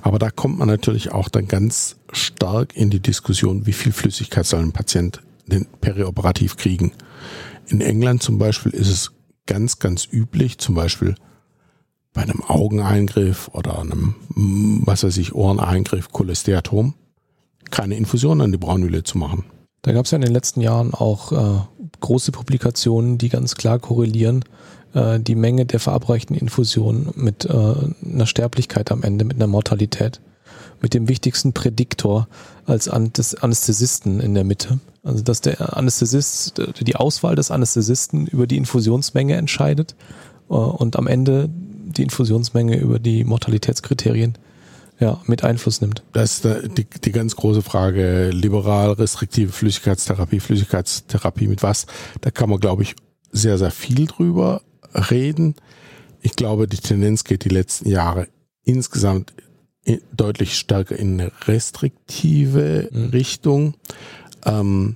Aber 0.02 0.20
da 0.20 0.30
kommt 0.30 0.60
man 0.60 0.68
natürlich 0.68 1.12
auch 1.12 1.30
dann 1.30 1.48
ganz 1.48 1.98
stark 2.12 2.76
in 2.76 2.90
die 2.90 3.00
Diskussion, 3.00 3.66
wie 3.66 3.74
viel 3.74 3.92
Flüssigkeit 3.92 4.46
soll 4.46 4.62
ein 4.62 4.72
Patient 4.72 5.22
denn 5.48 5.68
perioperativ 5.82 6.58
kriegen. 6.58 6.94
In 7.68 7.82
England 7.82 8.24
zum 8.24 8.38
Beispiel 8.38 8.72
ist 8.74 8.90
es 8.90 9.12
ganz, 9.46 9.80
ganz 9.80 10.08
üblich, 10.12 10.58
zum 10.58 10.76
Beispiel 10.76 11.16
bei 12.14 12.22
einem 12.22 12.44
Augeneingriff 12.44 13.50
oder 13.54 13.80
einem, 13.80 14.16
was 14.86 15.04
weiß 15.04 15.18
ich, 15.18 15.34
Ohreneingriff, 15.34 16.12
Cholesteatom, 16.12 16.94
keine 17.72 17.96
Infusion 17.96 18.42
an 18.42 18.52
die 18.52 18.58
Braunhülle 18.58 19.04
zu 19.04 19.18
machen. 19.18 19.46
Da 19.82 19.92
gab 19.92 20.06
es 20.06 20.12
ja 20.12 20.16
in 20.18 20.22
den 20.22 20.32
letzten 20.32 20.62
Jahren 20.62 20.94
auch 20.94 21.32
äh, 21.32 21.62
große 22.00 22.32
Publikationen, 22.32 23.18
die 23.18 23.30
ganz 23.30 23.56
klar 23.56 23.80
korrelieren, 23.80 24.46
äh, 24.94 25.20
die 25.20 25.36
Menge 25.36 25.66
der 25.66 25.80
verabreichten 25.80 26.36
Infusionen 26.36 27.10
mit 27.16 27.46
äh, 27.46 27.74
einer 28.06 28.26
Sterblichkeit 28.26 28.92
am 28.92 29.04
Ende, 29.04 29.26
mit 29.26 29.38
einer 29.38 29.48
Mortalität, 29.48 30.22
mit 30.82 30.94
dem 30.94 31.08
wichtigsten 31.08 31.54
Prädiktor 31.54 32.28
als 32.66 32.88
Anästhesisten 32.88 34.20
in 34.20 34.34
der 34.34 34.44
Mitte. 34.44 34.80
Also 35.04 35.24
dass 35.24 35.42
der 35.42 35.76
Anästhesist, 35.76 36.62
die 36.80 36.96
Auswahl 36.96 37.36
des 37.36 37.52
Anästhesisten 37.52 38.28
über 38.28 38.48
die 38.48 38.58
Infusionsmenge 38.58 39.36
entscheidet 39.36 39.96
äh, 40.50 40.54
und 40.54 40.96
am 40.96 41.08
Ende 41.08 41.50
die 41.50 42.04
Infusionsmenge 42.04 42.78
über 42.78 43.00
die 43.00 43.24
Mortalitätskriterien 43.24 44.38
ja, 45.00 45.20
mit 45.26 45.44
Einfluss 45.44 45.82
nimmt. 45.82 46.04
Das 46.14 46.46
ist 46.46 46.78
die, 46.78 46.86
die 46.86 47.12
ganz 47.12 47.36
große 47.36 47.62
Frage, 47.62 48.30
liberal, 48.30 48.92
restriktive 48.92 49.52
Flüssigkeitstherapie, 49.52 50.40
Flüssigkeitstherapie 50.40 51.48
mit 51.48 51.64
was? 51.64 51.88
Da 52.22 52.32
kann 52.32 52.50
man, 52.50 52.60
glaube 52.60 52.84
ich, 52.84 52.96
sehr, 53.32 53.58
sehr 53.58 53.72
viel 53.72 54.06
drüber 54.06 54.62
reden. 54.94 55.56
Ich 56.22 56.36
glaube, 56.36 56.68
die 56.68 56.78
Tendenz 56.78 57.24
geht 57.24 57.46
die 57.46 57.50
letzten 57.50 57.90
Jahre 57.90 58.28
insgesamt 58.64 59.34
deutlich 60.16 60.58
stärker 60.58 60.98
in 60.98 61.20
eine 61.20 61.32
restriktive 61.46 62.90
mhm. 62.92 63.10
Richtung. 63.10 63.74
Ähm, 64.46 64.96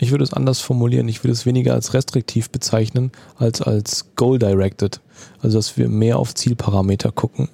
ich 0.00 0.10
würde 0.10 0.24
es 0.24 0.32
anders 0.32 0.60
formulieren. 0.60 1.08
Ich 1.08 1.22
würde 1.22 1.32
es 1.32 1.46
weniger 1.46 1.74
als 1.74 1.94
restriktiv 1.94 2.50
bezeichnen 2.50 3.12
als 3.36 3.60
als 3.60 4.14
goal-directed. 4.16 5.00
Also, 5.42 5.58
dass 5.58 5.76
wir 5.76 5.88
mehr 5.88 6.18
auf 6.18 6.34
Zielparameter 6.34 7.12
gucken 7.12 7.48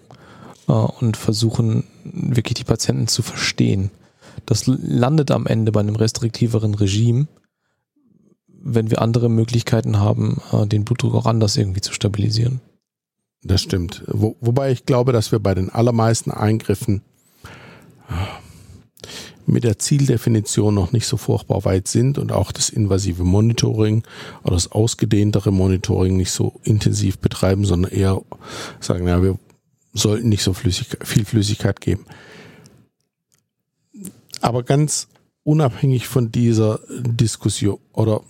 äh, 0.69 0.73
und 0.73 1.17
versuchen, 1.17 1.85
wirklich 2.05 2.55
die 2.55 2.65
Patienten 2.65 3.09
zu 3.09 3.23
verstehen. 3.23 3.91
Das 4.47 4.67
landet 4.67 5.31
am 5.31 5.47
Ende 5.47 5.73
bei 5.73 5.81
einem 5.81 5.97
restriktiveren 5.97 6.75
Regime, 6.75 7.27
wenn 8.67 8.91
wir 8.91 9.01
andere 9.01 9.29
Möglichkeiten 9.29 9.99
haben, 9.99 10.41
äh, 10.53 10.67
den 10.67 10.85
Blutdruck 10.85 11.15
auch 11.15 11.27
anders 11.27 11.57
irgendwie 11.57 11.81
zu 11.81 11.93
stabilisieren. 11.93 12.61
Das 13.43 13.63
stimmt. 13.63 14.03
Wo, 14.07 14.37
wobei 14.41 14.73
ich 14.73 14.87
glaube, 14.87 15.13
dass 15.13 15.31
wir 15.31 15.39
bei 15.39 15.55
den 15.55 15.71
allermeisten 15.71 16.31
Eingriffen 16.31 17.03
mit 19.47 19.63
der 19.63 19.79
Zieldefinition 19.79 20.75
noch 20.75 20.93
nicht 20.93 21.07
so 21.07 21.17
furchtbar 21.17 21.65
weit 21.65 21.87
sind 21.87 22.19
und 22.19 22.33
auch 22.33 22.51
das 22.51 22.69
invasive 22.69 23.23
Monitoring 23.23 24.03
oder 24.43 24.55
das 24.55 24.73
ausgedehntere 24.73 25.53
Monitoring 25.53 26.17
nicht 26.17 26.33
so 26.33 26.61
intensiv 26.65 27.19
betreiben, 27.19 27.65
sondern 27.65 27.93
eher 27.93 28.21
sagen, 28.81 29.07
ja, 29.07 29.23
wir 29.23 29.39
sollten 29.93 30.29
nicht 30.29 30.43
so 30.43 30.53
flüssig, 30.53 30.99
viel 31.05 31.25
Flüssigkeit 31.25 31.81
geben. 31.81 32.07
Aber 34.41 34.65
ganz 34.65 35.09
unabhängig 35.45 36.09
von 36.09 36.33
dieser 36.33 36.81
Diskussion 36.91 37.79
oder 37.93 38.23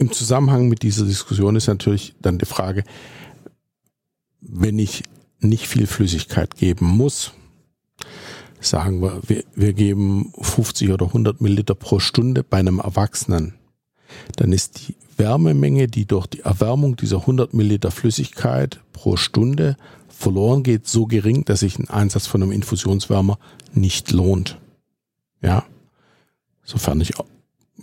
im 0.00 0.10
Zusammenhang 0.10 0.68
mit 0.68 0.82
dieser 0.82 1.04
Diskussion 1.04 1.56
ist 1.56 1.68
natürlich 1.68 2.14
dann 2.22 2.38
die 2.38 2.46
Frage, 2.46 2.84
wenn 4.40 4.78
ich 4.78 5.04
nicht 5.40 5.68
viel 5.68 5.86
Flüssigkeit 5.86 6.56
geben 6.56 6.86
muss, 6.86 7.32
sagen 8.60 9.02
wir, 9.02 9.20
wir, 9.26 9.44
wir 9.54 9.74
geben 9.74 10.32
50 10.40 10.90
oder 10.90 11.06
100 11.06 11.42
Milliliter 11.42 11.74
pro 11.74 11.98
Stunde 11.98 12.42
bei 12.42 12.58
einem 12.58 12.78
Erwachsenen, 12.78 13.54
dann 14.36 14.52
ist 14.52 14.88
die 14.88 14.94
Wärmemenge, 15.18 15.86
die 15.86 16.06
durch 16.06 16.26
die 16.26 16.40
Erwärmung 16.40 16.96
dieser 16.96 17.18
100 17.18 17.52
Milliliter 17.52 17.90
Flüssigkeit 17.90 18.80
pro 18.94 19.16
Stunde 19.16 19.76
verloren 20.08 20.62
geht, 20.62 20.88
so 20.88 21.06
gering, 21.06 21.44
dass 21.44 21.60
sich 21.60 21.78
ein 21.78 21.90
Einsatz 21.90 22.26
von 22.26 22.42
einem 22.42 22.52
Infusionswärmer 22.52 23.38
nicht 23.74 24.12
lohnt. 24.12 24.58
Ja, 25.42 25.66
sofern 26.64 27.02
ich 27.02 27.12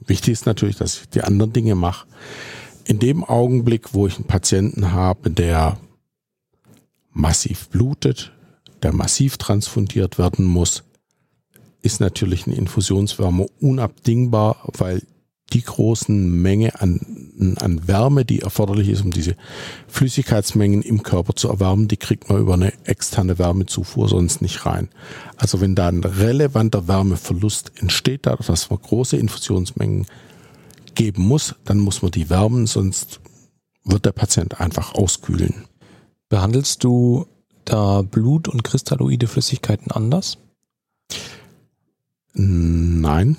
wichtig 0.05 0.33
ist 0.33 0.45
natürlich, 0.45 0.77
dass 0.77 1.01
ich 1.01 1.09
die 1.09 1.21
anderen 1.21 1.53
Dinge 1.53 1.75
mache. 1.75 2.07
In 2.85 2.99
dem 2.99 3.23
Augenblick, 3.23 3.93
wo 3.93 4.07
ich 4.07 4.15
einen 4.15 4.27
Patienten 4.27 4.91
habe, 4.91 5.29
der 5.29 5.77
massiv 7.11 7.69
blutet, 7.69 8.31
der 8.83 8.93
massiv 8.93 9.37
transfundiert 9.37 10.17
werden 10.17 10.45
muss, 10.45 10.83
ist 11.81 11.99
natürlich 11.99 12.47
ein 12.47 12.53
Infusionswärmer 12.53 13.45
unabdingbar, 13.59 14.69
weil 14.77 15.01
die 15.53 15.61
großen 15.63 16.41
Menge 16.41 16.81
an, 16.81 17.55
an 17.59 17.87
Wärme, 17.87 18.25
die 18.25 18.41
erforderlich 18.41 18.89
ist, 18.89 19.01
um 19.01 19.11
diese 19.11 19.35
Flüssigkeitsmengen 19.87 20.81
im 20.81 21.03
Körper 21.03 21.35
zu 21.35 21.47
erwärmen, 21.47 21.87
die 21.87 21.97
kriegt 21.97 22.29
man 22.29 22.39
über 22.39 22.55
eine 22.55 22.73
externe 22.85 23.39
Wärmezufuhr 23.39 24.09
sonst 24.09 24.41
nicht 24.41 24.65
rein. 24.65 24.89
Also 25.37 25.61
wenn 25.61 25.75
da 25.75 25.87
ein 25.87 26.03
relevanter 26.03 26.87
Wärmeverlust 26.87 27.71
entsteht, 27.75 28.25
dadurch, 28.25 28.47
dass 28.47 28.69
man 28.69 28.79
große 28.81 29.15
Infusionsmengen 29.15 30.05
geben 30.95 31.23
muss, 31.23 31.55
dann 31.63 31.79
muss 31.79 32.01
man 32.01 32.11
die 32.11 32.29
wärmen, 32.29 32.67
sonst 32.67 33.21
wird 33.85 34.05
der 34.05 34.11
Patient 34.11 34.59
einfach 34.59 34.95
auskühlen. 34.95 35.65
Behandelst 36.27 36.83
du 36.83 37.25
da 37.63 38.01
Blut 38.01 38.49
und 38.49 38.63
kristalloide 38.63 39.27
Flüssigkeiten 39.27 39.91
anders? 39.91 40.39
Nein. 42.33 43.37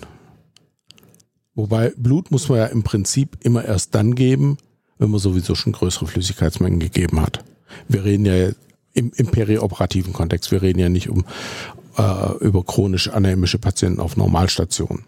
Wobei 1.59 1.93
Blut 1.97 2.31
muss 2.31 2.49
man 2.49 2.59
ja 2.59 2.67
im 2.67 2.85
Prinzip 2.85 3.37
immer 3.43 3.65
erst 3.65 3.93
dann 3.97 4.15
geben, 4.15 4.59
wenn 4.99 5.11
man 5.11 5.19
sowieso 5.19 5.57
schon 5.57 5.73
größere 5.73 6.07
Flüssigkeitsmengen 6.07 6.79
gegeben 6.79 7.21
hat. 7.21 7.45
Wir 7.89 8.05
reden 8.05 8.27
ja 8.27 8.51
im, 8.93 9.11
im 9.17 9.27
perioperativen 9.27 10.13
Kontext, 10.13 10.53
wir 10.53 10.63
reden 10.63 10.79
ja 10.79 10.89
nicht 10.89 11.09
um 11.09 11.25
äh, 11.97 12.33
über 12.39 12.63
chronisch 12.63 13.09
anämische 13.09 13.59
Patienten 13.59 13.99
auf 13.99 14.17
Normalstation. 14.17 15.03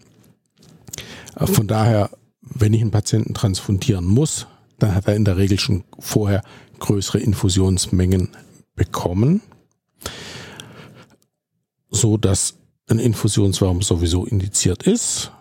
Äh, 1.37 1.47
von 1.47 1.67
daher, 1.67 2.09
wenn 2.41 2.73
ich 2.73 2.81
einen 2.81 2.91
Patienten 2.91 3.33
transfundieren 3.33 4.05
muss, 4.05 4.45
dann 4.77 4.93
hat 4.93 5.07
er 5.07 5.15
in 5.15 5.23
der 5.23 5.37
Regel 5.37 5.57
schon 5.57 5.85
vorher 5.99 6.41
größere 6.79 7.19
Infusionsmengen 7.19 8.27
bekommen, 8.75 9.41
so 11.89 12.17
dass 12.17 12.55
ein 12.89 12.99
Infusionswärmer 12.99 13.83
sowieso 13.83 14.25
indiziert 14.25 14.83
ist 14.83 15.31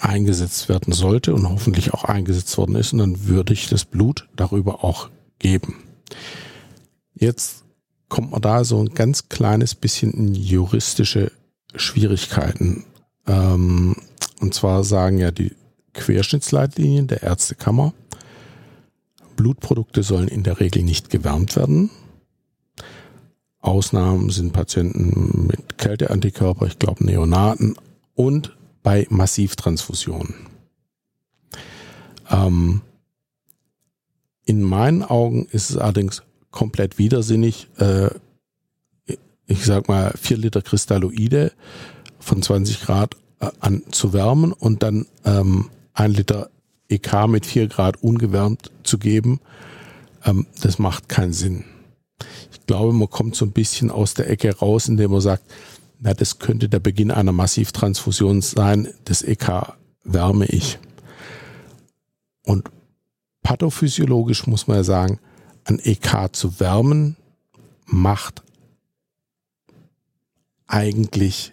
eingesetzt 0.00 0.68
werden 0.68 0.92
sollte 0.92 1.34
und 1.34 1.48
hoffentlich 1.48 1.92
auch 1.92 2.04
eingesetzt 2.04 2.56
worden 2.58 2.76
ist. 2.76 2.92
Und 2.92 2.98
dann 2.98 3.26
würde 3.26 3.52
ich 3.52 3.68
das 3.68 3.84
Blut 3.84 4.28
darüber 4.36 4.84
auch 4.84 5.10
geben. 5.38 5.76
Jetzt 7.14 7.64
kommt 8.08 8.32
man 8.32 8.42
da 8.42 8.64
so 8.64 8.80
ein 8.80 8.94
ganz 8.94 9.28
kleines 9.28 9.74
bisschen 9.74 10.12
in 10.12 10.34
juristische 10.34 11.32
Schwierigkeiten. 11.74 12.84
Ähm, 13.26 13.96
und 14.40 14.54
zwar 14.54 14.84
sagen 14.84 15.18
ja 15.18 15.30
die 15.30 15.52
Querschnittsleitlinien 15.94 17.06
der 17.06 17.22
Ärztekammer, 17.22 17.92
Blutprodukte 19.36 20.02
sollen 20.02 20.28
in 20.28 20.42
der 20.42 20.60
Regel 20.60 20.82
nicht 20.82 21.10
gewärmt 21.10 21.56
werden. 21.56 21.90
Ausnahmen 23.60 24.30
sind 24.30 24.52
Patienten 24.52 25.46
mit 25.46 25.78
Kälteantikörper, 25.78 26.66
ich 26.66 26.78
glaube 26.78 27.04
Neonaten 27.04 27.76
und 28.14 28.56
bei 28.82 29.06
Massivtransfusionen. 29.10 30.34
Ähm, 32.30 32.82
in 34.44 34.62
meinen 34.62 35.02
Augen 35.02 35.46
ist 35.50 35.70
es 35.70 35.76
allerdings 35.76 36.22
komplett 36.50 36.98
widersinnig, 36.98 37.68
äh, 37.78 38.10
ich 39.46 39.64
sag 39.64 39.88
mal, 39.88 40.12
vier 40.20 40.36
Liter 40.36 40.62
Kristalloide 40.62 41.52
von 42.18 42.42
20 42.42 42.80
Grad 42.82 43.16
äh, 43.40 43.50
an 43.60 43.82
zu 43.90 44.12
wärmen 44.12 44.52
und 44.52 44.82
dann 44.82 45.06
ähm, 45.24 45.70
ein 45.92 46.12
Liter 46.12 46.50
EK 46.88 47.28
mit 47.28 47.46
4 47.46 47.68
Grad 47.68 48.02
ungewärmt 48.02 48.70
zu 48.82 48.98
geben. 48.98 49.40
Ähm, 50.24 50.46
das 50.60 50.78
macht 50.78 51.08
keinen 51.08 51.32
Sinn. 51.32 51.64
Ich 52.52 52.66
glaube, 52.66 52.92
man 52.92 53.08
kommt 53.08 53.36
so 53.36 53.44
ein 53.44 53.52
bisschen 53.52 53.90
aus 53.90 54.14
der 54.14 54.28
Ecke 54.28 54.56
raus, 54.56 54.88
indem 54.88 55.12
man 55.12 55.20
sagt, 55.20 55.44
na, 56.00 56.14
das 56.14 56.38
könnte 56.38 56.68
der 56.68 56.80
Beginn 56.80 57.10
einer 57.10 57.32
Massivtransfusion 57.32 58.40
sein. 58.40 58.88
Das 59.04 59.22
EK 59.22 59.74
wärme 60.02 60.46
ich. 60.46 60.78
Und 62.44 62.70
pathophysiologisch 63.42 64.46
muss 64.46 64.66
man 64.66 64.78
ja 64.78 64.84
sagen, 64.84 65.20
ein 65.64 65.78
EK 65.78 66.30
zu 66.32 66.58
wärmen 66.58 67.16
macht 67.84 68.42
eigentlich 70.66 71.52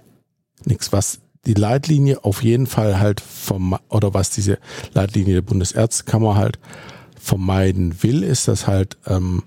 nichts. 0.63 0.93
Was 0.93 1.19
die 1.45 1.53
Leitlinie 1.53 2.23
auf 2.23 2.41
jeden 2.41 2.67
Fall 2.67 2.99
halt 2.99 3.19
vom, 3.19 3.77
oder 3.89 4.13
was 4.13 4.29
diese 4.29 4.59
Leitlinie 4.93 5.35
der 5.35 5.41
Bundesärztekammer 5.41 6.35
halt 6.35 6.57
vermeiden 7.19 8.01
will, 8.01 8.23
ist, 8.23 8.47
dass 8.47 8.65
halt 8.65 8.97
ähm, 9.07 9.43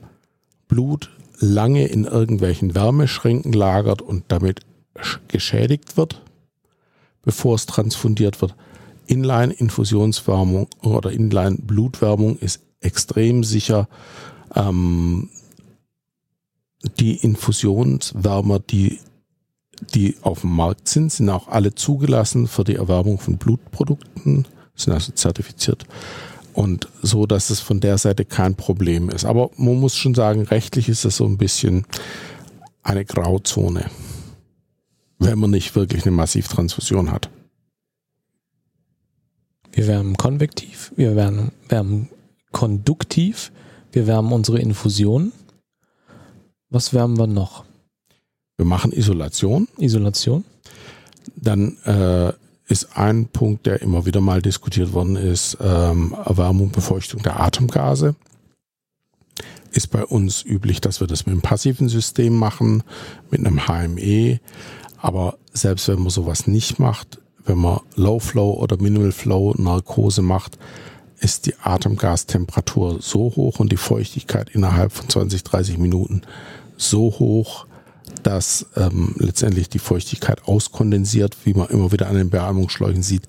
Blut 0.68 1.10
lange 1.38 1.86
in 1.86 2.04
irgendwelchen 2.04 2.74
Wärmeschränken 2.74 3.54
lagert 3.54 4.02
und 4.02 4.24
damit 4.28 4.60
geschädigt 5.28 5.96
wird, 5.96 6.22
bevor 7.22 7.54
es 7.54 7.66
transfundiert 7.66 8.40
wird. 8.40 8.54
Inline-Infusionswärmung 9.06 10.68
oder 10.82 11.10
Inline-Blutwärmung 11.10 12.38
ist 12.38 12.60
extrem 12.80 13.44
sicher. 13.44 13.88
Ähm, 14.54 15.28
die 16.98 17.16
Infusionswärmer, 17.16 18.60
die, 18.60 19.00
die 19.94 20.16
auf 20.22 20.42
dem 20.42 20.54
Markt 20.54 20.88
sind, 20.88 21.12
sind 21.12 21.28
auch 21.28 21.48
alle 21.48 21.74
zugelassen 21.74 22.46
für 22.46 22.64
die 22.64 22.76
Erwärmung 22.76 23.18
von 23.18 23.36
Blutprodukten, 23.36 24.46
sind 24.74 24.92
also 24.92 25.12
zertifiziert. 25.12 25.84
Und 26.52 26.88
so, 27.02 27.26
dass 27.26 27.50
es 27.50 27.60
von 27.60 27.80
der 27.80 27.98
Seite 27.98 28.24
kein 28.24 28.54
Problem 28.54 29.08
ist. 29.08 29.24
Aber 29.24 29.50
man 29.56 29.78
muss 29.78 29.96
schon 29.96 30.14
sagen, 30.14 30.42
rechtlich 30.42 30.88
ist 30.88 31.04
es 31.04 31.16
so 31.16 31.24
ein 31.24 31.38
bisschen 31.38 31.84
eine 32.82 33.04
Grauzone 33.04 33.86
wenn 35.20 35.38
man 35.38 35.50
nicht 35.50 35.76
wirklich 35.76 36.04
eine 36.04 36.16
Massivtransfusion 36.16 37.12
hat. 37.12 37.30
Wir 39.72 39.86
wärmen 39.86 40.16
konvektiv, 40.16 40.92
wir 40.96 41.14
wärmen, 41.14 41.52
wärmen 41.68 42.08
konduktiv, 42.50 43.52
wir 43.92 44.08
wärmen 44.08 44.32
unsere 44.32 44.58
Infusion. 44.58 45.32
Was 46.70 46.92
wärmen 46.92 47.18
wir 47.18 47.28
noch? 47.28 47.64
Wir 48.56 48.66
machen 48.66 48.92
Isolation. 48.92 49.68
Isolation. 49.78 50.44
Dann 51.36 51.76
äh, 51.84 52.32
ist 52.66 52.96
ein 52.96 53.26
Punkt, 53.26 53.66
der 53.66 53.82
immer 53.82 54.06
wieder 54.06 54.20
mal 54.20 54.42
diskutiert 54.42 54.92
worden 54.92 55.16
ist, 55.16 55.58
ähm, 55.60 56.14
Erwärmung, 56.24 56.70
Befeuchtung 56.70 57.22
der 57.22 57.40
Atemgase. 57.40 58.14
Ist 59.72 59.88
bei 59.88 60.04
uns 60.04 60.44
üblich, 60.44 60.80
dass 60.80 61.00
wir 61.00 61.06
das 61.06 61.26
mit 61.26 61.32
einem 61.32 61.42
passiven 61.42 61.88
System 61.88 62.36
machen, 62.36 62.82
mit 63.30 63.40
einem 63.40 63.66
HME. 63.66 64.40
Aber 65.00 65.38
selbst 65.52 65.88
wenn 65.88 66.00
man 66.00 66.10
sowas 66.10 66.46
nicht 66.46 66.78
macht, 66.78 67.20
wenn 67.44 67.58
man 67.58 67.80
Low 67.96 68.18
Flow 68.18 68.52
oder 68.52 68.76
Minimal 68.76 69.12
Flow 69.12 69.54
Narkose 69.56 70.22
macht, 70.22 70.58
ist 71.18 71.46
die 71.46 71.54
Atemgastemperatur 71.62 72.98
so 73.00 73.32
hoch 73.36 73.60
und 73.60 73.72
die 73.72 73.76
Feuchtigkeit 73.76 74.50
innerhalb 74.50 74.92
von 74.92 75.08
20, 75.08 75.44
30 75.44 75.78
Minuten 75.78 76.22
so 76.76 77.14
hoch, 77.18 77.66
dass 78.22 78.66
ähm, 78.76 79.14
letztendlich 79.18 79.68
die 79.68 79.78
Feuchtigkeit 79.78 80.44
auskondensiert, 80.46 81.36
wie 81.44 81.54
man 81.54 81.68
immer 81.68 81.92
wieder 81.92 82.08
an 82.08 82.16
den 82.16 82.30
Beatmungsschläuchen 82.30 83.02
sieht, 83.02 83.26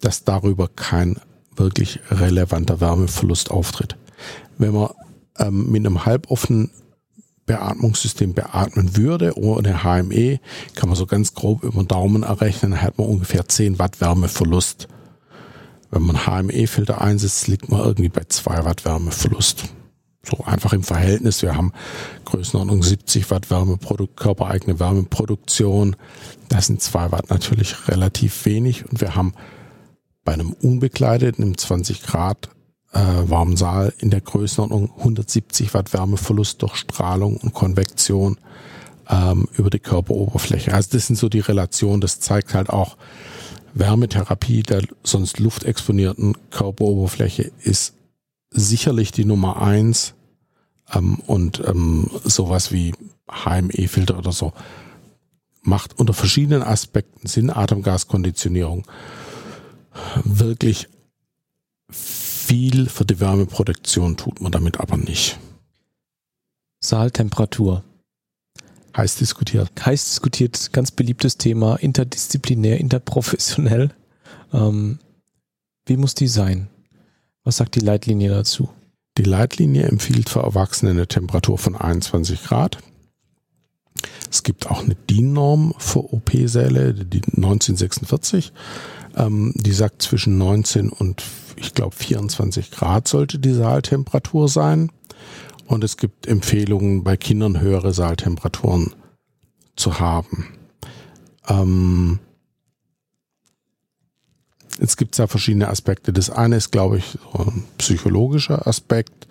dass 0.00 0.24
darüber 0.24 0.68
kein 0.68 1.20
wirklich 1.56 2.00
relevanter 2.10 2.80
Wärmeverlust 2.80 3.50
auftritt. 3.50 3.96
Wenn 4.58 4.72
man 4.72 4.90
ähm, 5.38 5.70
mit 5.70 5.84
einem 5.84 6.04
halboffenen 6.06 6.70
Beatmungssystem 7.50 8.32
beatmen 8.32 8.96
würde 8.96 9.36
ohne 9.36 9.82
HME, 9.82 10.38
kann 10.76 10.88
man 10.88 10.96
so 10.96 11.06
ganz 11.06 11.34
grob 11.34 11.64
über 11.64 11.82
den 11.82 11.88
Daumen 11.88 12.22
errechnen, 12.22 12.70
dann 12.70 12.82
hat 12.82 12.96
man 12.96 13.08
ungefähr 13.08 13.48
10 13.48 13.80
Watt 13.80 14.00
Wärmeverlust. 14.00 14.86
Wenn 15.90 16.02
man 16.02 16.24
HME-Filter 16.26 17.00
einsetzt, 17.00 17.48
liegt 17.48 17.68
man 17.68 17.80
irgendwie 17.80 18.08
bei 18.08 18.22
2 18.22 18.64
Watt 18.64 18.84
Wärmeverlust. 18.84 19.64
So 20.22 20.44
einfach 20.44 20.72
im 20.74 20.84
Verhältnis. 20.84 21.42
Wir 21.42 21.56
haben 21.56 21.72
Größenordnung 22.24 22.84
70 22.84 23.28
Watt 23.32 23.50
Wärmeprodukt, 23.50 24.16
körpereigene 24.16 24.78
Wärmeproduktion. 24.78 25.96
Das 26.48 26.66
sind 26.66 26.80
2 26.80 27.10
Watt 27.10 27.30
natürlich 27.30 27.88
relativ 27.88 28.44
wenig 28.44 28.88
und 28.88 29.00
wir 29.00 29.16
haben 29.16 29.34
bei 30.24 30.34
einem 30.34 30.52
unbekleideten 30.52 31.42
im 31.44 31.58
20 31.58 32.04
Grad 32.04 32.50
äh, 32.92 32.98
warmen 32.98 33.56
Saal 33.56 33.92
in 33.98 34.10
der 34.10 34.20
Größenordnung 34.20 34.90
170 34.98 35.74
Watt 35.74 35.92
Wärmeverlust 35.92 36.62
durch 36.62 36.76
Strahlung 36.76 37.36
und 37.36 37.54
Konvektion 37.54 38.38
ähm, 39.08 39.48
über 39.56 39.70
die 39.70 39.78
Körperoberfläche. 39.78 40.74
Also 40.74 40.90
das 40.92 41.06
sind 41.06 41.16
so 41.16 41.28
die 41.28 41.40
Relationen. 41.40 42.00
Das 42.00 42.20
zeigt 42.20 42.54
halt 42.54 42.70
auch, 42.70 42.96
Wärmetherapie 43.74 44.62
der 44.62 44.82
sonst 45.04 45.38
luftexponierten 45.38 46.36
Körperoberfläche 46.50 47.52
ist 47.62 47.94
sicherlich 48.50 49.12
die 49.12 49.24
Nummer 49.24 49.62
eins 49.62 50.14
ähm, 50.92 51.20
und 51.26 51.62
ähm, 51.66 52.10
sowas 52.24 52.72
wie 52.72 52.92
HME-Filter 53.28 54.18
oder 54.18 54.32
so 54.32 54.52
macht 55.62 55.98
unter 55.98 56.14
verschiedenen 56.14 56.62
Aspekten 56.62 57.28
Sinn, 57.28 57.50
Atemgaskonditionierung 57.50 58.86
wirklich 60.24 60.88
viel 62.50 62.88
für 62.88 63.04
die 63.04 63.20
Wärmeproduktion 63.20 64.16
tut 64.16 64.40
man 64.40 64.50
damit 64.50 64.80
aber 64.80 64.96
nicht. 64.96 65.38
Saaltemperatur. 66.80 67.84
Heiß 68.96 69.14
diskutiert. 69.14 69.70
Heiß 69.86 70.04
diskutiert, 70.06 70.72
ganz 70.72 70.90
beliebtes 70.90 71.38
Thema, 71.38 71.76
interdisziplinär, 71.76 72.80
interprofessionell. 72.80 73.90
Ähm, 74.52 74.98
wie 75.86 75.96
muss 75.96 76.16
die 76.16 76.26
sein? 76.26 76.66
Was 77.44 77.58
sagt 77.58 77.76
die 77.76 77.80
Leitlinie 77.80 78.30
dazu? 78.30 78.68
Die 79.16 79.22
Leitlinie 79.22 79.84
empfiehlt 79.84 80.28
für 80.28 80.40
Erwachsene 80.40 80.90
eine 80.90 81.06
Temperatur 81.06 81.56
von 81.56 81.76
21 81.76 82.42
Grad. 82.42 82.78
Es 84.28 84.42
gibt 84.42 84.68
auch 84.68 84.82
eine 84.82 84.96
DIN-Norm 84.96 85.72
für 85.78 86.12
OP-Säle, 86.12 86.94
die 86.94 87.22
1946. 87.22 88.52
Ähm, 89.16 89.52
die 89.54 89.72
sagt 89.72 90.02
zwischen 90.02 90.36
19 90.36 90.88
und 90.88 91.22
ich 91.60 91.74
glaube 91.74 91.94
24 91.94 92.70
Grad 92.70 93.08
sollte 93.08 93.38
die 93.38 93.52
Saaltemperatur 93.52 94.48
sein. 94.48 94.90
Und 95.66 95.84
es 95.84 95.96
gibt 95.96 96.26
Empfehlungen, 96.26 97.04
bei 97.04 97.16
Kindern 97.16 97.60
höhere 97.60 97.92
Saaltemperaturen 97.92 98.94
zu 99.76 100.00
haben. 100.00 100.48
Ähm, 101.48 102.18
Jetzt 104.80 104.96
gibt 104.96 105.14
es 105.14 105.18
ja 105.18 105.26
verschiedene 105.26 105.68
Aspekte. 105.68 106.12
Das 106.12 106.30
eine 106.30 106.56
ist, 106.56 106.70
glaube 106.70 106.98
ich, 106.98 107.18
ein 107.34 107.64
psychologischer 107.76 108.66
Aspekt. 108.66 109.28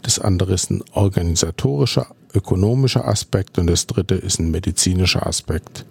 Das 0.00 0.18
andere 0.18 0.54
ist 0.54 0.70
ein 0.70 0.82
organisatorischer, 0.92 2.06
ökonomischer 2.32 3.06
Aspekt. 3.06 3.58
Und 3.58 3.66
das 3.66 3.86
dritte 3.86 4.14
ist 4.14 4.38
ein 4.38 4.50
medizinischer 4.50 5.26
Aspekt. 5.26 5.84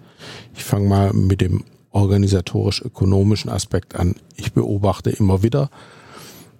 Ich 0.56 0.64
fange 0.64 0.88
mal 0.88 1.12
mit 1.12 1.40
dem 1.40 1.62
organisatorisch-ökonomischen 1.96 3.50
Aspekt 3.50 3.96
an. 3.96 4.16
Ich 4.36 4.52
beobachte 4.52 5.10
immer 5.10 5.42
wieder, 5.42 5.70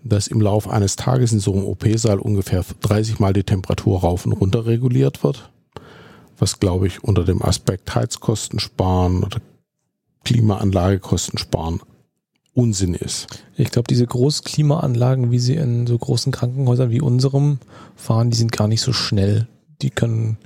dass 0.02 0.28
im 0.28 0.40
Laufe 0.40 0.70
eines 0.70 0.96
Tages 0.96 1.32
in 1.32 1.40
so 1.40 1.52
einem 1.52 1.64
OP-Saal 1.64 2.18
ungefähr 2.18 2.64
30 2.80 3.18
Mal 3.18 3.34
die 3.34 3.44
Temperatur 3.44 4.00
rauf 4.00 4.24
und 4.24 4.32
runter 4.32 4.66
reguliert 4.66 5.22
wird, 5.22 5.50
was 6.38 6.58
glaube 6.58 6.86
ich 6.86 7.04
unter 7.04 7.24
dem 7.24 7.42
Aspekt 7.42 7.94
Heizkosten 7.94 8.58
sparen 8.58 9.24
oder 9.24 9.40
Klimaanlagekosten 10.24 11.38
sparen 11.38 11.80
Unsinn 12.54 12.94
ist. 12.94 13.26
Ich 13.56 13.70
glaube, 13.70 13.86
diese 13.88 14.06
Großklimaanlagen, 14.06 15.30
wie 15.30 15.38
sie 15.38 15.56
in 15.56 15.86
so 15.86 15.98
großen 15.98 16.32
Krankenhäusern 16.32 16.90
wie 16.90 17.02
unserem 17.02 17.58
fahren, 17.94 18.30
die 18.30 18.36
sind 18.38 18.50
gar 18.50 18.66
nicht 18.66 18.80
so 18.80 18.94
schnell. 18.94 19.46
Die 19.82 19.90
können. 19.90 20.38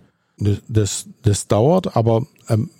Das, 0.68 1.06
das 1.22 1.46
dauert, 1.46 1.96
aber 1.96 2.26
ähm, 2.48 2.70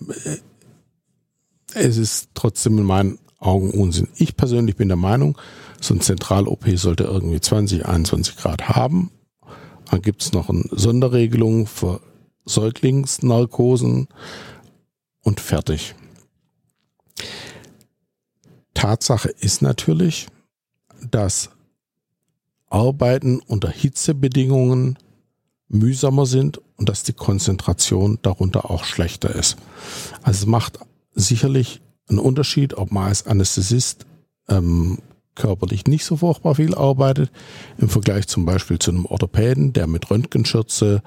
es 1.75 1.97
ist 1.97 2.29
trotzdem 2.35 2.79
in 2.79 2.85
meinen 2.85 3.19
Augen 3.39 3.71
Unsinn. 3.71 4.09
Ich 4.17 4.37
persönlich 4.37 4.77
bin 4.77 4.89
der 4.89 4.97
Meinung, 4.97 5.39
so 5.81 5.95
ein 5.95 6.01
Zentral-OP 6.01 6.67
sollte 6.77 7.05
irgendwie 7.05 7.41
20, 7.41 7.87
21 7.87 8.37
Grad 8.37 8.69
haben. 8.69 9.11
Dann 9.91 10.03
gibt 10.03 10.23
es 10.23 10.33
noch 10.33 10.49
eine 10.51 10.65
Sonderregelung 10.71 11.67
für 11.67 12.01
Säuglingsnarkosen 12.45 14.09
und 15.23 15.41
fertig. 15.41 15.95
Tatsache 18.75 19.29
ist 19.29 19.63
natürlich, 19.63 20.29
dass 21.11 21.51
Arbeiten 22.69 23.41
unter 23.41 23.71
Hitzebedingungen 23.71 24.99
mühsamer 25.69 26.27
sind 26.27 26.61
und 26.77 26.89
dass 26.89 27.03
die 27.03 27.13
Konzentration 27.13 28.19
darunter 28.23 28.71
auch 28.71 28.85
schlechter 28.85 29.35
ist. 29.35 29.57
Also 30.23 30.43
es 30.43 30.47
macht 30.47 30.79
sicherlich 31.13 31.81
einen 32.09 32.19
Unterschied, 32.19 32.75
ob 32.75 32.91
man 32.91 33.09
als 33.09 33.27
Anästhesist 33.27 34.07
ähm, 34.49 34.99
körperlich 35.35 35.87
nicht 35.87 36.05
so 36.05 36.17
furchtbar 36.17 36.57
viel 36.57 36.75
arbeitet, 36.75 37.31
im 37.79 37.89
Vergleich 37.89 38.27
zum 38.27 38.45
Beispiel 38.45 38.79
zu 38.79 38.91
einem 38.91 39.07
Orthopäden, 39.07 39.73
der 39.73 39.87
mit 39.87 40.11
Röntgenschürze 40.11 41.03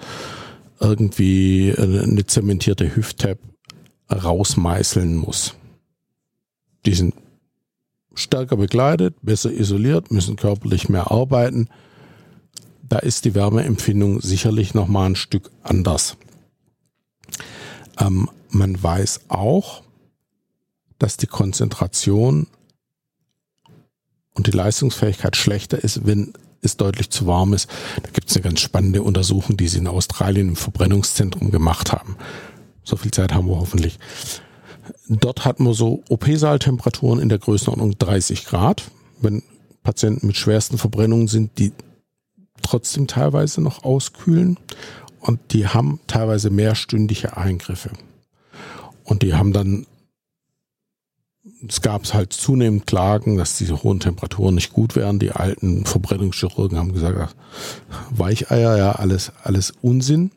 irgendwie 0.79 1.73
eine 1.77 2.25
zementierte 2.25 2.95
Hüft-Tab 2.95 3.37
rausmeißeln 4.11 5.15
muss. 5.15 5.55
Die 6.85 6.93
sind 6.93 7.13
stärker 8.15 8.57
bekleidet, 8.57 9.15
besser 9.21 9.51
isoliert, 9.51 10.11
müssen 10.11 10.35
körperlich 10.35 10.89
mehr 10.89 11.11
arbeiten. 11.11 11.69
Da 12.87 12.99
ist 12.99 13.25
die 13.25 13.33
Wärmeempfindung 13.33 14.21
sicherlich 14.21 14.73
nochmal 14.73 15.11
ein 15.11 15.15
Stück 15.15 15.51
anders. 15.63 16.17
Ähm, 17.99 18.29
man 18.49 18.81
weiß 18.81 19.21
auch, 19.29 19.83
dass 21.03 21.17
die 21.17 21.27
Konzentration 21.27 22.47
und 24.35 24.47
die 24.47 24.51
Leistungsfähigkeit 24.51 25.35
schlechter 25.35 25.83
ist, 25.83 26.07
wenn 26.07 26.31
es 26.61 26.77
deutlich 26.77 27.09
zu 27.09 27.27
warm 27.27 27.53
ist. 27.53 27.69
Da 28.01 28.09
gibt 28.11 28.29
es 28.29 28.37
eine 28.37 28.43
ganz 28.43 28.61
spannende 28.61 29.03
Untersuchung, 29.03 29.57
die 29.57 29.67
sie 29.67 29.79
in 29.79 29.87
Australien 29.87 30.47
im 30.47 30.55
Verbrennungszentrum 30.55 31.51
gemacht 31.51 31.91
haben. 31.91 32.15
So 32.85 32.95
viel 32.95 33.11
Zeit 33.11 33.33
haben 33.33 33.49
wir 33.49 33.59
hoffentlich. 33.59 33.99
Dort 35.09 35.43
hatten 35.43 35.65
wir 35.65 35.73
so 35.73 36.05
OP-Saaltemperaturen 36.07 37.19
in 37.19 37.27
der 37.27 37.39
Größenordnung 37.39 37.97
30 37.99 38.45
Grad. 38.45 38.83
Wenn 39.19 39.43
Patienten 39.83 40.27
mit 40.27 40.37
schwersten 40.37 40.77
Verbrennungen 40.77 41.27
sind, 41.27 41.59
die 41.59 41.73
trotzdem 42.61 43.07
teilweise 43.07 43.59
noch 43.59 43.83
auskühlen 43.83 44.57
und 45.19 45.51
die 45.51 45.67
haben 45.67 45.99
teilweise 46.07 46.49
mehrstündige 46.49 47.35
Eingriffe. 47.35 47.91
Und 49.03 49.21
die 49.21 49.33
haben 49.33 49.51
dann, 49.51 49.85
es 51.67 51.81
gab 51.81 52.11
halt 52.13 52.31
zunehmend 52.33 52.87
Klagen, 52.87 53.37
dass 53.37 53.57
diese 53.57 53.83
hohen 53.83 53.99
Temperaturen 53.99 54.55
nicht 54.55 54.71
gut 54.71 54.95
wären. 54.95 55.19
Die 55.19 55.31
alten 55.31 55.85
Verbrennungschirurgen 55.85 56.77
haben 56.77 56.93
gesagt, 56.93 57.35
Weicheier, 58.11 58.77
ja, 58.77 58.91
alles, 58.93 59.31
alles 59.43 59.73
Unsinn. 59.81 60.31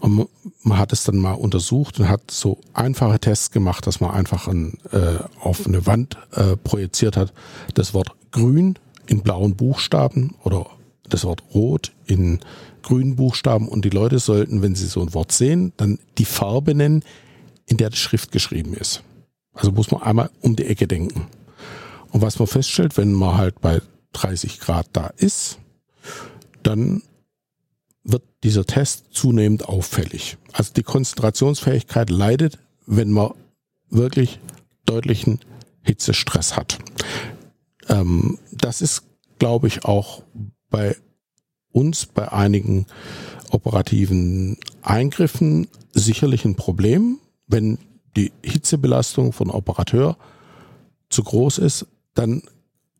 Und 0.00 0.28
man 0.62 0.78
hat 0.78 0.92
es 0.92 1.02
dann 1.02 1.16
mal 1.18 1.32
untersucht 1.32 1.98
und 1.98 2.08
hat 2.08 2.30
so 2.30 2.58
einfache 2.72 3.18
Tests 3.18 3.50
gemacht, 3.50 3.86
dass 3.86 4.00
man 4.00 4.12
einfach 4.12 4.46
ein, 4.46 4.78
äh, 4.92 5.18
auf 5.40 5.66
eine 5.66 5.86
Wand 5.86 6.16
äh, 6.32 6.56
projiziert 6.56 7.16
hat, 7.16 7.32
das 7.74 7.94
Wort 7.94 8.12
grün 8.30 8.78
in 9.08 9.22
blauen 9.22 9.56
Buchstaben 9.56 10.36
oder 10.44 10.66
das 11.08 11.24
Wort 11.24 11.42
rot 11.52 11.92
in 12.06 12.38
grünen 12.82 13.16
Buchstaben 13.16 13.66
und 13.66 13.84
die 13.84 13.90
Leute 13.90 14.20
sollten, 14.20 14.62
wenn 14.62 14.76
sie 14.76 14.86
so 14.86 15.00
ein 15.00 15.14
Wort 15.14 15.32
sehen, 15.32 15.72
dann 15.76 15.98
die 16.18 16.24
Farbe 16.24 16.74
nennen, 16.74 17.02
in 17.66 17.76
der 17.76 17.90
die 17.90 17.96
Schrift 17.96 18.30
geschrieben 18.30 18.74
ist. 18.74 19.02
Also 19.58 19.72
muss 19.72 19.90
man 19.90 20.02
einmal 20.02 20.30
um 20.40 20.54
die 20.54 20.66
Ecke 20.66 20.86
denken. 20.86 21.26
Und 22.10 22.22
was 22.22 22.38
man 22.38 22.46
feststellt, 22.46 22.96
wenn 22.96 23.12
man 23.12 23.36
halt 23.36 23.60
bei 23.60 23.82
30 24.12 24.60
Grad 24.60 24.86
da 24.92 25.08
ist, 25.16 25.58
dann 26.62 27.02
wird 28.04 28.22
dieser 28.44 28.64
Test 28.64 29.06
zunehmend 29.10 29.68
auffällig. 29.68 30.38
Also 30.52 30.72
die 30.74 30.84
Konzentrationsfähigkeit 30.84 32.08
leidet, 32.08 32.58
wenn 32.86 33.10
man 33.10 33.32
wirklich 33.90 34.38
deutlichen 34.86 35.40
Hitzestress 35.82 36.56
hat. 36.56 36.78
Ähm, 37.88 38.38
das 38.52 38.80
ist, 38.80 39.02
glaube 39.38 39.66
ich, 39.66 39.84
auch 39.84 40.22
bei 40.70 40.96
uns, 41.72 42.06
bei 42.06 42.30
einigen 42.30 42.86
operativen 43.50 44.56
Eingriffen 44.82 45.66
sicherlich 45.92 46.44
ein 46.44 46.54
Problem. 46.54 47.18
Wenn 47.46 47.78
die 48.18 48.32
Hitzebelastung 48.44 49.32
von 49.32 49.48
Operateur 49.50 50.16
zu 51.08 51.22
groß 51.22 51.58
ist, 51.58 51.86
dann 52.14 52.42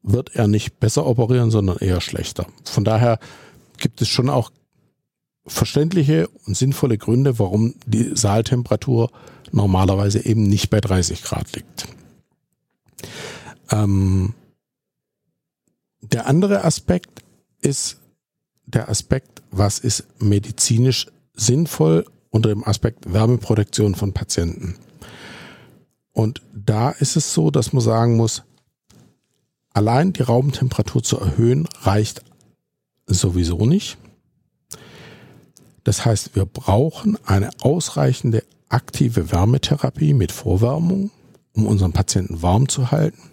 wird 0.03 0.37
er 0.37 0.47
nicht 0.47 0.79
besser 0.79 1.07
operieren, 1.07 1.51
sondern 1.51 1.79
eher 1.79 2.01
schlechter. 2.01 2.47
Von 2.65 2.85
daher 2.85 3.19
gibt 3.79 4.01
es 4.01 4.09
schon 4.09 4.31
auch 4.31 4.53
verständliche 5.45 6.29
und 6.47 6.57
sinnvolle 6.57 6.99
Gründe, 6.99 7.39
warum 7.39 7.75
die 7.85 8.13
Saaltemperatur 8.15 9.11
normalerweise 9.51 10.25
eben 10.25 10.45
nicht 10.45 10.71
bei 10.71 10.81
30 10.81 11.23
Grad 11.23 11.55
liegt. 11.57 11.89
Ähm, 13.71 14.35
der 16.01 16.27
andere 16.27 16.65
Aspekt 16.65 17.23
ist 17.61 17.99
der 18.67 18.89
Aspekt, 18.89 19.43
was 19.51 19.81
ist 19.81 20.07
medizinisch 20.21 21.07
sinnvoll 21.35 22.05
unter 22.31 22.51
dem 22.51 22.65
Aspekt 22.65 23.13
Wärmeproduktion 23.13 23.95
von 23.95 24.13
Patienten. 24.13 24.77
Und 26.19 26.43
da 26.53 26.91
ist 26.91 27.15
es 27.15 27.33
so, 27.33 27.53
dass 27.53 27.73
man 27.73 27.81
sagen 27.81 28.17
muss, 28.17 28.43
allein 29.71 30.13
die 30.13 30.23
Raumtemperatur 30.23 31.01
zu 31.01 31.17
erhöhen 31.17 31.69
reicht 31.83 32.25
sowieso 33.07 33.67
nicht. 33.67 33.99
Das 35.85 36.05
heißt, 36.05 36.35
wir 36.35 36.45
brauchen 36.45 37.17
eine 37.25 37.51
ausreichende 37.61 38.43
aktive 38.69 39.31
Wärmetherapie 39.31 40.13
mit 40.13 40.33
Vorwärmung 40.33 41.13
um 41.55 41.69
unseren 41.69 41.93
Patienten 41.93 42.43
warm 42.43 42.69
zu 42.69 42.91
halten. 42.91 43.31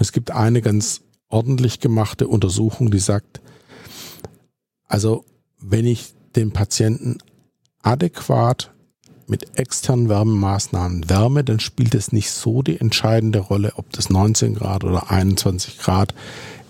Es 0.00 0.10
gibt 0.10 0.32
eine 0.32 0.62
ganz 0.62 1.02
ordentlich 1.28 1.78
gemachte 1.78 2.26
Untersuchung, 2.26 2.90
die 2.90 2.98
sagt, 2.98 3.40
also 4.88 5.24
wenn 5.60 5.86
ich 5.86 6.12
den 6.34 6.50
Patienten 6.52 7.18
adäquat 7.82 8.72
mit 9.30 9.58
externen 9.58 10.08
Wärmemaßnahmen 10.08 11.08
wärme, 11.08 11.44
dann 11.44 11.60
spielt 11.60 11.94
es 11.94 12.12
nicht 12.12 12.30
so 12.30 12.62
die 12.62 12.80
entscheidende 12.80 13.38
Rolle, 13.38 13.72
ob 13.76 13.90
das 13.92 14.10
19 14.10 14.54
Grad 14.54 14.84
oder 14.84 15.10
21 15.10 15.78
Grad 15.78 16.14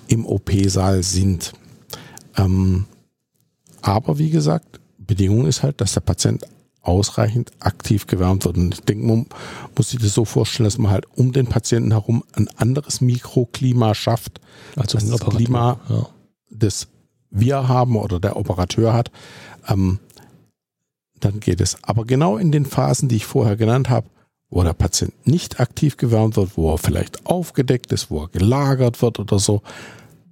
im 0.06 0.26
OP-Saal 0.26 1.02
sind. 1.02 1.52
Ähm, 2.36 2.84
aber 3.80 4.18
wie 4.18 4.30
gesagt, 4.30 4.80
Bedingung 4.98 5.46
ist 5.46 5.62
halt, 5.62 5.80
dass 5.80 5.94
der 5.94 6.00
Patient 6.00 6.44
ausreichend 6.82 7.50
aktiv 7.60 8.06
gewärmt 8.06 8.44
wird. 8.44 8.56
Und 8.56 8.74
ich 8.74 8.80
denke, 8.80 9.06
man 9.06 9.26
muss 9.76 9.90
sich 9.90 10.00
das 10.00 10.14
so 10.14 10.24
vorstellen, 10.24 10.64
dass 10.64 10.78
man 10.78 10.90
halt 10.90 11.06
um 11.16 11.32
den 11.32 11.46
Patienten 11.46 11.92
herum 11.92 12.24
ein 12.32 12.48
anderes 12.56 13.00
Mikroklima 13.00 13.94
schafft, 13.94 14.40
Also 14.76 14.98
als 14.98 15.08
das 15.08 15.20
Klima, 15.20 15.80
ja. 15.88 16.06
das 16.50 16.88
wir 17.30 17.68
haben 17.68 17.96
oder 17.96 18.18
der 18.18 18.36
Operateur 18.36 18.92
hat. 18.92 19.10
Ähm, 19.68 19.98
dann 21.20 21.40
geht 21.40 21.60
es. 21.60 21.82
Aber 21.82 22.04
genau 22.04 22.36
in 22.36 22.52
den 22.52 22.66
Phasen, 22.66 23.08
die 23.08 23.16
ich 23.16 23.26
vorher 23.26 23.56
genannt 23.56 23.88
habe, 23.88 24.08
wo 24.48 24.62
der 24.62 24.72
Patient 24.72 25.26
nicht 25.26 25.60
aktiv 25.60 25.96
gewärmt 25.96 26.36
wird, 26.36 26.56
wo 26.56 26.72
er 26.72 26.78
vielleicht 26.78 27.26
aufgedeckt 27.26 27.92
ist, 27.92 28.10
wo 28.10 28.22
er 28.22 28.28
gelagert 28.28 29.00
wird 29.00 29.18
oder 29.18 29.38
so, 29.38 29.62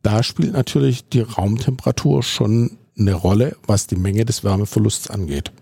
da 0.02 0.22
spielt 0.22 0.52
natürlich 0.52 1.08
die 1.08 1.20
Raumtemperatur 1.20 2.22
schon 2.22 2.78
eine 2.98 3.14
Rolle, 3.14 3.56
was 3.66 3.86
die 3.86 3.96
Menge 3.96 4.24
des 4.24 4.42
Wärmeverlusts 4.42 5.08
angeht. 5.08 5.52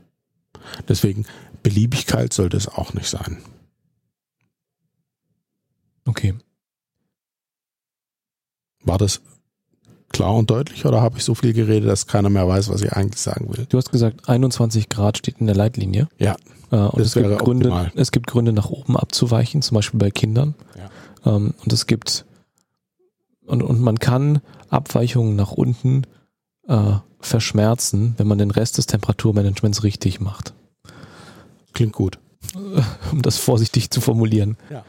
Deswegen 0.88 1.26
beliebig 1.62 2.06
kalt 2.06 2.32
sollte 2.32 2.56
es 2.56 2.68
auch 2.68 2.94
nicht 2.94 3.08
sein. 3.08 3.38
Okay. 6.06 6.34
War 8.84 8.98
das 8.98 9.20
klar 10.16 10.34
und 10.34 10.50
deutlich 10.50 10.84
oder 10.84 11.00
habe 11.00 11.18
ich 11.18 11.24
so 11.24 11.34
viel 11.34 11.52
geredet, 11.52 11.88
dass 11.88 12.06
keiner 12.06 12.28
mehr 12.30 12.46
weiß, 12.46 12.68
was 12.68 12.82
ich 12.82 12.92
eigentlich 12.92 13.20
sagen 13.20 13.48
will? 13.56 13.66
Du 13.68 13.78
hast 13.78 13.90
gesagt, 13.90 14.28
21 14.28 14.88
Grad 14.88 15.18
steht 15.18 15.36
in 15.38 15.46
der 15.46 15.56
Leitlinie. 15.56 16.08
Ja. 16.18 16.36
Äh, 16.70 16.76
und 16.76 16.98
Das 16.98 17.08
es 17.08 17.14
gibt, 17.14 17.38
Gründe, 17.38 17.68
optimal. 17.70 17.92
es 17.94 18.12
gibt 18.12 18.26
Gründe, 18.26 18.52
nach 18.52 18.70
oben 18.70 18.96
abzuweichen, 18.96 19.62
zum 19.62 19.74
Beispiel 19.76 20.00
bei 20.00 20.10
Kindern. 20.10 20.54
Ja. 20.76 21.36
Ähm, 21.36 21.54
und 21.64 21.72
es 21.72 21.86
gibt 21.86 22.24
und, 23.46 23.62
und 23.62 23.80
man 23.80 23.98
kann 23.98 24.40
Abweichungen 24.70 25.36
nach 25.36 25.52
unten 25.52 26.02
äh, 26.66 26.94
verschmerzen, 27.20 28.14
wenn 28.16 28.26
man 28.26 28.38
den 28.38 28.50
Rest 28.50 28.78
des 28.78 28.86
Temperaturmanagements 28.86 29.84
richtig 29.84 30.20
macht. 30.20 30.52
Klingt 31.72 31.92
gut. 31.92 32.18
um 33.12 33.22
das 33.22 33.38
vorsichtig 33.38 33.90
zu 33.90 34.00
formulieren. 34.00 34.56
Ja. 34.70 34.84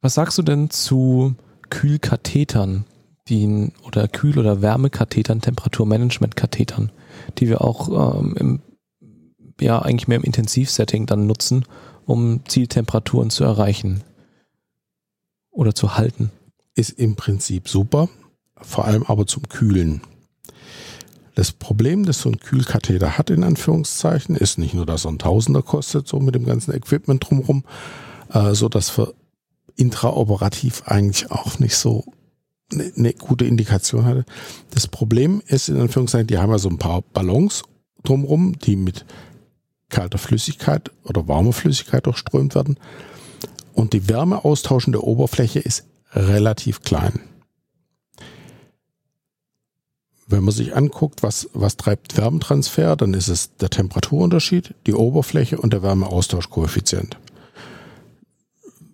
Was 0.00 0.14
sagst 0.14 0.38
du 0.38 0.42
denn 0.42 0.70
zu 0.70 1.34
Kühlkathetern, 1.68 2.84
die 3.28 3.72
oder 3.82 4.08
Kühl- 4.08 4.38
oder 4.38 4.62
Wärmekathetern, 4.62 5.40
Temperaturmanagementkathetern, 5.40 6.90
die 7.38 7.48
wir 7.48 7.60
auch 7.62 8.20
ähm, 8.20 8.34
im, 8.36 8.60
ja 9.60 9.80
eigentlich 9.80 10.08
mehr 10.08 10.18
im 10.18 10.24
Intensivsetting 10.24 11.06
dann 11.06 11.26
nutzen, 11.26 11.64
um 12.06 12.40
Zieltemperaturen 12.46 13.30
zu 13.30 13.44
erreichen 13.44 14.02
oder 15.50 15.74
zu 15.74 15.96
halten? 15.96 16.30
Ist 16.74 16.90
im 16.90 17.16
Prinzip 17.16 17.68
super, 17.68 18.08
vor 18.56 18.86
allem 18.86 19.04
aber 19.04 19.26
zum 19.26 19.48
Kühlen. 19.48 20.00
Das 21.34 21.52
Problem, 21.52 22.04
das 22.04 22.20
so 22.20 22.28
ein 22.28 22.40
Kühlkatheter 22.40 23.16
hat, 23.16 23.30
in 23.30 23.44
Anführungszeichen, 23.44 24.36
ist 24.36 24.58
nicht 24.58 24.74
nur, 24.74 24.86
dass 24.86 25.04
er 25.04 25.12
ein 25.12 25.18
Tausender 25.18 25.62
kostet, 25.62 26.08
so 26.08 26.20
mit 26.20 26.34
dem 26.34 26.44
ganzen 26.44 26.74
Equipment 26.74 27.24
drumherum, 27.28 27.64
äh, 28.30 28.54
so 28.54 28.68
dass 28.68 28.90
für 28.90 29.14
intraoperativ 29.76 30.82
eigentlich 30.86 31.30
auch 31.30 31.58
nicht 31.58 31.76
so 31.76 32.04
eine, 32.72 32.92
eine 32.96 33.12
gute 33.14 33.44
Indikation 33.44 34.04
hatte. 34.04 34.24
Das 34.70 34.86
Problem 34.86 35.42
ist, 35.46 35.68
in 35.68 35.80
Anführungszeichen, 35.80 36.26
die 36.26 36.38
haben 36.38 36.50
ja 36.50 36.58
so 36.58 36.68
ein 36.68 36.78
paar 36.78 37.02
Ballons 37.02 37.62
drumherum, 38.02 38.58
die 38.58 38.76
mit 38.76 39.04
kalter 39.88 40.18
Flüssigkeit 40.18 40.90
oder 41.04 41.28
warmer 41.28 41.52
Flüssigkeit 41.52 42.06
durchströmt 42.06 42.54
werden. 42.54 42.78
Und 43.72 43.92
die 43.92 44.08
wärmeaustauschende 44.08 45.04
Oberfläche 45.04 45.58
ist 45.58 45.84
relativ 46.12 46.82
klein. 46.82 47.20
Wenn 50.26 50.44
man 50.44 50.54
sich 50.54 50.76
anguckt, 50.76 51.24
was, 51.24 51.48
was 51.54 51.76
treibt 51.76 52.16
Wärmetransfer, 52.16 52.94
dann 52.94 53.14
ist 53.14 53.28
es 53.28 53.56
der 53.56 53.68
Temperaturunterschied, 53.68 54.74
die 54.86 54.94
Oberfläche 54.94 55.58
und 55.58 55.72
der 55.72 55.82
Wärmeaustauschkoeffizient. 55.82 57.18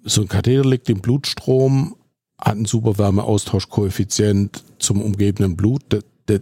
So 0.03 0.23
ein 0.23 0.29
Katheter 0.29 0.65
liegt 0.65 0.89
im 0.89 1.01
Blutstrom, 1.01 1.97
hat 2.39 2.55
einen 2.55 2.65
super 2.65 2.99
Wärmeaustauschkoeffizient 2.99 4.63
zum 4.79 5.03
umgebenden 5.03 5.57
Blut. 5.57 5.83
Der, 5.93 6.03
der, 6.29 6.41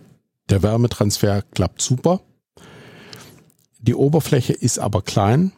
der 0.51 0.63
Wärmetransfer 0.63 1.43
klappt 1.43 1.83
super. 1.83 2.21
Die 3.79 3.95
Oberfläche 3.95 4.53
ist 4.53 4.79
aber 4.79 5.03
klein. 5.03 5.53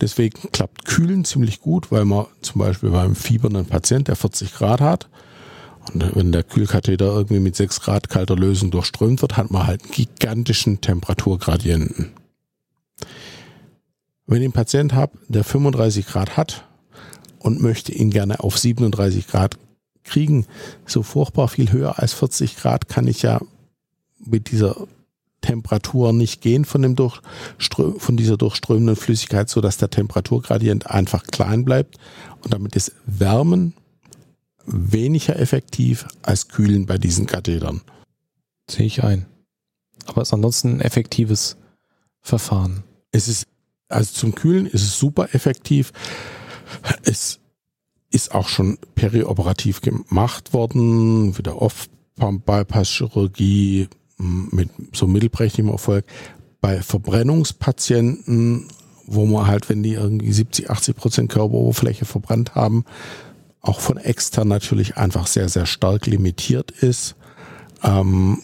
Deswegen 0.00 0.50
klappt 0.52 0.84
Kühlen 0.84 1.24
ziemlich 1.24 1.60
gut, 1.60 1.90
weil 1.90 2.04
man 2.04 2.26
zum 2.40 2.60
Beispiel 2.60 2.90
beim 2.90 3.14
fiebernden 3.14 3.66
Patient, 3.66 4.08
der 4.08 4.16
40 4.16 4.54
Grad 4.54 4.80
hat, 4.80 5.08
und 5.92 6.16
wenn 6.16 6.32
der 6.32 6.42
Kühlkatheter 6.42 7.06
irgendwie 7.06 7.40
mit 7.40 7.56
6 7.56 7.80
Grad 7.80 8.08
kalter 8.08 8.36
Lösung 8.36 8.70
durchströmt 8.70 9.20
wird, 9.20 9.36
hat 9.36 9.50
man 9.50 9.66
halt 9.66 9.82
einen 9.82 9.92
gigantischen 9.92 10.80
Temperaturgradienten. 10.80 12.12
Wenn 14.26 14.38
ich 14.38 14.44
einen 14.44 14.52
Patient 14.52 14.94
habe, 14.94 15.18
der 15.28 15.44
35 15.44 16.06
Grad 16.06 16.36
hat 16.36 16.66
und 17.44 17.60
möchte 17.60 17.92
ihn 17.92 18.10
gerne 18.10 18.40
auf 18.40 18.58
37 18.58 19.28
Grad 19.28 19.58
kriegen, 20.02 20.46
so 20.86 21.02
furchtbar 21.02 21.48
viel 21.48 21.70
höher 21.70 21.98
als 21.98 22.14
40 22.14 22.56
Grad 22.56 22.88
kann 22.88 23.06
ich 23.06 23.22
ja 23.22 23.40
mit 24.18 24.50
dieser 24.50 24.86
Temperatur 25.42 26.14
nicht 26.14 26.40
gehen 26.40 26.64
von, 26.64 26.80
dem 26.80 26.96
Durchströ 26.96 27.98
von 27.98 28.16
dieser 28.16 28.38
durchströmenden 28.38 28.96
Flüssigkeit, 28.96 29.50
so 29.50 29.60
dass 29.60 29.76
der 29.76 29.90
Temperaturgradient 29.90 30.90
einfach 30.90 31.24
klein 31.24 31.66
bleibt 31.66 31.98
und 32.42 32.54
damit 32.54 32.74
ist 32.76 32.92
Wärmen 33.04 33.74
weniger 34.64 35.38
effektiv 35.38 36.06
als 36.22 36.48
Kühlen 36.48 36.86
bei 36.86 36.96
diesen 36.96 37.26
Kathetern. 37.26 37.82
Sehe 38.70 38.86
ich 38.86 39.04
ein. 39.04 39.26
Aber 40.06 40.22
es 40.22 40.28
ist 40.28 40.34
ansonsten 40.34 40.76
ein 40.76 40.80
effektives 40.80 41.58
Verfahren. 42.22 42.84
Es 43.12 43.28
ist, 43.28 43.46
also 43.88 44.14
zum 44.14 44.34
Kühlen 44.34 44.64
ist 44.64 44.82
es 44.82 44.98
super 44.98 45.34
effektiv. 45.34 45.92
Es 47.02 47.40
ist 48.10 48.34
auch 48.34 48.48
schon 48.48 48.78
perioperativ 48.94 49.80
gemacht 49.80 50.52
worden, 50.52 51.36
wieder 51.36 51.60
Off-Pump-Bypass-Chirurgie 51.60 53.88
mit 54.18 54.70
so 54.92 55.06
mittelprächtigem 55.06 55.70
Erfolg. 55.70 56.04
Bei 56.60 56.80
Verbrennungspatienten, 56.80 58.68
wo 59.06 59.26
man 59.26 59.46
halt, 59.46 59.68
wenn 59.68 59.82
die 59.82 59.94
irgendwie 59.94 60.32
70, 60.32 60.70
80 60.70 60.96
Prozent 60.96 61.32
Körperoberfläche 61.32 62.04
verbrannt 62.04 62.54
haben, 62.54 62.84
auch 63.60 63.80
von 63.80 63.96
extern 63.96 64.48
natürlich 64.48 64.96
einfach 64.96 65.26
sehr, 65.26 65.48
sehr 65.48 65.66
stark 65.66 66.06
limitiert 66.06 66.70
ist. 66.70 67.16
Ähm, 67.82 68.38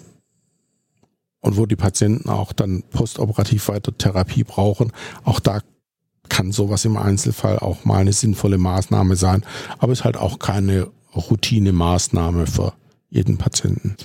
und 1.41 1.57
wo 1.57 1.67
die 1.67 1.77
Patienten 1.77 2.29
auch 2.29 2.53
dann 2.53 2.83
postoperativ 2.91 3.69
weiter 3.69 3.97
Therapie 3.97 4.45
brauchen. 4.45 4.93
Auch 5.25 5.41
da 5.41 5.61
kann 6.31 6.53
sowas 6.53 6.87
im 6.87 6.97
Einzelfall 6.97 7.59
auch 7.59 7.85
mal 7.85 7.99
eine 7.99 8.15
sinnvolle 8.15 8.57
Maßnahme 8.57 9.17
sein, 9.17 9.45
aber 9.79 9.93
ist 9.93 10.05
halt 10.05 10.17
auch 10.17 10.39
keine 10.39 10.89
Routine-Maßnahme 11.15 12.47
für 12.47 12.73
jeden 13.11 13.37
Patienten. 13.37 13.97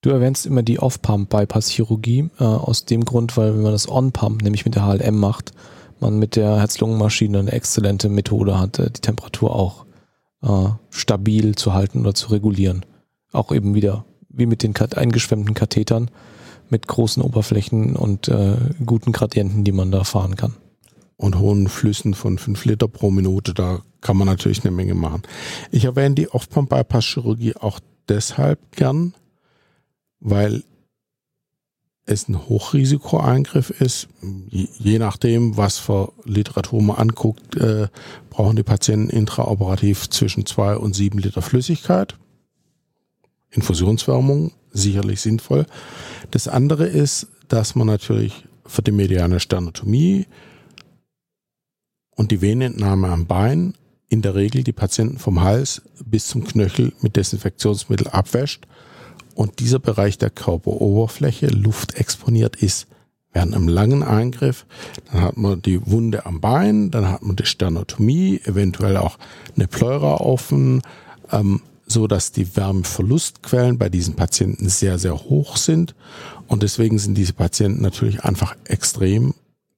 Du 0.00 0.10
erwähnst 0.10 0.44
immer 0.44 0.62
die 0.62 0.80
Off-Pump-Bypass-Chirurgie 0.80 2.30
äh, 2.40 2.44
aus 2.44 2.84
dem 2.84 3.04
Grund, 3.04 3.36
weil 3.36 3.54
wenn 3.54 3.62
man 3.62 3.72
das 3.72 3.88
On-Pump, 3.88 4.42
nämlich 4.42 4.64
mit 4.64 4.74
der 4.74 4.84
HLM 4.84 5.18
macht, 5.18 5.52
man 6.00 6.18
mit 6.18 6.36
der 6.36 6.58
Herz-Lungen-Maschine 6.58 7.38
eine 7.38 7.52
exzellente 7.52 8.08
Methode 8.08 8.58
hat, 8.58 8.78
äh, 8.78 8.90
die 8.90 9.00
Temperatur 9.00 9.54
auch 9.54 9.86
äh, 10.42 10.68
stabil 10.90 11.54
zu 11.54 11.72
halten 11.72 12.00
oder 12.00 12.14
zu 12.14 12.28
regulieren. 12.28 12.84
Auch 13.32 13.52
eben 13.52 13.74
wieder 13.74 14.04
wie 14.28 14.46
mit 14.46 14.62
den 14.62 14.74
eingeschwemmten 14.76 15.54
Kathetern 15.54 16.10
mit 16.68 16.88
großen 16.88 17.22
Oberflächen 17.22 17.94
und 17.96 18.28
äh, 18.28 18.56
guten 18.84 19.12
Gradienten, 19.12 19.64
die 19.64 19.72
man 19.72 19.90
da 19.90 20.04
fahren 20.04 20.36
kann. 20.36 20.54
Und 21.16 21.38
hohen 21.38 21.68
Flüssen 21.68 22.14
von 22.14 22.38
5 22.38 22.64
Liter 22.64 22.88
pro 22.88 23.10
Minute, 23.10 23.54
da 23.54 23.82
kann 24.00 24.16
man 24.16 24.26
natürlich 24.26 24.64
eine 24.64 24.74
Menge 24.74 24.94
machen. 24.94 25.22
Ich 25.70 25.84
erwähne 25.84 26.14
die 26.14 26.28
Off-Pump-Bypass-Chirurgie 26.28 27.56
auch 27.56 27.80
deshalb 28.08 28.58
gern, 28.72 29.14
weil 30.20 30.62
es 32.06 32.28
ein 32.28 32.48
Hochrisikoeingriff 32.48 33.70
ist. 33.70 34.08
Je, 34.50 34.98
nachdem, 34.98 35.56
was 35.56 35.78
für 35.78 36.12
Literatur 36.24 36.82
man 36.82 36.96
anguckt, 36.96 37.56
äh, 37.56 37.88
brauchen 38.28 38.56
die 38.56 38.62
Patienten 38.62 39.08
intraoperativ 39.08 40.10
zwischen 40.10 40.44
2 40.44 40.76
und 40.76 40.94
7 40.94 41.18
Liter 41.18 41.40
Flüssigkeit. 41.40 42.16
Infusionswärmung 43.50 44.52
sicherlich 44.70 45.20
sinnvoll. 45.20 45.66
Das 46.30 46.48
andere 46.48 46.86
ist, 46.86 47.28
dass 47.48 47.74
man 47.74 47.86
natürlich 47.86 48.44
für 48.66 48.82
die 48.82 48.92
mediane 48.92 49.40
Sternotomie 49.40 50.26
und 52.14 52.30
die 52.30 52.40
Venenentnahme 52.40 53.08
am 53.08 53.26
Bein 53.26 53.74
in 54.08 54.22
der 54.22 54.34
Regel 54.34 54.62
die 54.62 54.72
Patienten 54.72 55.18
vom 55.18 55.42
Hals 55.42 55.82
bis 56.04 56.28
zum 56.28 56.44
Knöchel 56.44 56.92
mit 57.00 57.16
Desinfektionsmittel 57.16 58.08
abwäscht 58.08 58.66
und 59.34 59.58
dieser 59.58 59.78
Bereich 59.80 60.18
der 60.18 60.30
Körperoberfläche 60.30 61.48
luftexponiert 61.48 62.56
ist. 62.56 62.86
Während 63.32 63.54
einem 63.54 63.66
langen 63.66 64.04
Eingriff, 64.04 64.64
dann 65.10 65.22
hat 65.22 65.36
man 65.36 65.60
die 65.60 65.84
Wunde 65.90 66.24
am 66.24 66.40
Bein, 66.40 66.92
dann 66.92 67.10
hat 67.10 67.22
man 67.22 67.34
die 67.34 67.46
Sternotomie, 67.46 68.40
eventuell 68.44 68.96
auch 68.96 69.18
eine 69.56 69.66
Pleura 69.66 70.18
offen, 70.18 70.82
ähm, 71.32 71.60
so 71.86 72.06
dass 72.06 72.30
die 72.30 72.56
Wärmeverlustquellen 72.56 73.76
bei 73.76 73.88
diesen 73.88 74.14
Patienten 74.14 74.68
sehr, 74.68 74.98
sehr 74.98 75.16
hoch 75.18 75.56
sind. 75.56 75.96
Und 76.46 76.62
deswegen 76.62 76.98
sind 76.98 77.18
diese 77.18 77.32
Patienten 77.32 77.82
natürlich 77.82 78.22
einfach 78.22 78.54
extrem 78.64 79.34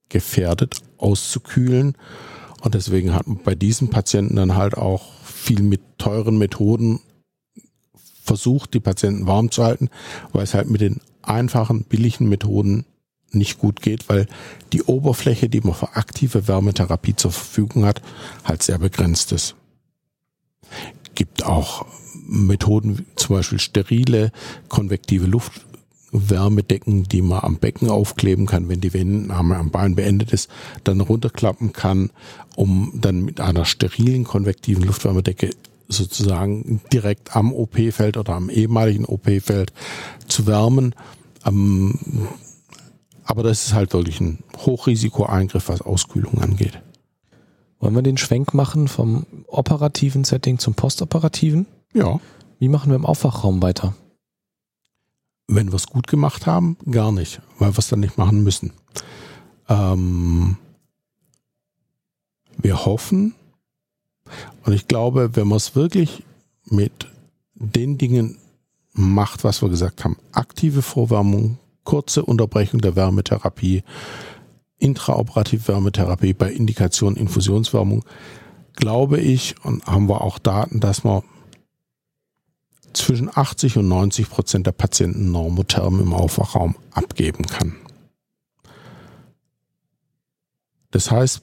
gefährdet 0.09 0.77
auszukühlen. 0.99 1.97
Und 2.61 2.75
deswegen 2.75 3.15
hat 3.15 3.27
man 3.27 3.43
bei 3.43 3.55
diesen 3.55 3.91
Patienten 3.91 4.37
dann 4.37 4.57
halt 4.57 4.77
auch 4.77 5.13
viel 5.25 5.63
mit 5.63 5.81
teuren 5.99 6.39
Methoden 6.39 7.01
versucht, 8.25 8.75
die 8.75 8.81
Patienten 8.81 9.27
warm 9.27 9.51
zu 9.51 9.65
halten, 9.65 9.89
weil 10.33 10.43
es 10.43 10.55
halt 10.55 10.69
mit 10.69 10.81
den 10.81 11.01
einfachen, 11.23 11.85
billigen 11.85 12.29
Methoden 12.29 12.85
nicht 13.31 13.59
gut 13.59 13.83
geht, 13.83 14.09
weil 14.09 14.27
die 14.73 14.83
Oberfläche, 14.83 15.49
die 15.49 15.61
man 15.61 15.75
für 15.75 15.97
aktive 15.97 16.49
Wärmetherapie 16.49 17.17
zur 17.17 17.33
Verfügung 17.33 17.85
hat, 17.85 18.03
halt 18.45 18.63
sehr 18.63 18.79
begrenzt 18.79 19.33
ist. 19.33 19.55
Gibt 21.15 21.45
auch 21.45 21.87
Methoden, 22.27 23.07
zum 23.17 23.37
Beispiel 23.37 23.59
sterile, 23.59 24.33
konvektive 24.69 25.27
Luftwärmedecken, 26.17 27.05
die 27.05 27.23
man 27.23 27.41
am 27.41 27.57
Becken 27.57 27.91
aufkleben 27.91 28.47
kann, 28.47 28.69
wenn 28.69 28.81
die 28.81 28.95
Venennahme 28.95 29.57
am 29.57 29.71
Bein 29.71 29.95
beendet 29.95 30.33
ist, 30.33 30.51
dann 30.85 31.01
runterklappen 31.01 31.73
kann, 31.73 32.11
um 32.57 32.93
dann 32.95 33.23
mit 33.23 33.41
einer 33.41 33.65
sterilen, 33.65 34.25
konvektiven 34.25 34.85
Luftwärmedecke 34.85 35.51
sozusagen 35.89 36.81
direkt 36.93 37.37
am 37.37 37.53
OP-Feld 37.53 38.17
oder 38.17 38.35
am 38.35 38.51
ehemaligen 38.51 39.05
OP-Feld 39.05 39.73
zu 40.27 40.47
wärmen. 40.47 40.95
Ähm, 41.45 41.99
aber 43.25 43.43
das 43.43 43.67
ist 43.67 43.75
halt 43.75 43.93
wirklich 43.93 44.21
ein 44.21 44.39
Hochrisikoeingriff, 44.57 45.69
was 45.69 45.83
Auskühlung 45.83 46.41
angeht. 46.41 46.81
Wollen 47.79 47.95
wir 47.95 48.03
den 48.03 48.17
Schwenk 48.17 48.55
machen 48.55 48.89
vom 48.89 49.27
operativen 49.47 50.25
Setting 50.25 50.59
zum 50.59 50.75
postoperativen? 50.75 51.67
Ja. 51.93 52.21
Wie 52.59 52.69
machen 52.69 52.91
wir 52.91 52.97
im 52.97 53.05
Aufwachraum 53.05 53.63
weiter? 53.63 53.95
Wenn 55.49 55.69
wir 55.69 55.77
es 55.77 55.87
gut 55.87 56.07
gemacht 56.07 56.47
haben, 56.47 56.77
gar 56.91 57.13
nicht, 57.13 57.41
weil 57.59 57.73
wir 57.73 57.79
es 57.79 57.89
dann 57.89 58.01
nicht 58.01 58.19
machen 58.19 58.43
müssen. 58.43 58.73
Ähm, 59.69 60.57
wir 62.59 62.85
hoffen, 62.85 63.35
und 64.65 64.73
ich 64.73 64.89
glaube, 64.89 65.37
wenn 65.37 65.49
man 65.49 65.57
es 65.57 65.77
wirklich 65.77 66.25
mit 66.65 67.07
den 67.55 67.99
Dingen 67.99 68.39
macht, 68.93 69.45
was 69.45 69.63
wir 69.63 69.69
gesagt 69.69 70.05
haben, 70.05 70.17
aktive 70.33 70.83
Vorwärmung, 70.83 71.59
kurze 71.85 72.25
Unterbrechung 72.25 72.81
der 72.81 72.97
Wärmetherapie, 72.97 73.85
intraoperative 74.79 75.69
Wärmetherapie 75.69 76.35
bei 76.35 76.53
Indikation 76.53 77.17
Infusionswärmung, 77.17 78.05
glaube 78.75 79.21
ich, 79.21 79.55
und 79.65 79.87
haben 79.87 80.09
wir 80.09 80.21
auch 80.21 80.39
Daten, 80.39 80.81
dass 80.81 81.05
man 81.05 81.23
zwischen 82.97 83.31
80 83.33 83.79
und 83.79 83.89
90 83.89 84.29
Prozent 84.29 84.67
der 84.67 84.73
Patienten 84.73 85.31
normotherm 85.31 86.01
im 86.01 86.13
Aufwachraum 86.13 86.77
abgeben 86.93 87.47
kann. 87.47 87.77
Das 90.91 91.11
heißt, 91.11 91.43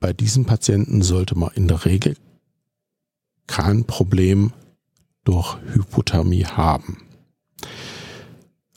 bei 0.00 0.12
diesen 0.12 0.44
Patienten 0.44 1.02
sollte 1.02 1.36
man 1.36 1.50
in 1.54 1.68
der 1.68 1.84
Regel 1.84 2.16
kein 3.46 3.84
Problem 3.84 4.52
durch 5.24 5.56
Hypothermie 5.72 6.46
haben. 6.46 6.98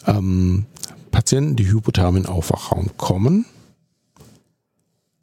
Ähm, 0.06 0.66
Patienten, 1.12 1.56
die 1.56 1.68
hypotherm 1.68 2.18
in 2.18 2.26
Aufwachraum 2.26 2.90
kommen 2.98 3.46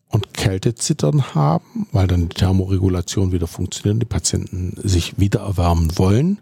und 0.09 0.33
Kältezittern 0.33 1.35
haben, 1.35 1.87
weil 1.93 2.07
dann 2.07 2.29
die 2.29 2.37
Thermoregulation 2.37 3.33
wieder 3.33 3.47
funktioniert, 3.47 4.03
die 4.03 4.07
Patienten 4.07 4.75
sich 4.77 5.19
wieder 5.19 5.41
erwärmen 5.41 5.99
wollen, 5.99 6.39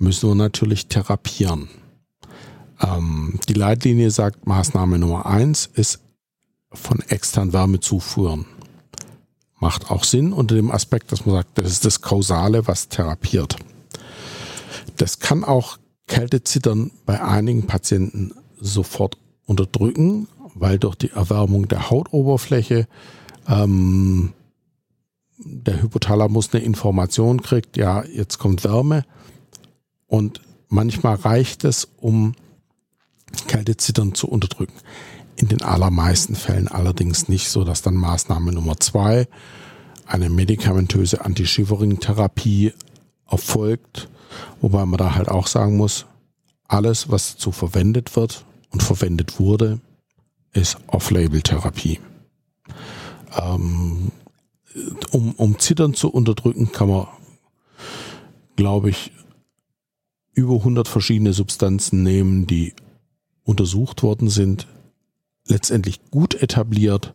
müssen 0.00 0.30
wir 0.30 0.34
natürlich 0.34 0.88
therapieren. 0.88 1.68
Ähm, 2.80 3.38
die 3.48 3.54
Leitlinie 3.54 4.10
sagt, 4.10 4.46
Maßnahme 4.46 4.98
Nummer 4.98 5.26
eins 5.26 5.68
ist 5.72 6.00
von 6.72 7.00
extern 7.08 7.52
Wärme 7.52 7.80
zuführen. 7.80 8.46
Macht 9.58 9.90
auch 9.90 10.04
Sinn 10.04 10.32
unter 10.32 10.54
dem 10.54 10.70
Aspekt, 10.70 11.12
dass 11.12 11.26
man 11.26 11.36
sagt, 11.36 11.58
das 11.58 11.70
ist 11.70 11.84
das 11.84 12.00
Kausale, 12.00 12.66
was 12.66 12.88
therapiert. 12.88 13.56
Das 14.96 15.18
kann 15.18 15.44
auch 15.44 15.78
Kältezittern 16.06 16.90
bei 17.04 17.22
einigen 17.22 17.66
Patienten 17.66 18.32
sofort 18.58 19.18
unterdrücken, 19.44 20.28
weil 20.54 20.78
durch 20.78 20.94
die 20.94 21.10
Erwärmung 21.10 21.68
der 21.68 21.90
Hautoberfläche 21.90 22.88
ähm, 23.46 24.32
der 25.36 25.82
Hypothalamus 25.82 26.52
eine 26.52 26.62
Information 26.62 27.42
kriegt, 27.42 27.76
ja, 27.76 28.04
jetzt 28.04 28.38
kommt 28.38 28.64
Wärme 28.64 29.04
und 30.10 30.40
manchmal 30.68 31.14
reicht 31.14 31.64
es, 31.64 31.88
um 31.96 32.34
Kältezittern 33.46 34.12
zu 34.12 34.28
unterdrücken. 34.28 34.74
In 35.36 35.48
den 35.48 35.62
allermeisten 35.62 36.34
Fällen 36.34 36.68
allerdings 36.68 37.28
nicht, 37.28 37.48
so 37.48 37.64
dass 37.64 37.80
dann 37.80 37.94
Maßnahme 37.94 38.52
Nummer 38.52 38.78
zwei, 38.78 39.28
eine 40.06 40.28
medikamentöse 40.28 41.24
Anti-Shivering-Therapie 41.24 42.72
erfolgt, 43.30 44.08
wobei 44.60 44.84
man 44.84 44.98
da 44.98 45.14
halt 45.14 45.28
auch 45.28 45.46
sagen 45.46 45.76
muss, 45.76 46.06
alles, 46.66 47.08
was 47.08 47.34
dazu 47.34 47.52
verwendet 47.52 48.16
wird 48.16 48.44
und 48.70 48.82
verwendet 48.82 49.38
wurde, 49.38 49.80
ist 50.52 50.76
Off-Label-Therapie. 50.88 52.00
Ähm, 53.40 54.10
um, 55.12 55.32
um 55.36 55.58
Zittern 55.60 55.94
zu 55.94 56.10
unterdrücken, 56.10 56.72
kann 56.72 56.88
man, 56.88 57.06
glaube 58.56 58.90
ich, 58.90 59.12
über 60.32 60.54
100 60.54 60.88
verschiedene 60.88 61.32
Substanzen 61.32 62.02
nehmen, 62.02 62.46
die 62.46 62.74
untersucht 63.44 64.02
worden 64.02 64.28
sind, 64.28 64.66
letztendlich 65.46 66.00
gut 66.10 66.40
etabliert 66.40 67.14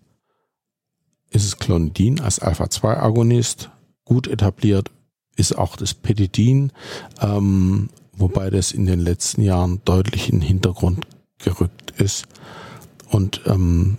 ist 1.36 1.46
es 1.46 1.58
Clonidin 1.58 2.22
als 2.22 2.40
Alpha-2-Agonist. 2.40 3.70
Gut 4.06 4.28
etabliert 4.28 4.92
ist 5.36 5.58
auch 5.58 5.76
das 5.76 5.94
Petidin, 5.94 6.72
ähm, 7.20 7.90
wobei 8.14 8.50
das 8.50 8.72
in 8.72 8.86
den 8.86 9.00
letzten 9.00 9.42
Jahren 9.42 9.82
deutlich 9.84 10.30
in 10.30 10.40
den 10.40 10.48
Hintergrund 10.48 11.06
gerückt 11.40 11.92
ist. 12.00 12.26
Und 13.10 13.42
ähm, 13.48 13.98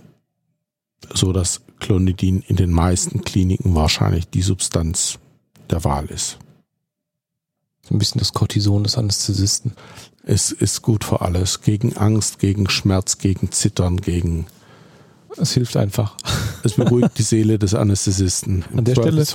so 1.13 1.31
dass 1.31 1.61
Clonidin 1.79 2.41
in 2.41 2.55
den 2.55 2.71
meisten 2.71 3.21
Kliniken 3.21 3.75
wahrscheinlich 3.75 4.27
die 4.27 4.41
Substanz 4.41 5.19
der 5.69 5.83
Wahl 5.83 6.07
ist. 6.07 6.39
So 7.87 7.95
ein 7.95 7.99
bisschen 7.99 8.19
das 8.19 8.33
Cortison 8.33 8.83
des 8.83 8.97
Anästhesisten. 8.97 9.73
Es 10.23 10.51
ist 10.51 10.81
gut 10.81 11.05
für 11.05 11.21
alles. 11.21 11.61
Gegen 11.61 11.95
Angst, 11.95 12.39
gegen 12.39 12.69
Schmerz, 12.69 13.17
gegen 13.17 13.51
Zittern, 13.51 13.97
gegen. 13.97 14.45
Es 15.37 15.53
hilft 15.53 15.77
einfach. 15.77 16.17
Es 16.63 16.73
beruhigt 16.73 17.17
die 17.17 17.23
Seele 17.23 17.59
des 17.59 17.75
Anästhesisten. 17.75 18.65
An 18.75 18.83
der 18.83 18.95
Stelle 18.95 19.25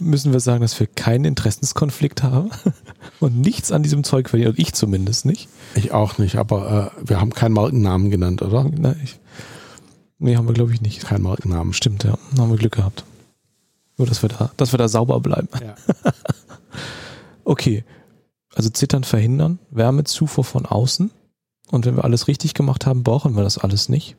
müssen 0.00 0.32
wir 0.32 0.40
sagen, 0.40 0.62
dass 0.62 0.78
wir 0.78 0.86
keinen 0.86 1.24
Interessenskonflikt 1.26 2.22
haben 2.22 2.50
und 3.20 3.38
nichts 3.40 3.72
an 3.72 3.82
diesem 3.82 4.04
Zeug 4.04 4.30
verdienen. 4.30 4.52
Und 4.52 4.58
ich 4.58 4.72
zumindest 4.72 5.26
nicht. 5.26 5.48
Ich 5.74 5.92
auch 5.92 6.16
nicht, 6.16 6.36
aber 6.36 6.92
äh, 6.96 7.08
wir 7.08 7.20
haben 7.20 7.34
keinen 7.34 7.52
Markennamen 7.52 8.10
genannt, 8.10 8.40
oder? 8.40 8.64
Nein, 8.64 8.98
ich, 9.04 9.18
nee, 10.18 10.36
haben 10.36 10.46
wir 10.46 10.54
glaube 10.54 10.72
ich 10.72 10.80
nicht. 10.80 11.02
Kein 11.04 11.22
Markennamen. 11.22 11.74
Stimmt, 11.74 12.04
ja. 12.04 12.16
Da 12.34 12.42
haben 12.42 12.50
wir 12.50 12.58
Glück 12.58 12.76
gehabt. 12.76 13.04
Nur, 13.98 14.06
dass 14.06 14.22
wir 14.22 14.28
da, 14.28 14.50
dass 14.56 14.72
wir 14.72 14.78
da 14.78 14.88
sauber 14.88 15.20
bleiben. 15.20 15.48
Ja. 15.60 15.74
okay. 17.44 17.84
Also 18.54 18.70
Zittern 18.70 19.04
verhindern, 19.04 19.58
Wärmezufuhr 19.70 20.44
von 20.44 20.66
außen. 20.66 21.10
Und 21.70 21.86
wenn 21.86 21.96
wir 21.96 22.04
alles 22.04 22.28
richtig 22.28 22.54
gemacht 22.54 22.86
haben, 22.86 23.02
brauchen 23.02 23.36
wir 23.36 23.42
das 23.42 23.58
alles 23.58 23.88
nicht. 23.88 24.16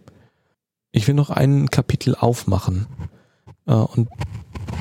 Ich 0.92 1.08
will 1.08 1.16
noch 1.16 1.30
ein 1.30 1.70
Kapitel 1.70 2.16
aufmachen. 2.16 2.88
Äh, 3.66 3.74
und 3.74 4.10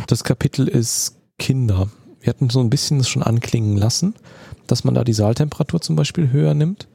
das 0.07 0.25
Kapitel 0.25 0.69
ist 0.69 1.17
Kinder. 1.39 1.89
Wir 2.21 2.31
hatten 2.31 2.51
so 2.51 2.61
ein 2.61 2.71
bisschen 2.71 2.99
das 2.99 3.09
schon 3.09 3.23
anklingen 3.23 3.77
lassen, 3.77 4.15
dass 4.67 4.85
man 4.85 4.95
da 4.95 5.05
die 5.05 5.13
Saaltemperatur 5.13 5.81
zum 5.81 5.97
Beispiel 5.97 6.31
höher 6.31 6.55
nimmt. 6.55 6.89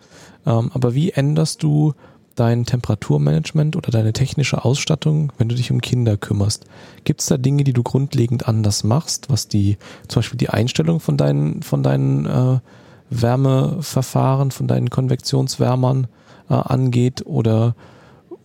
Ähm, 0.46 0.72
aber 0.74 0.94
wie 0.94 1.12
änderst 1.12 1.64
du 1.64 1.94
dein 2.36 2.66
Temperaturmanagement 2.66 3.76
oder 3.76 3.92
deine 3.92 4.14
technische 4.14 4.66
Ausstattung, 4.66 5.32
wenn 5.38 5.50
du 5.50 5.56
dich 5.56 5.72
um 5.72 5.82
Kinder 5.82 6.18
kümmerst? 6.18 6.66
Gibt 7.04 7.22
es 7.22 7.28
da 7.28 7.38
Dinge, 7.38 7.64
die 7.64 7.74
du 7.74 7.84
grundlegend 7.84 8.48
anders 8.48 8.84
machst, 8.84 9.30
was 9.30 9.48
die, 9.48 9.78
zum 10.08 10.22
Beispiel 10.22 10.38
die 10.38 10.50
Einstellung 10.50 11.00
von 11.00 11.18
deinen, 11.18 11.62
von 11.62 11.84
deinen 11.84 12.26
äh, 12.26 12.60
Wärmeverfahren, 13.10 14.52
von 14.52 14.68
deinen 14.68 14.90
Konvektionswärmern 14.90 16.08
äh, 16.50 16.54
angeht? 16.54 17.26
Oder 17.26 17.76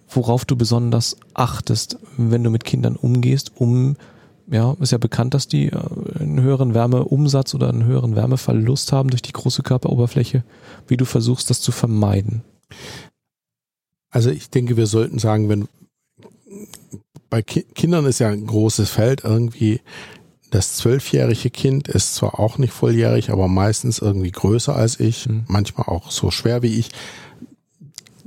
worauf 0.09 0.45
du 0.45 0.57
besonders 0.57 1.17
achtest, 1.35 1.99
wenn 2.17 2.45
du 2.45 2.51
mit 2.51 2.65
Kindern 2.65 2.97
umgehst, 2.97 3.53
um, 3.57 3.97
ja, 4.51 4.75
ist 4.81 4.93
ja 4.93 4.99
bekannt, 4.99 5.35
dass 5.35 5.49
die 5.49 5.67
äh, 5.67 5.79
einen 6.19 6.41
höheren 6.41 6.75
Wärmeumsatz 6.75 7.55
oder 7.55 7.69
einen 7.69 7.85
höheren 7.85 8.17
Wärmeverlust 8.17 8.93
haben 8.93 9.11
durch 9.11 9.23
die 9.23 9.33
große 9.33 9.63
Körperoberfläche, 9.63 10.45
wie 10.87 10.97
du 10.97 11.05
versuchst, 11.05 11.51
das 11.51 11.61
zu 11.61 11.73
vermeiden. 11.73 12.43
Also 14.11 14.31
ich 14.31 14.51
denke, 14.51 14.77
wir 14.77 14.87
sollten 14.87 15.19
sagen, 15.19 15.49
wenn 15.49 15.69
bei 17.31 17.43
Ki 17.43 17.65
Kindern 17.75 18.07
ist 18.07 18.21
ja 18.21 18.29
ein 18.29 18.47
großes 18.47 18.91
Feld 18.91 19.25
irgendwie. 19.25 19.81
Das 20.51 20.77
zwölfjährige 20.77 21.51
Kind 21.51 21.89
ist 21.89 22.15
zwar 22.15 22.41
auch 22.41 22.57
nicht 22.57 22.73
volljährig, 22.73 23.31
aber 23.31 23.49
meistens 23.49 23.99
irgendwie 23.99 24.31
größer 24.31 24.75
als 24.75 24.99
ich, 24.99 25.29
mhm. 25.29 25.45
manchmal 25.47 25.89
auch 25.89 26.11
so 26.11 26.31
schwer 26.31 26.63
wie 26.63 26.79
ich. 26.79 26.91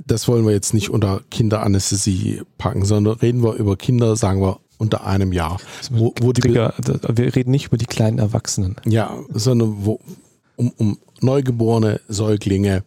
Das 0.06 0.28
wollen 0.28 0.44
wir 0.44 0.52
jetzt 0.52 0.72
nicht 0.72 0.90
unter 0.90 1.22
Kinderanästhesie 1.30 2.42
packen, 2.58 2.84
sondern 2.84 3.14
reden 3.18 3.42
wir 3.42 3.54
über 3.54 3.76
Kinder, 3.76 4.14
sagen 4.14 4.40
wir 4.40 4.60
unter 4.78 5.04
einem 5.04 5.32
Jahr. 5.32 5.58
Wo, 5.90 6.12
wo 6.20 6.32
Trigger, 6.32 6.74
wir 6.76 7.34
reden 7.34 7.50
nicht 7.50 7.66
über 7.66 7.76
die 7.76 7.86
kleinen 7.86 8.18
Erwachsenen. 8.18 8.76
Ja, 8.84 9.16
sondern 9.32 9.84
wo, 9.84 10.00
um, 10.56 10.72
um 10.76 10.98
neugeborene 11.20 12.00
Säuglinge, 12.08 12.84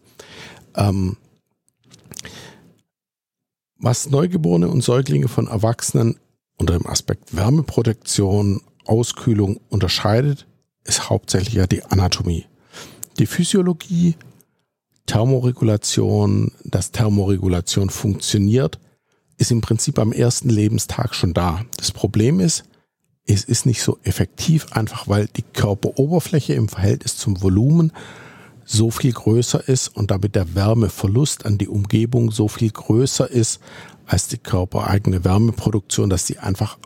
ähm, 0.76 1.18
was 3.78 4.10
Neugeborene 4.10 4.68
und 4.68 4.84
Säuglinge 4.84 5.28
von 5.28 5.48
Erwachsenen 5.48 6.20
unter 6.58 6.78
dem 6.78 6.88
Aspekt 6.88 7.36
Wärmeprotektion, 7.36 8.62
Auskühlung 8.86 9.60
unterscheidet, 9.70 10.48
ist 10.84 11.10
hauptsächlich 11.10 11.56
ja 11.56 11.68
die 11.68 11.84
Anatomie. 11.84 12.46
Die 13.18 13.26
Physiologie, 13.26 14.16
Thermoregulation, 15.06 16.52
dass 16.64 16.92
Thermoregulation 16.92 17.90
funktioniert, 17.90 18.80
ist 19.38 19.52
im 19.52 19.62
Prinzip 19.62 20.00
am 20.00 20.12
ersten 20.12 20.50
Lebenstag 20.50 21.14
schon 21.14 21.34
da. 21.34 21.66
Das 21.78 21.92
Problem 21.92 22.40
ist, 22.40 22.64
es 23.28 23.44
ist 23.44 23.66
nicht 23.66 23.82
so 23.82 23.98
effektiv, 24.04 24.68
einfach 24.72 25.08
weil 25.08 25.28
die 25.28 25.42
Körperoberfläche 25.42 26.54
im 26.54 26.70
Verhältnis 26.70 27.18
zum 27.18 27.42
Volumen 27.42 27.92
so 28.66 28.92
viel 28.92 29.14
größer 29.14 29.70
ist 29.70 29.90
und 29.90 30.12
damit 30.12 30.36
der 30.36 30.56
Wärmeverlust 30.56 31.46
an 31.46 31.58
die 31.58 31.68
Umgebung 31.68 32.32
so 32.32 32.48
viel 32.48 32.72
größer 32.72 33.30
ist 33.30 33.62
als 34.06 34.28
die 34.28 34.38
körpereigene 34.38 35.24
Wärmeproduktion, 35.24 36.10
dass 36.10 36.28
sie 36.28 36.40
einfach 36.40 36.78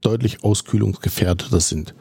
deutlich 0.00 0.44
auskühlungsgefährdeter 0.44 1.60
sind. 1.60 1.94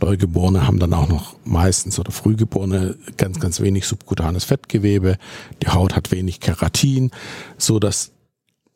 Neugeborene 0.00 0.66
haben 0.66 0.78
dann 0.78 0.92
auch 0.92 1.08
noch 1.08 1.36
meistens 1.44 1.98
oder 1.98 2.12
Frühgeborene 2.12 2.98
ganz, 3.16 3.40
ganz 3.40 3.60
wenig 3.60 3.86
subkutanes 3.86 4.44
Fettgewebe. 4.44 5.16
Die 5.62 5.68
Haut 5.68 5.96
hat 5.96 6.10
wenig 6.10 6.40
Keratin, 6.40 7.10
so 7.56 7.78
dass 7.78 8.12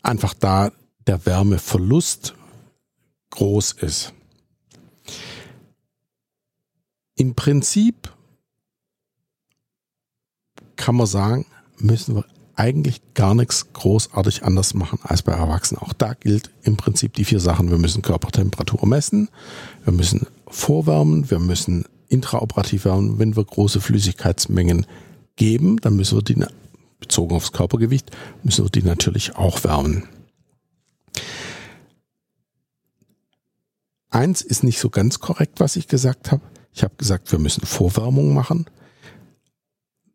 einfach 0.02 0.32
da 0.32 0.72
der 1.06 1.26
Wärmeverlust 1.26 2.34
groß 3.30 3.72
ist. 3.72 4.14
Im 7.14 7.34
Prinzip 7.34 8.10
kann 10.78 10.96
man 10.96 11.06
sagen, 11.06 11.44
müssen 11.76 12.14
wir 12.14 12.24
eigentlich 12.56 13.02
gar 13.14 13.34
nichts 13.34 13.72
großartig 13.72 14.42
anders 14.42 14.74
machen 14.74 14.98
als 15.02 15.22
bei 15.22 15.32
Erwachsenen. 15.32 15.82
Auch 15.82 15.92
da 15.92 16.14
gilt 16.14 16.50
im 16.62 16.76
Prinzip 16.76 17.12
die 17.12 17.24
vier 17.24 17.40
Sachen. 17.40 17.70
Wir 17.70 17.78
müssen 17.78 18.02
Körpertemperatur 18.02 18.86
messen, 18.86 19.28
wir 19.84 19.92
müssen 19.92 20.26
vorwärmen, 20.48 21.30
wir 21.30 21.38
müssen 21.38 21.84
intraoperativ 22.08 22.86
wärmen. 22.86 23.18
Wenn 23.18 23.36
wir 23.36 23.44
große 23.44 23.80
Flüssigkeitsmengen 23.80 24.86
geben, 25.36 25.76
dann 25.80 25.94
müssen 25.94 26.18
wir 26.18 26.22
die, 26.22 26.42
bezogen 26.98 27.36
aufs 27.36 27.52
Körpergewicht, 27.52 28.10
müssen 28.42 28.64
wir 28.64 28.70
die 28.70 28.82
natürlich 28.82 29.36
auch 29.36 29.62
wärmen. 29.62 30.08
Eins 34.10 34.40
ist 34.40 34.64
nicht 34.64 34.80
so 34.80 34.90
ganz 34.90 35.20
korrekt, 35.20 35.60
was 35.60 35.76
ich 35.76 35.86
gesagt 35.86 36.32
habe. 36.32 36.42
Ich 36.72 36.82
habe 36.82 36.94
gesagt, 36.96 37.30
wir 37.30 37.38
müssen 37.38 37.64
Vorwärmung 37.66 38.34
machen. 38.34 38.66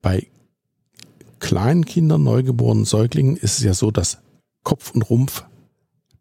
Bei 0.02 0.28
kleinen 1.44 1.86
Kindern, 1.86 2.24
neugeborenen 2.24 2.86
Säuglingen 2.86 3.36
ist 3.36 3.58
es 3.58 3.64
ja 3.64 3.74
so, 3.74 3.92
dass 3.92 4.20
Kopf 4.64 4.92
und 4.92 5.04
Rumpf 5.04 5.44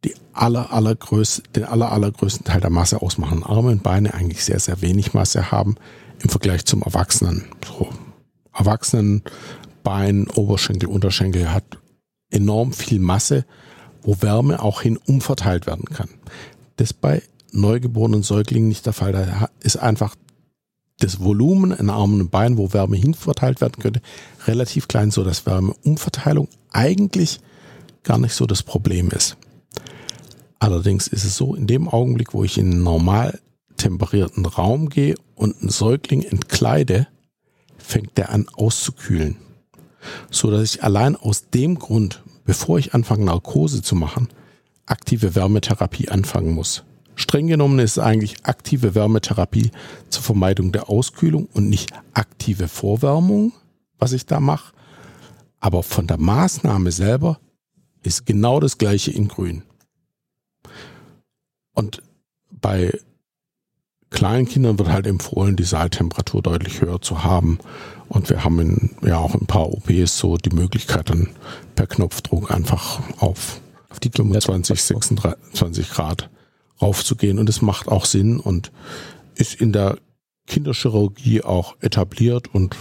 die 0.04 0.14
aller, 0.32 0.72
allergrößte, 0.72 1.44
den 1.54 1.64
aller, 1.64 1.92
allergrößten 1.92 2.44
Teil 2.44 2.60
der 2.60 2.70
Masse 2.70 3.00
ausmachen. 3.00 3.44
Arme 3.44 3.70
und 3.70 3.84
Beine 3.84 4.14
eigentlich 4.14 4.44
sehr, 4.44 4.58
sehr 4.58 4.82
wenig 4.82 5.14
Masse 5.14 5.52
haben 5.52 5.76
im 6.20 6.28
Vergleich 6.28 6.64
zum 6.64 6.82
Erwachsenen. 6.82 7.44
So, 7.64 7.88
Erwachsenen, 8.52 9.22
Bein, 9.84 10.28
Oberschenkel, 10.28 10.88
Unterschenkel 10.88 11.52
hat 11.52 11.64
enorm 12.30 12.72
viel 12.72 12.98
Masse, 12.98 13.44
wo 14.02 14.20
Wärme 14.20 14.60
auch 14.60 14.82
hin 14.82 14.98
umverteilt 15.06 15.68
werden 15.68 15.84
kann. 15.84 16.08
Das 16.76 16.92
bei 16.92 17.22
neugeborenen 17.52 18.24
Säuglingen 18.24 18.68
nicht 18.68 18.86
der 18.86 18.92
Fall. 18.92 19.12
Da 19.12 19.48
ist 19.60 19.76
einfach 19.76 20.16
das 21.02 21.20
Volumen 21.20 21.72
in 21.72 21.90
Armen 21.90 22.20
und 22.20 22.30
Beinen, 22.30 22.58
wo 22.58 22.72
Wärme 22.72 22.96
hinverteilt 22.96 23.60
werden 23.60 23.80
könnte, 23.80 24.00
relativ 24.46 24.88
klein, 24.88 25.10
so 25.10 25.24
dass 25.24 25.46
Wärmeumverteilung 25.46 26.48
eigentlich 26.70 27.40
gar 28.02 28.18
nicht 28.18 28.34
so 28.34 28.46
das 28.46 28.62
Problem 28.62 29.10
ist. 29.10 29.36
Allerdings 30.58 31.08
ist 31.08 31.24
es 31.24 31.36
so, 31.36 31.54
in 31.54 31.66
dem 31.66 31.88
Augenblick, 31.88 32.34
wo 32.34 32.44
ich 32.44 32.58
in 32.58 32.70
einen 32.70 32.82
normal 32.82 33.40
temperierten 33.76 34.46
Raum 34.46 34.88
gehe 34.88 35.16
und 35.34 35.60
einen 35.60 35.70
Säugling 35.70 36.22
entkleide, 36.22 37.08
fängt 37.78 38.16
der 38.16 38.30
an 38.30 38.46
auszukühlen. 38.52 39.36
So 40.30 40.50
dass 40.50 40.62
ich 40.62 40.84
allein 40.84 41.16
aus 41.16 41.50
dem 41.50 41.78
Grund, 41.78 42.22
bevor 42.44 42.78
ich 42.78 42.94
anfange 42.94 43.24
Narkose 43.24 43.82
zu 43.82 43.96
machen, 43.96 44.28
aktive 44.86 45.34
Wärmetherapie 45.34 46.08
anfangen 46.08 46.54
muss. 46.54 46.84
Streng 47.14 47.46
genommen 47.46 47.78
ist 47.78 47.92
es 47.92 47.98
eigentlich 47.98 48.44
aktive 48.44 48.94
Wärmetherapie 48.94 49.70
zur 50.08 50.22
Vermeidung 50.22 50.72
der 50.72 50.88
Auskühlung 50.88 51.46
und 51.52 51.68
nicht 51.68 51.92
aktive 52.14 52.68
Vorwärmung, 52.68 53.52
was 53.98 54.12
ich 54.12 54.26
da 54.26 54.40
mache. 54.40 54.72
Aber 55.60 55.82
von 55.82 56.06
der 56.06 56.18
Maßnahme 56.18 56.90
selber 56.90 57.38
ist 58.02 58.26
genau 58.26 58.60
das 58.60 58.78
gleiche 58.78 59.10
in 59.10 59.28
Grün. 59.28 59.62
Und 61.74 62.02
bei 62.50 62.98
kleinen 64.10 64.46
Kindern 64.46 64.78
wird 64.78 64.90
halt 64.90 65.06
empfohlen, 65.06 65.56
die 65.56 65.64
Saaltemperatur 65.64 66.42
deutlich 66.42 66.80
höher 66.80 67.00
zu 67.00 67.24
haben. 67.24 67.58
Und 68.08 68.28
wir 68.28 68.44
haben 68.44 68.60
in, 68.60 68.90
ja 69.02 69.18
auch 69.18 69.34
ein 69.34 69.46
paar 69.46 69.72
OPs 69.72 70.18
so 70.18 70.36
die 70.36 70.54
Möglichkeit, 70.54 71.10
dann 71.10 71.28
per 71.74 71.86
Knopfdruck 71.86 72.50
einfach 72.50 73.00
auf, 73.18 73.60
auf 73.88 74.00
die 74.00 74.10
25, 74.10 74.82
26 74.82 75.90
Grad 75.90 76.28
raufzugehen. 76.82 77.38
Und 77.38 77.48
es 77.48 77.62
macht 77.62 77.88
auch 77.88 78.04
Sinn 78.04 78.40
und 78.40 78.72
ist 79.34 79.54
in 79.54 79.72
der 79.72 79.98
Kinderchirurgie 80.46 81.42
auch 81.42 81.76
etabliert 81.80 82.52
und 82.52 82.76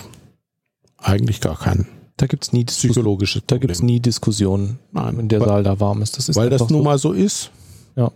eigentlich 0.97 1.39
gar 1.41 1.57
kein 1.57 1.87
da 2.21 2.27
gibt's 2.27 2.53
nie 2.53 2.65
psychologische 2.65 3.41
Da 3.47 3.57
gibt's 3.57 3.81
nie 3.81 3.99
Diskussionen, 3.99 4.77
Nein, 4.91 5.17
wenn 5.17 5.27
der 5.27 5.39
weil, 5.39 5.47
Saal 5.47 5.63
da 5.63 5.79
warm 5.79 6.03
ist. 6.03 6.17
Das 6.19 6.29
ist 6.29 6.35
weil 6.35 6.51
das 6.51 6.61
nun 6.69 6.79
so. 6.79 6.83
mal 6.83 6.99
so 6.99 7.13
ist. 7.13 7.49
Ja. 7.95 8.11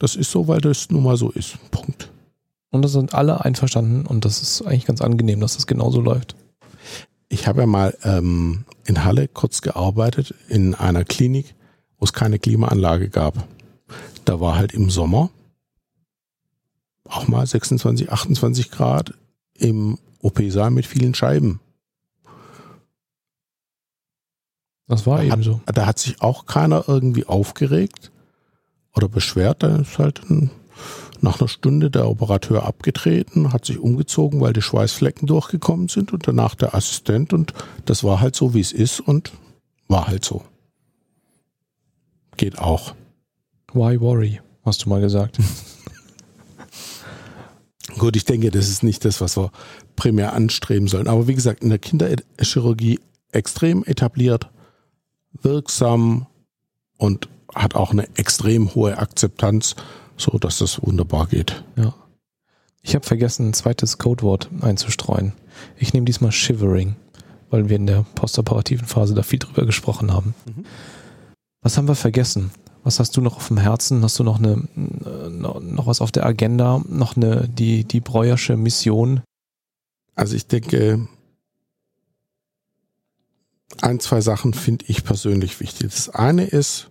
Das 0.00 0.16
ist 0.16 0.32
so, 0.32 0.48
weil 0.48 0.60
das 0.60 0.90
nun 0.90 1.04
mal 1.04 1.16
so 1.16 1.30
ist. 1.30 1.58
Punkt. 1.70 2.10
Und 2.70 2.82
da 2.82 2.88
sind 2.88 3.14
alle 3.14 3.44
einverstanden 3.44 4.04
und 4.04 4.24
das 4.24 4.42
ist 4.42 4.62
eigentlich 4.62 4.86
ganz 4.86 5.00
angenehm, 5.00 5.38
dass 5.38 5.54
das 5.54 5.68
genauso 5.68 6.00
läuft. 6.00 6.34
Ich 7.28 7.46
habe 7.46 7.60
ja 7.60 7.66
mal 7.66 7.96
ähm, 8.02 8.64
in 8.84 9.04
Halle 9.04 9.28
kurz 9.28 9.62
gearbeitet 9.62 10.34
in 10.48 10.74
einer 10.74 11.04
Klinik, 11.04 11.54
wo 11.98 12.04
es 12.04 12.12
keine 12.12 12.40
Klimaanlage 12.40 13.10
gab. 13.10 13.46
Da 14.24 14.40
war 14.40 14.56
halt 14.56 14.72
im 14.72 14.90
Sommer 14.90 15.30
auch 17.04 17.28
mal 17.28 17.46
26, 17.46 18.10
28 18.10 18.70
Grad 18.70 19.14
im 19.54 19.98
OP-Saal 20.20 20.70
mit 20.70 20.86
vielen 20.86 21.14
Scheiben. 21.14 21.60
Das 24.86 25.06
war 25.06 25.18
da 25.18 25.24
eben 25.24 25.32
hat, 25.32 25.42
so. 25.42 25.60
Da 25.66 25.86
hat 25.86 25.98
sich 25.98 26.20
auch 26.22 26.46
keiner 26.46 26.84
irgendwie 26.86 27.26
aufgeregt 27.26 28.12
oder 28.94 29.08
beschwert. 29.08 29.62
Da 29.62 29.76
ist 29.76 29.98
halt 29.98 30.20
ein, 30.28 30.50
nach 31.20 31.40
einer 31.40 31.48
Stunde 31.48 31.90
der 31.90 32.08
Operateur 32.08 32.64
abgetreten, 32.64 33.52
hat 33.52 33.64
sich 33.64 33.78
umgezogen, 33.78 34.40
weil 34.40 34.52
die 34.52 34.62
Schweißflecken 34.62 35.26
durchgekommen 35.26 35.88
sind 35.88 36.12
und 36.12 36.26
danach 36.26 36.54
der 36.54 36.74
Assistent 36.74 37.32
und 37.32 37.52
das 37.84 38.04
war 38.04 38.20
halt 38.20 38.36
so, 38.36 38.54
wie 38.54 38.60
es 38.60 38.72
ist 38.72 39.00
und 39.00 39.32
war 39.88 40.08
halt 40.08 40.24
so. 40.24 40.42
Geht 42.36 42.58
auch. 42.58 42.94
Why 43.74 44.00
worry, 44.00 44.40
hast 44.64 44.84
du 44.84 44.88
mal 44.88 45.00
gesagt. 45.00 45.38
Gut, 47.98 48.16
ich 48.16 48.24
denke, 48.24 48.50
das 48.50 48.68
ist 48.68 48.82
nicht 48.82 49.04
das, 49.04 49.20
was 49.20 49.36
wir 49.36 49.50
primär 49.96 50.32
anstreben 50.32 50.88
sollen. 50.88 51.08
Aber 51.08 51.28
wie 51.28 51.34
gesagt, 51.34 51.62
in 51.62 51.68
der 51.68 51.78
Kinderchirurgie 51.78 53.00
extrem 53.32 53.84
etabliert, 53.84 54.50
wirksam 55.42 56.26
und 56.98 57.28
hat 57.54 57.74
auch 57.74 57.92
eine 57.92 58.08
extrem 58.16 58.74
hohe 58.74 58.98
Akzeptanz, 58.98 59.74
so 60.16 60.38
dass 60.38 60.58
das 60.58 60.82
wunderbar 60.82 61.26
geht. 61.26 61.64
Ja. 61.76 61.94
Ich 62.82 62.94
habe 62.94 63.06
vergessen, 63.06 63.48
ein 63.48 63.54
zweites 63.54 63.98
Codewort 63.98 64.48
einzustreuen. 64.60 65.32
Ich 65.76 65.92
nehme 65.92 66.06
diesmal 66.06 66.32
Shivering, 66.32 66.96
weil 67.50 67.68
wir 67.68 67.76
in 67.76 67.86
der 67.86 68.04
postoperativen 68.14 68.86
Phase 68.86 69.14
da 69.14 69.22
viel 69.22 69.38
drüber 69.38 69.66
gesprochen 69.66 70.12
haben. 70.12 70.34
Mhm. 70.46 70.64
Was 71.60 71.76
haben 71.76 71.88
wir 71.88 71.94
vergessen? 71.94 72.50
Was 72.84 72.98
hast 72.98 73.16
du 73.16 73.20
noch 73.20 73.36
auf 73.36 73.48
dem 73.48 73.58
Herzen? 73.58 74.02
Hast 74.02 74.18
du 74.18 74.24
noch 74.24 74.38
eine 74.38 74.68
noch 74.74 75.86
was 75.86 76.00
auf 76.00 76.10
der 76.10 76.26
Agenda? 76.26 76.82
Noch 76.88 77.16
eine 77.16 77.48
die 77.48 77.84
die 77.84 78.00
Breuersche 78.00 78.56
Mission? 78.56 79.22
Also 80.14 80.36
ich 80.36 80.46
denke, 80.46 81.08
ein, 83.80 84.00
zwei 84.00 84.20
Sachen 84.20 84.52
finde 84.52 84.84
ich 84.88 85.04
persönlich 85.04 85.60
wichtig. 85.60 85.92
Das 85.92 86.08
eine 86.10 86.44
ist, 86.44 86.90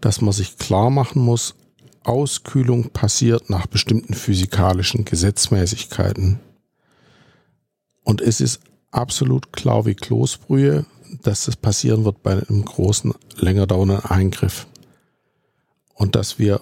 dass 0.00 0.20
man 0.20 0.32
sich 0.32 0.58
klar 0.58 0.90
machen 0.90 1.22
muss, 1.22 1.54
Auskühlung 2.02 2.90
passiert 2.90 3.48
nach 3.48 3.66
bestimmten 3.66 4.14
physikalischen 4.14 5.04
Gesetzmäßigkeiten. 5.06 6.40
Und 8.02 8.20
es 8.20 8.42
ist 8.42 8.60
absolut 8.90 9.52
klar 9.52 9.86
wie 9.86 9.94
Kloßbrühe, 9.94 10.84
dass 11.22 11.44
das 11.44 11.56
passieren 11.56 12.04
wird 12.04 12.22
bei 12.22 12.32
einem 12.32 12.64
großen, 12.64 13.14
länger 13.36 13.66
dauernden 13.66 14.00
Eingriff. 14.00 14.66
Und 15.94 16.16
dass 16.16 16.38
wir 16.38 16.60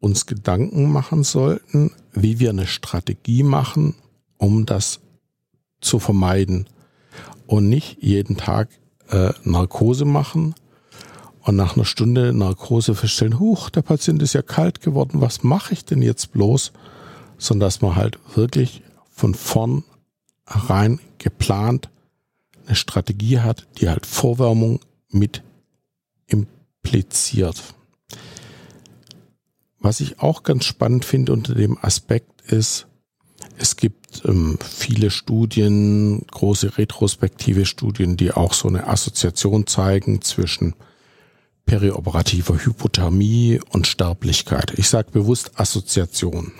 uns 0.00 0.26
Gedanken 0.26 0.90
machen 0.90 1.24
sollten, 1.24 1.90
wie 2.12 2.38
wir 2.38 2.50
eine 2.50 2.66
Strategie 2.66 3.42
machen, 3.42 3.94
um 4.36 4.66
das 4.66 5.00
zu 5.80 5.98
vermeiden. 5.98 6.68
Und 7.46 7.68
nicht 7.68 8.02
jeden 8.02 8.36
Tag 8.36 8.68
äh, 9.08 9.32
Narkose 9.42 10.04
machen 10.04 10.54
und 11.42 11.56
nach 11.56 11.76
einer 11.76 11.84
Stunde 11.84 12.32
Narkose 12.32 12.94
feststellen, 12.94 13.40
huch, 13.40 13.70
der 13.70 13.82
Patient 13.82 14.22
ist 14.22 14.34
ja 14.34 14.42
kalt 14.42 14.80
geworden, 14.80 15.20
was 15.20 15.42
mache 15.42 15.72
ich 15.72 15.84
denn 15.84 16.02
jetzt 16.02 16.32
bloß? 16.32 16.72
Sondern 17.38 17.66
dass 17.66 17.80
man 17.80 17.96
halt 17.96 18.18
wirklich 18.34 18.82
von 19.10 19.34
vorn 19.34 19.84
rein 20.46 21.00
geplant 21.18 21.88
eine 22.68 22.76
Strategie 22.76 23.40
hat, 23.40 23.66
die 23.78 23.88
halt 23.88 24.06
Vorwärmung 24.06 24.80
mit 25.10 25.42
impliziert. 26.26 27.62
Was 29.80 30.00
ich 30.00 30.20
auch 30.20 30.42
ganz 30.42 30.64
spannend 30.64 31.04
finde 31.04 31.32
unter 31.32 31.54
dem 31.54 31.78
Aspekt 31.80 32.42
ist, 32.42 32.86
es 33.56 33.76
gibt 33.76 34.24
ähm, 34.24 34.58
viele 34.62 35.10
Studien, 35.10 36.26
große 36.30 36.78
retrospektive 36.78 37.66
Studien, 37.66 38.16
die 38.16 38.32
auch 38.32 38.52
so 38.52 38.68
eine 38.68 38.86
Assoziation 38.86 39.66
zeigen 39.66 40.22
zwischen 40.22 40.74
perioperativer 41.66 42.56
Hypothermie 42.58 43.60
und 43.70 43.86
Sterblichkeit. 43.86 44.78
Ich 44.78 44.88
sage 44.88 45.10
bewusst 45.10 45.58
Assoziation. 45.60 46.52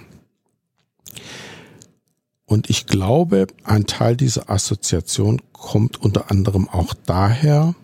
Und 2.48 2.70
ich 2.70 2.86
glaube, 2.86 3.46
ein 3.62 3.84
Teil 3.84 4.16
dieser 4.16 4.48
Assoziation 4.48 5.42
kommt 5.52 6.00
unter 6.00 6.30
anderem 6.30 6.66
auch 6.66 6.94
daher, 6.94 7.74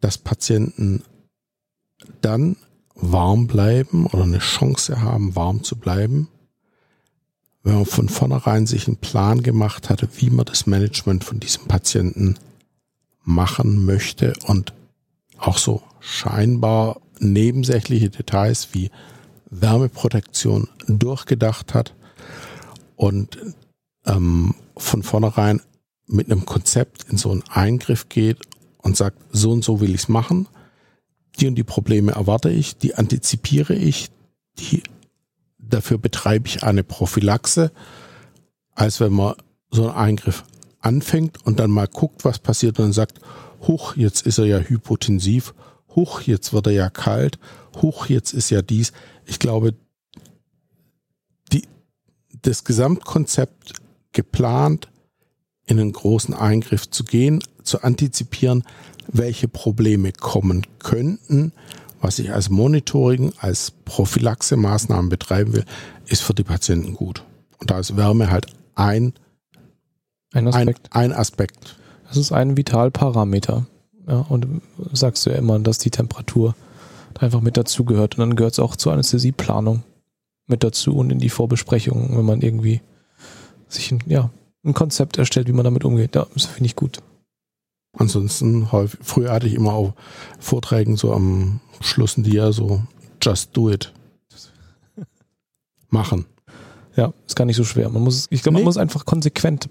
dass 0.00 0.18
Patienten 0.18 1.02
dann 2.20 2.54
warm 2.94 3.48
bleiben 3.48 4.06
oder 4.06 4.22
eine 4.22 4.38
Chance 4.38 5.00
haben, 5.02 5.34
warm 5.34 5.64
zu 5.64 5.74
bleiben, 5.74 6.28
wenn 7.64 7.74
man 7.74 7.86
von 7.86 8.08
vornherein 8.08 8.68
sich 8.68 8.86
einen 8.86 8.98
Plan 8.98 9.42
gemacht 9.42 9.90
hatte, 9.90 10.08
wie 10.18 10.30
man 10.30 10.44
das 10.44 10.68
Management 10.68 11.24
von 11.24 11.40
diesem 11.40 11.66
Patienten 11.66 12.36
machen 13.24 13.84
möchte 13.84 14.34
und 14.46 14.74
auch 15.38 15.58
so 15.58 15.82
scheinbar 15.98 17.00
nebensächliche 17.18 18.10
Details 18.10 18.68
wie 18.70 18.92
Wärmeprotektion 19.50 20.68
durchgedacht 20.86 21.74
hat 21.74 21.94
und 22.96 23.38
ähm, 24.06 24.54
von 24.76 25.02
vornherein 25.02 25.60
mit 26.06 26.30
einem 26.30 26.44
Konzept 26.44 27.06
in 27.10 27.16
so 27.16 27.30
einen 27.30 27.44
Eingriff 27.48 28.08
geht 28.08 28.38
und 28.78 28.96
sagt, 28.96 29.18
so 29.32 29.50
und 29.50 29.64
so 29.64 29.80
will 29.80 29.90
ich 29.90 30.02
es 30.02 30.08
machen, 30.08 30.48
die 31.38 31.46
und 31.46 31.54
die 31.54 31.64
Probleme 31.64 32.12
erwarte 32.12 32.50
ich, 32.50 32.76
die 32.76 32.94
antizipiere 32.94 33.74
ich, 33.74 34.10
die 34.58 34.82
dafür 35.58 35.98
betreibe 35.98 36.46
ich 36.46 36.62
eine 36.62 36.84
Prophylaxe, 36.84 37.72
als 38.74 39.00
wenn 39.00 39.12
man 39.12 39.34
so 39.70 39.88
einen 39.88 39.96
Eingriff 39.96 40.44
anfängt 40.80 41.44
und 41.44 41.58
dann 41.58 41.70
mal 41.70 41.88
guckt, 41.88 42.24
was 42.24 42.38
passiert 42.38 42.78
und 42.78 42.86
dann 42.86 42.92
sagt, 42.92 43.20
huch, 43.62 43.96
jetzt 43.96 44.26
ist 44.26 44.38
er 44.38 44.44
ja 44.44 44.58
hypotensiv, 44.58 45.54
huch, 45.94 46.20
jetzt 46.22 46.52
wird 46.52 46.66
er 46.66 46.72
ja 46.72 46.90
kalt, 46.90 47.38
huch, 47.80 48.06
jetzt 48.06 48.32
ist 48.32 48.50
ja 48.50 48.62
dies. 48.62 48.92
Ich 49.24 49.38
glaube, 49.38 49.74
das 52.44 52.64
Gesamtkonzept 52.64 53.72
geplant, 54.12 54.88
in 55.66 55.80
einen 55.80 55.92
großen 55.92 56.34
Eingriff 56.34 56.90
zu 56.90 57.04
gehen, 57.04 57.42
zu 57.62 57.82
antizipieren, 57.82 58.64
welche 59.08 59.48
Probleme 59.48 60.12
kommen 60.12 60.66
könnten, 60.78 61.52
was 62.00 62.18
ich 62.18 62.32
als 62.32 62.50
Monitoring, 62.50 63.32
als 63.38 63.72
Prophylaxe-Maßnahmen 63.86 65.08
betreiben 65.08 65.54
will, 65.54 65.64
ist 66.06 66.22
für 66.22 66.34
die 66.34 66.44
Patienten 66.44 66.94
gut. 66.94 67.24
Und 67.58 67.70
da 67.70 67.78
ist 67.78 67.96
Wärme 67.96 68.30
halt 68.30 68.46
ein, 68.74 69.14
ein 70.32 70.48
Aspekt. 70.48 70.88
Ein, 70.90 71.12
ein 71.12 71.18
Aspekt. 71.18 71.76
Das 72.06 72.18
ist 72.18 72.32
ein 72.32 72.58
Vitalparameter. 72.58 73.66
Ja, 74.06 74.18
und 74.28 74.60
sagst 74.92 75.24
du 75.24 75.30
ja 75.30 75.36
immer, 75.36 75.58
dass 75.58 75.78
die 75.78 75.90
Temperatur 75.90 76.54
einfach 77.18 77.40
mit 77.40 77.56
dazugehört. 77.56 78.18
Und 78.18 78.20
dann 78.20 78.36
gehört 78.36 78.52
es 78.52 78.58
auch 78.58 78.76
zur 78.76 78.92
Anästhesieplanung 78.92 79.82
mit 80.46 80.62
dazu 80.62 80.96
und 80.96 81.10
in 81.10 81.18
die 81.18 81.30
Vorbesprechung, 81.30 82.16
wenn 82.16 82.24
man 82.24 82.42
irgendwie 82.42 82.80
sich 83.68 83.90
ein, 83.92 84.02
ja, 84.06 84.30
ein 84.64 84.74
Konzept 84.74 85.18
erstellt, 85.18 85.48
wie 85.48 85.52
man 85.52 85.64
damit 85.64 85.84
umgeht. 85.84 86.14
Ja, 86.14 86.26
das 86.34 86.46
finde 86.46 86.66
ich 86.66 86.76
gut. 86.76 86.98
Ansonsten, 87.96 88.72
häufig, 88.72 89.00
früher 89.02 89.32
hatte 89.32 89.46
ich 89.46 89.54
immer 89.54 89.72
auf 89.72 89.92
Vorträgen 90.38 90.96
so 90.96 91.12
am 91.12 91.60
Schluss 91.80 92.16
ein 92.16 92.24
Dia 92.24 92.52
so, 92.52 92.82
just 93.22 93.56
do 93.56 93.70
it. 93.70 93.92
Machen. 95.88 96.26
Ja, 96.96 97.12
ist 97.26 97.36
gar 97.36 97.44
nicht 97.44 97.56
so 97.56 97.64
schwer. 97.64 97.88
Man 97.88 98.02
muss, 98.02 98.26
ich 98.30 98.42
glaube, 98.42 98.54
man 98.54 98.62
nee. 98.62 98.66
muss 98.66 98.78
einfach 98.78 99.04
konsequent 99.04 99.68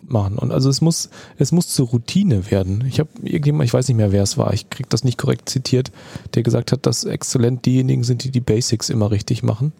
machen. 0.00 0.38
Und 0.38 0.50
also 0.50 0.70
es 0.70 0.80
muss, 0.80 1.10
es 1.36 1.52
muss 1.52 1.68
zur 1.68 1.88
Routine 1.88 2.50
werden. 2.50 2.84
Ich 2.86 3.00
habe 3.00 3.10
irgendjemand, 3.22 3.66
ich 3.66 3.74
weiß 3.74 3.86
nicht 3.88 3.98
mehr, 3.98 4.12
wer 4.12 4.22
es 4.22 4.38
war, 4.38 4.54
ich 4.54 4.70
kriege 4.70 4.88
das 4.88 5.04
nicht 5.04 5.18
korrekt 5.18 5.50
zitiert, 5.50 5.92
der 6.34 6.42
gesagt 6.42 6.72
hat, 6.72 6.86
dass 6.86 7.04
exzellent 7.04 7.66
diejenigen 7.66 8.02
sind, 8.02 8.24
die 8.24 8.30
die 8.30 8.40
Basics 8.40 8.88
immer 8.88 9.10
richtig 9.10 9.42
machen 9.42 9.72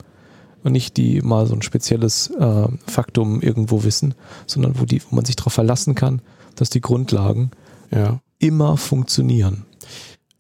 und 0.63 0.73
nicht 0.73 0.97
die 0.97 1.21
mal 1.23 1.47
so 1.47 1.55
ein 1.55 1.63
spezielles 1.63 2.31
äh, 2.31 2.69
Faktum 2.87 3.41
irgendwo 3.41 3.85
wissen, 3.85 4.15
sondern 4.47 4.79
wo, 4.79 4.85
die, 4.85 5.03
wo 5.03 5.17
man 5.17 5.25
sich 5.25 5.37
darauf 5.37 5.53
verlassen 5.53 5.95
kann, 5.95 6.21
dass 6.57 6.71
die 6.71 6.81
Grundlagen 6.81 7.51
ja. 7.91 8.21
immer 8.39 8.77
funktionieren. 8.77 9.65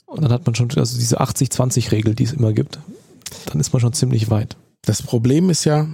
Und 0.06 0.22
dann 0.22 0.32
hat 0.32 0.46
man 0.46 0.54
schon, 0.54 0.70
also 0.76 0.98
diese 0.98 1.20
80-20-Regel, 1.20 2.14
die 2.14 2.24
es 2.24 2.32
immer 2.32 2.52
gibt, 2.52 2.78
dann 3.46 3.60
ist 3.60 3.72
man 3.72 3.80
schon 3.80 3.92
ziemlich 3.92 4.30
weit. 4.30 4.56
Das 4.82 5.02
Problem 5.02 5.50
ist 5.50 5.64
ja, 5.64 5.86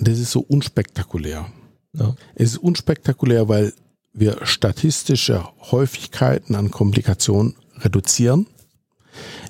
das 0.00 0.18
ist 0.18 0.32
so 0.32 0.40
unspektakulär. 0.40 1.46
Ja. 1.92 2.14
Es 2.34 2.52
ist 2.52 2.58
unspektakulär, 2.58 3.48
weil 3.48 3.72
wir 4.12 4.44
statistische 4.44 5.44
Häufigkeiten 5.70 6.54
an 6.54 6.70
Komplikationen 6.70 7.54
reduzieren. 7.78 8.46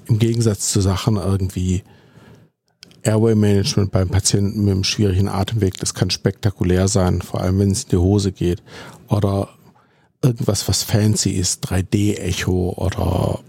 Im 0.06 0.18
Gegensatz 0.18 0.70
zu 0.70 0.80
Sachen 0.80 1.16
irgendwie 1.16 1.82
Airway 3.02 3.34
Management 3.34 3.90
beim 3.90 4.08
Patienten 4.08 4.64
mit 4.64 4.72
einem 4.72 4.84
schwierigen 4.84 5.28
Atemweg, 5.28 5.76
das 5.78 5.94
kann 5.94 6.10
spektakulär 6.10 6.88
sein, 6.88 7.22
vor 7.22 7.40
allem 7.40 7.58
wenn 7.58 7.70
es 7.70 7.84
in 7.84 7.90
die 7.90 7.96
Hose 7.96 8.32
geht. 8.32 8.62
Oder 9.08 9.48
irgendwas, 10.22 10.68
was 10.68 10.82
fancy 10.82 11.30
ist, 11.30 11.66
3D-Echo 11.68 12.74
oder 12.76 13.40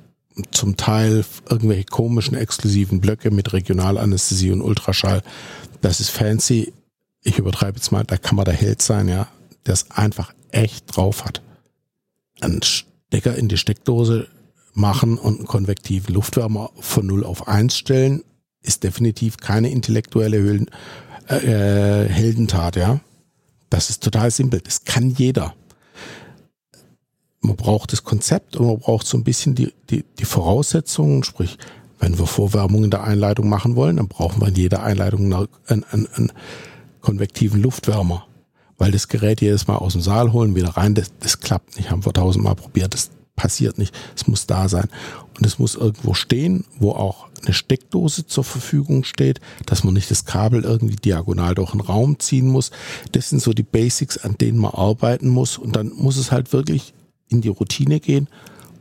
zum 0.52 0.78
Teil 0.78 1.24
irgendwelche 1.48 1.86
komischen 1.86 2.36
exklusiven 2.36 3.00
Blöcke 3.00 3.30
mit 3.30 3.54
Regionalanästhesie 3.54 4.52
und 4.52 4.62
Ultraschall. 4.62 5.22
Das 5.82 6.00
ist 6.00 6.10
fancy. 6.10 6.74
Ich 7.22 7.38
übertreibe 7.38 7.78
jetzt 7.78 7.92
mal, 7.92 8.04
da 8.04 8.18
kann 8.18 8.36
man 8.36 8.46
der 8.46 8.56
Held 8.56 8.82
sein, 8.82 9.08
ja, 9.08 9.28
der 9.66 9.76
es 9.76 9.92
einfach 9.92 10.34
echt 10.52 10.96
drauf 10.96 11.26
hat. 11.26 11.42
Einen 12.42 12.62
Stecker 12.64 13.36
in 13.36 13.48
die 13.48 13.58
Steckdose 13.58 14.28
machen 14.74 15.20
und 15.20 15.38
einen 15.38 15.48
konvektiven 15.48 16.16
Luftwärmer 16.16 16.72
von 16.80 17.06
0 17.06 17.24
auf 17.24 17.48
1 17.48 17.78
stellen 17.78 18.24
ist 18.64 18.84
definitiv 18.84 19.38
keine 19.38 19.70
intellektuelle 19.70 20.40
Höhlen, 20.40 20.68
äh, 21.28 22.06
Heldentat, 22.08 22.76
ja. 22.76 23.00
Das 23.70 23.90
ist 23.90 24.04
total 24.04 24.32
simpel. 24.32 24.62
Das 24.62 24.84
kann 24.86 25.10
jeder. 25.10 25.54
Man 27.42 27.56
braucht 27.56 27.92
das 27.92 28.04
Konzept 28.04 28.56
und 28.56 28.68
man 28.68 28.80
braucht 28.80 29.06
so 29.06 29.18
ein 29.18 29.24
bisschen 29.24 29.56
die, 29.56 29.74
die, 29.90 30.06
die 30.20 30.26
Voraussetzungen, 30.26 31.24
sprich, 31.24 31.58
wenn 32.00 32.18
wir 32.18 32.26
Vorwärmung 32.26 32.84
in 32.84 32.92
der 32.92 33.04
Einleitung 33.04 33.50
machen 33.50 33.76
wollen, 33.76 33.98
dann 33.98 34.08
brauchen 34.08 34.42
wir 34.42 34.48
in 34.48 34.56
jeder 34.56 34.84
Einleitung 34.84 35.34
einen, 35.34 35.84
einen, 35.86 36.08
einen 36.14 36.32
konvektiven 37.02 37.62
Luftwärmer. 37.62 38.28
Weil 38.78 38.92
das 38.92 39.08
Gerät 39.08 39.42
jedes 39.42 39.68
Mal 39.68 39.78
aus 39.78 39.94
dem 39.94 40.02
Saal 40.02 40.34
holen, 40.34 40.56
wieder 40.56 40.70
rein, 40.70 40.96
das, 40.96 41.12
das 41.20 41.40
klappt 41.40 41.78
nicht. 41.78 41.92
Haben 41.92 42.06
wir 42.06 42.14
tausendmal 42.14 42.56
probiert, 42.56 42.94
das 42.94 43.10
passiert 43.36 43.78
nicht. 43.78 43.96
Es 44.16 44.28
muss 44.28 44.46
da 44.48 44.70
sein. 44.70 44.90
Und 45.38 45.46
es 45.46 45.60
muss 45.60 45.76
irgendwo 45.76 46.14
stehen, 46.14 46.66
wo 46.80 46.92
auch 46.92 47.28
eine 47.44 47.54
Steckdose 47.54 48.28
zur 48.28 48.44
Verfügung 48.44 49.04
steht, 49.04 49.42
dass 49.66 49.84
man 49.84 49.94
nicht 49.94 50.12
das 50.12 50.26
Kabel 50.26 50.64
irgendwie 50.64 50.96
diagonal 50.96 51.56
durch 51.56 51.72
den 51.72 51.82
Raum 51.82 52.20
ziehen 52.20 52.48
muss. 52.48 52.72
Das 53.12 53.30
sind 53.30 53.42
so 53.42 53.54
die 53.54 53.64
Basics, 53.64 54.18
an 54.18 54.38
denen 54.38 54.60
man 54.60 54.72
arbeiten 54.72 55.30
muss. 55.30 55.58
Und 55.58 55.76
dann 55.76 55.92
muss 55.96 56.18
es 56.18 56.32
halt 56.32 56.54
wirklich 56.54 56.94
in 57.30 57.42
die 57.42 57.50
Routine 57.50 58.00
gehen 58.00 58.28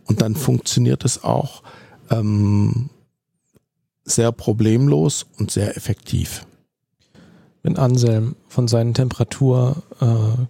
und 0.06 0.20
dann 0.20 0.36
funktioniert 0.36 1.04
es 1.04 1.24
auch 1.24 1.62
ähm, 2.10 2.90
sehr 4.04 4.30
problemlos 4.32 5.26
und 5.38 5.50
sehr 5.50 5.76
effektiv. 5.76 6.46
Wenn 7.62 7.78
Anselm 7.78 8.36
von 8.48 8.68
seinen 8.68 8.94
Temperaturmanagementgeräten 8.94 10.44
äh, 10.44 10.46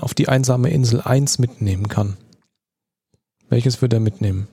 auf 0.00 0.14
die 0.14 0.28
einsame 0.28 0.70
Insel 0.70 1.00
1 1.00 1.38
mitnehmen 1.38 1.88
kann, 1.88 2.16
welches 3.48 3.82
würde 3.82 3.96
er 3.96 4.00
mitnehmen? 4.00 4.48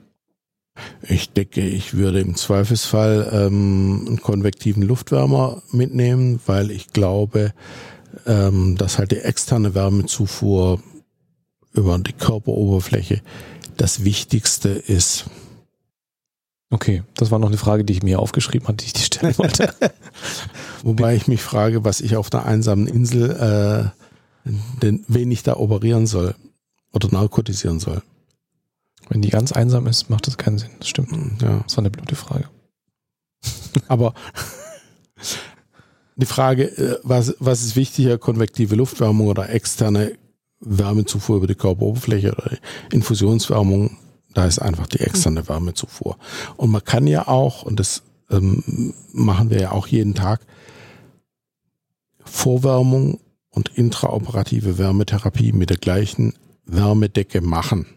Ich 1.02 1.32
denke, 1.32 1.62
ich 1.62 1.96
würde 1.96 2.20
im 2.20 2.36
Zweifelsfall 2.36 3.30
ähm, 3.32 4.06
einen 4.08 4.22
konvektiven 4.22 4.84
Luftwärmer 4.84 5.62
mitnehmen, 5.72 6.40
weil 6.46 6.72
ich 6.72 6.88
glaube, 6.94 7.54
ähm, 8.26 8.76
dass 8.78 8.98
halt 8.98 9.12
die 9.12 9.18
externe 9.18 9.74
Wärmezufuhr 9.76 10.82
über 11.74 11.98
die 12.00 12.14
Körperoberfläche 12.14 13.22
das 13.78 14.04
Wichtigste 14.04 14.70
ist. 14.70 15.26
Okay, 16.70 17.04
das 17.16 17.32
war 17.32 17.40
noch 17.40 17.48
eine 17.48 17.58
Frage, 17.58 17.86
die 17.86 17.94
ich 17.94 18.04
mir 18.04 18.20
aufgeschrieben 18.20 18.68
hatte, 18.68 18.78
die 18.78 18.88
ich 18.88 18.94
die 18.94 19.04
stellen 19.04 19.38
wollte. 19.38 19.74
Wobei 20.84 21.16
ich 21.16 21.28
mich 21.28 21.42
frage, 21.42 21.86
was 21.86 22.02
ich 22.02 22.18
auf 22.18 22.34
einer 22.34 22.46
einsamen 22.46 22.88
Insel, 22.88 23.94
denn 24.82 25.04
wen 25.08 25.32
ich 25.32 25.44
da 25.44 25.56
operieren 25.58 26.08
soll 26.08 26.36
oder 26.94 27.10
narkotisieren 27.12 27.80
soll. 27.80 28.02
Wenn 29.10 29.22
die 29.22 29.30
ganz 29.30 29.52
einsam 29.52 29.88
ist, 29.88 30.10
macht 30.10 30.28
das 30.28 30.38
keinen 30.38 30.58
Sinn. 30.58 30.70
Das 30.80 30.90
stimmt. 30.90 31.12
Hm, 31.12 31.38
ja. 31.42 31.60
Das 31.64 31.78
war 31.78 31.82
eine 31.82 31.90
blöde 31.90 32.16
Frage. 32.16 32.50
Aber 33.88 34.14
die 36.16 36.26
Frage, 36.26 36.66
äh, 36.78 37.00
was, 37.04 37.36
was 37.40 37.62
ist 37.62 37.76
wichtiger, 37.76 38.18
konvektive 38.18 38.76
Luftwärmung 38.76 39.28
oder 39.28 39.50
externe 39.50 40.18
Wärmezufuhr 40.60 41.38
über 41.38 41.48
die 41.48 41.56
Körperoberfläche 41.56 42.34
oder 42.34 42.58
Infusionswärmung? 42.92 43.98
Da 44.34 44.46
ist 44.46 44.60
einfach 44.60 44.88
die 44.88 45.00
externe 45.00 45.48
Wärmezufuhr. 45.48 46.18
Und 46.58 46.70
man 46.70 46.84
kann 46.84 47.08
ja 47.08 47.28
auch, 47.28 47.64
und 47.64 47.80
das 47.80 48.04
ähm, 48.30 48.94
machen 49.14 49.50
wir 49.50 49.60
ja 49.60 49.72
auch 49.72 49.88
jeden 49.88 50.14
Tag, 50.14 50.42
Vorwärmung 52.24 53.20
und 53.58 53.70
intraoperative 53.76 54.78
Wärmetherapie 54.78 55.52
mit 55.52 55.70
der 55.70 55.78
gleichen 55.78 56.34
Wärmedecke 56.66 57.42
machen 57.42 57.88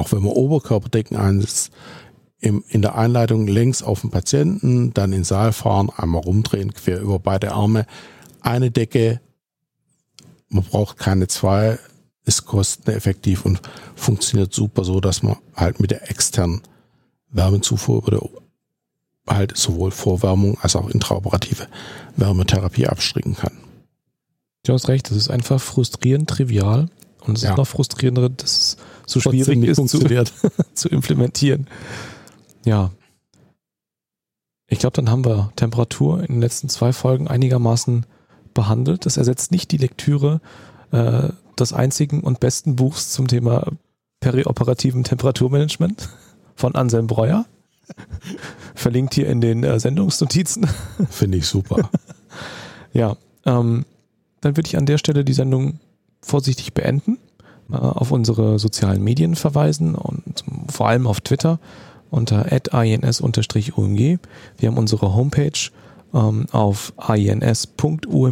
auch 0.00 0.12
wenn 0.12 0.22
man 0.22 0.32
Oberkörperdecken 0.32 1.16
einsetzt, 1.16 1.70
im, 2.38 2.64
in 2.68 2.80
der 2.80 2.96
Einleitung 2.96 3.46
längs 3.46 3.82
auf 3.82 4.00
den 4.00 4.10
Patienten, 4.10 4.94
dann 4.94 5.12
in 5.12 5.20
den 5.20 5.24
Saal 5.24 5.52
fahren, 5.52 5.90
einmal 5.94 6.22
rumdrehen, 6.22 6.72
quer 6.72 7.00
über 7.00 7.18
beide 7.18 7.52
Arme, 7.52 7.86
eine 8.40 8.70
Decke, 8.70 9.20
man 10.48 10.64
braucht 10.64 10.96
keine 10.96 11.28
zwei, 11.28 11.78
ist 12.24 12.46
kosteneffektiv 12.46 13.44
und 13.44 13.60
funktioniert 13.94 14.54
super 14.54 14.84
so, 14.84 15.00
dass 15.00 15.22
man 15.22 15.36
halt 15.54 15.80
mit 15.80 15.90
der 15.90 16.10
externen 16.10 16.62
Wärmezufuhr 17.28 17.98
über 17.98 18.10
der 18.10 18.28
halt 19.28 19.56
sowohl 19.56 19.90
Vorwärmung 19.90 20.58
als 20.60 20.74
auch 20.76 20.88
intraoperative 20.88 21.68
Wärmetherapie 22.16 22.88
abstricken 22.88 23.36
kann. 23.36 23.52
Du 24.62 24.72
hast 24.72 24.88
recht, 24.88 25.10
das 25.10 25.16
ist 25.16 25.30
einfach 25.30 25.60
frustrierend 25.60 26.28
trivial 26.28 26.88
und 27.20 27.36
es 27.36 27.42
ja. 27.42 27.50
ist 27.50 27.56
noch 27.56 27.66
frustrierender, 27.66 28.28
dass 28.28 28.58
es 28.58 28.76
so 29.06 29.20
schwierig 29.20 29.62
ist 29.64 29.88
zu, 29.88 29.98
zu 30.74 30.88
implementieren. 30.88 31.66
Ja. 32.64 32.90
Ich 34.68 34.78
glaube, 34.78 34.94
dann 34.94 35.10
haben 35.10 35.24
wir 35.24 35.52
Temperatur 35.56 36.20
in 36.20 36.34
den 36.34 36.40
letzten 36.40 36.68
zwei 36.68 36.92
Folgen 36.92 37.26
einigermaßen 37.26 38.06
behandelt. 38.54 39.06
Das 39.06 39.16
ersetzt 39.16 39.50
nicht 39.50 39.72
die 39.72 39.78
Lektüre 39.78 40.40
äh, 40.92 41.30
des 41.58 41.72
einzigen 41.72 42.20
und 42.20 42.40
besten 42.40 42.76
Buchs 42.76 43.10
zum 43.10 43.28
Thema 43.28 43.66
perioperativen 44.20 45.02
Temperaturmanagement 45.02 46.10
von 46.54 46.74
Anselm 46.74 47.06
Breuer. 47.06 47.46
Verlinkt 48.74 49.14
hier 49.14 49.28
in 49.28 49.40
den 49.40 49.64
äh, 49.64 49.80
Sendungsnotizen. 49.80 50.68
Finde 51.08 51.38
ich 51.38 51.46
super. 51.46 51.90
ja, 52.92 53.16
ähm, 53.46 53.84
dann 54.40 54.56
würde 54.56 54.68
ich 54.68 54.76
an 54.76 54.86
der 54.86 54.98
Stelle 54.98 55.24
die 55.24 55.32
Sendung 55.32 55.80
vorsichtig 56.20 56.74
beenden, 56.74 57.18
äh, 57.70 57.76
auf 57.76 58.10
unsere 58.12 58.58
sozialen 58.58 59.02
Medien 59.02 59.34
verweisen 59.34 59.94
und 59.94 60.44
vor 60.70 60.88
allem 60.88 61.06
auf 61.06 61.20
Twitter 61.20 61.58
unter 62.10 62.50
ins-umg. 62.50 64.18
Wir 64.58 64.68
haben 64.68 64.78
unsere 64.78 65.14
Homepage 65.14 65.70
ähm, 66.12 66.46
auf 66.50 66.92
ins.umg.eu 67.16 68.24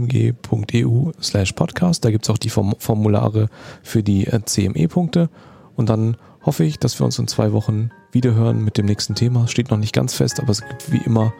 slash 1.23 1.53
podcast. 1.53 2.05
Da 2.05 2.11
gibt 2.11 2.25
es 2.25 2.31
auch 2.31 2.39
die 2.39 2.51
Formulare 2.51 3.49
für 3.83 4.03
die 4.03 4.27
äh, 4.27 4.41
CME-Punkte. 4.45 5.31
Und 5.77 5.89
dann 5.89 6.17
hoffe 6.45 6.65
ich, 6.65 6.79
dass 6.79 6.99
wir 6.99 7.05
uns 7.05 7.19
in 7.19 7.29
zwei 7.29 7.53
Wochen 7.53 7.91
wiederhören 8.11 8.65
mit 8.65 8.79
dem 8.79 8.87
nächsten 8.87 9.15
Thema. 9.15 9.47
Steht 9.49 9.71
noch 9.71 9.79
nicht 9.79 9.93
ganz 9.93 10.15
fest, 10.15 10.41
aber 10.41 10.51
es 10.51 10.67
gibt 10.67 10.91
wie 10.91 11.03
immer 11.05 11.33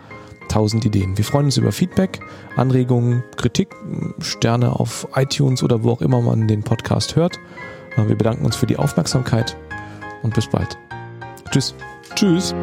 tausend 0.49 0.85
Ideen. 0.85 1.17
Wir 1.17 1.25
freuen 1.25 1.47
uns 1.47 1.57
über 1.57 1.73
Feedback, 1.73 2.21
Anregungen, 2.57 3.23
Kritik, 3.37 3.75
Sterne 4.21 4.79
auf 4.79 5.07
iTunes 5.15 5.63
oder 5.63 5.85
wo 5.85 5.91
auch 5.91 6.03
immer 6.03 6.21
man 6.21 6.49
den 6.49 6.63
Podcast 6.63 7.17
hört. 7.17 7.39
Wir 7.97 8.17
bedanken 8.17 8.45
uns 8.45 8.55
für 8.55 8.67
die 8.67 8.77
Aufmerksamkeit 8.77 9.57
und 10.23 10.35
bis 10.35 10.47
bald. 10.47 10.79
Tschüss. 11.51 11.75
Tschüss. 12.15 12.55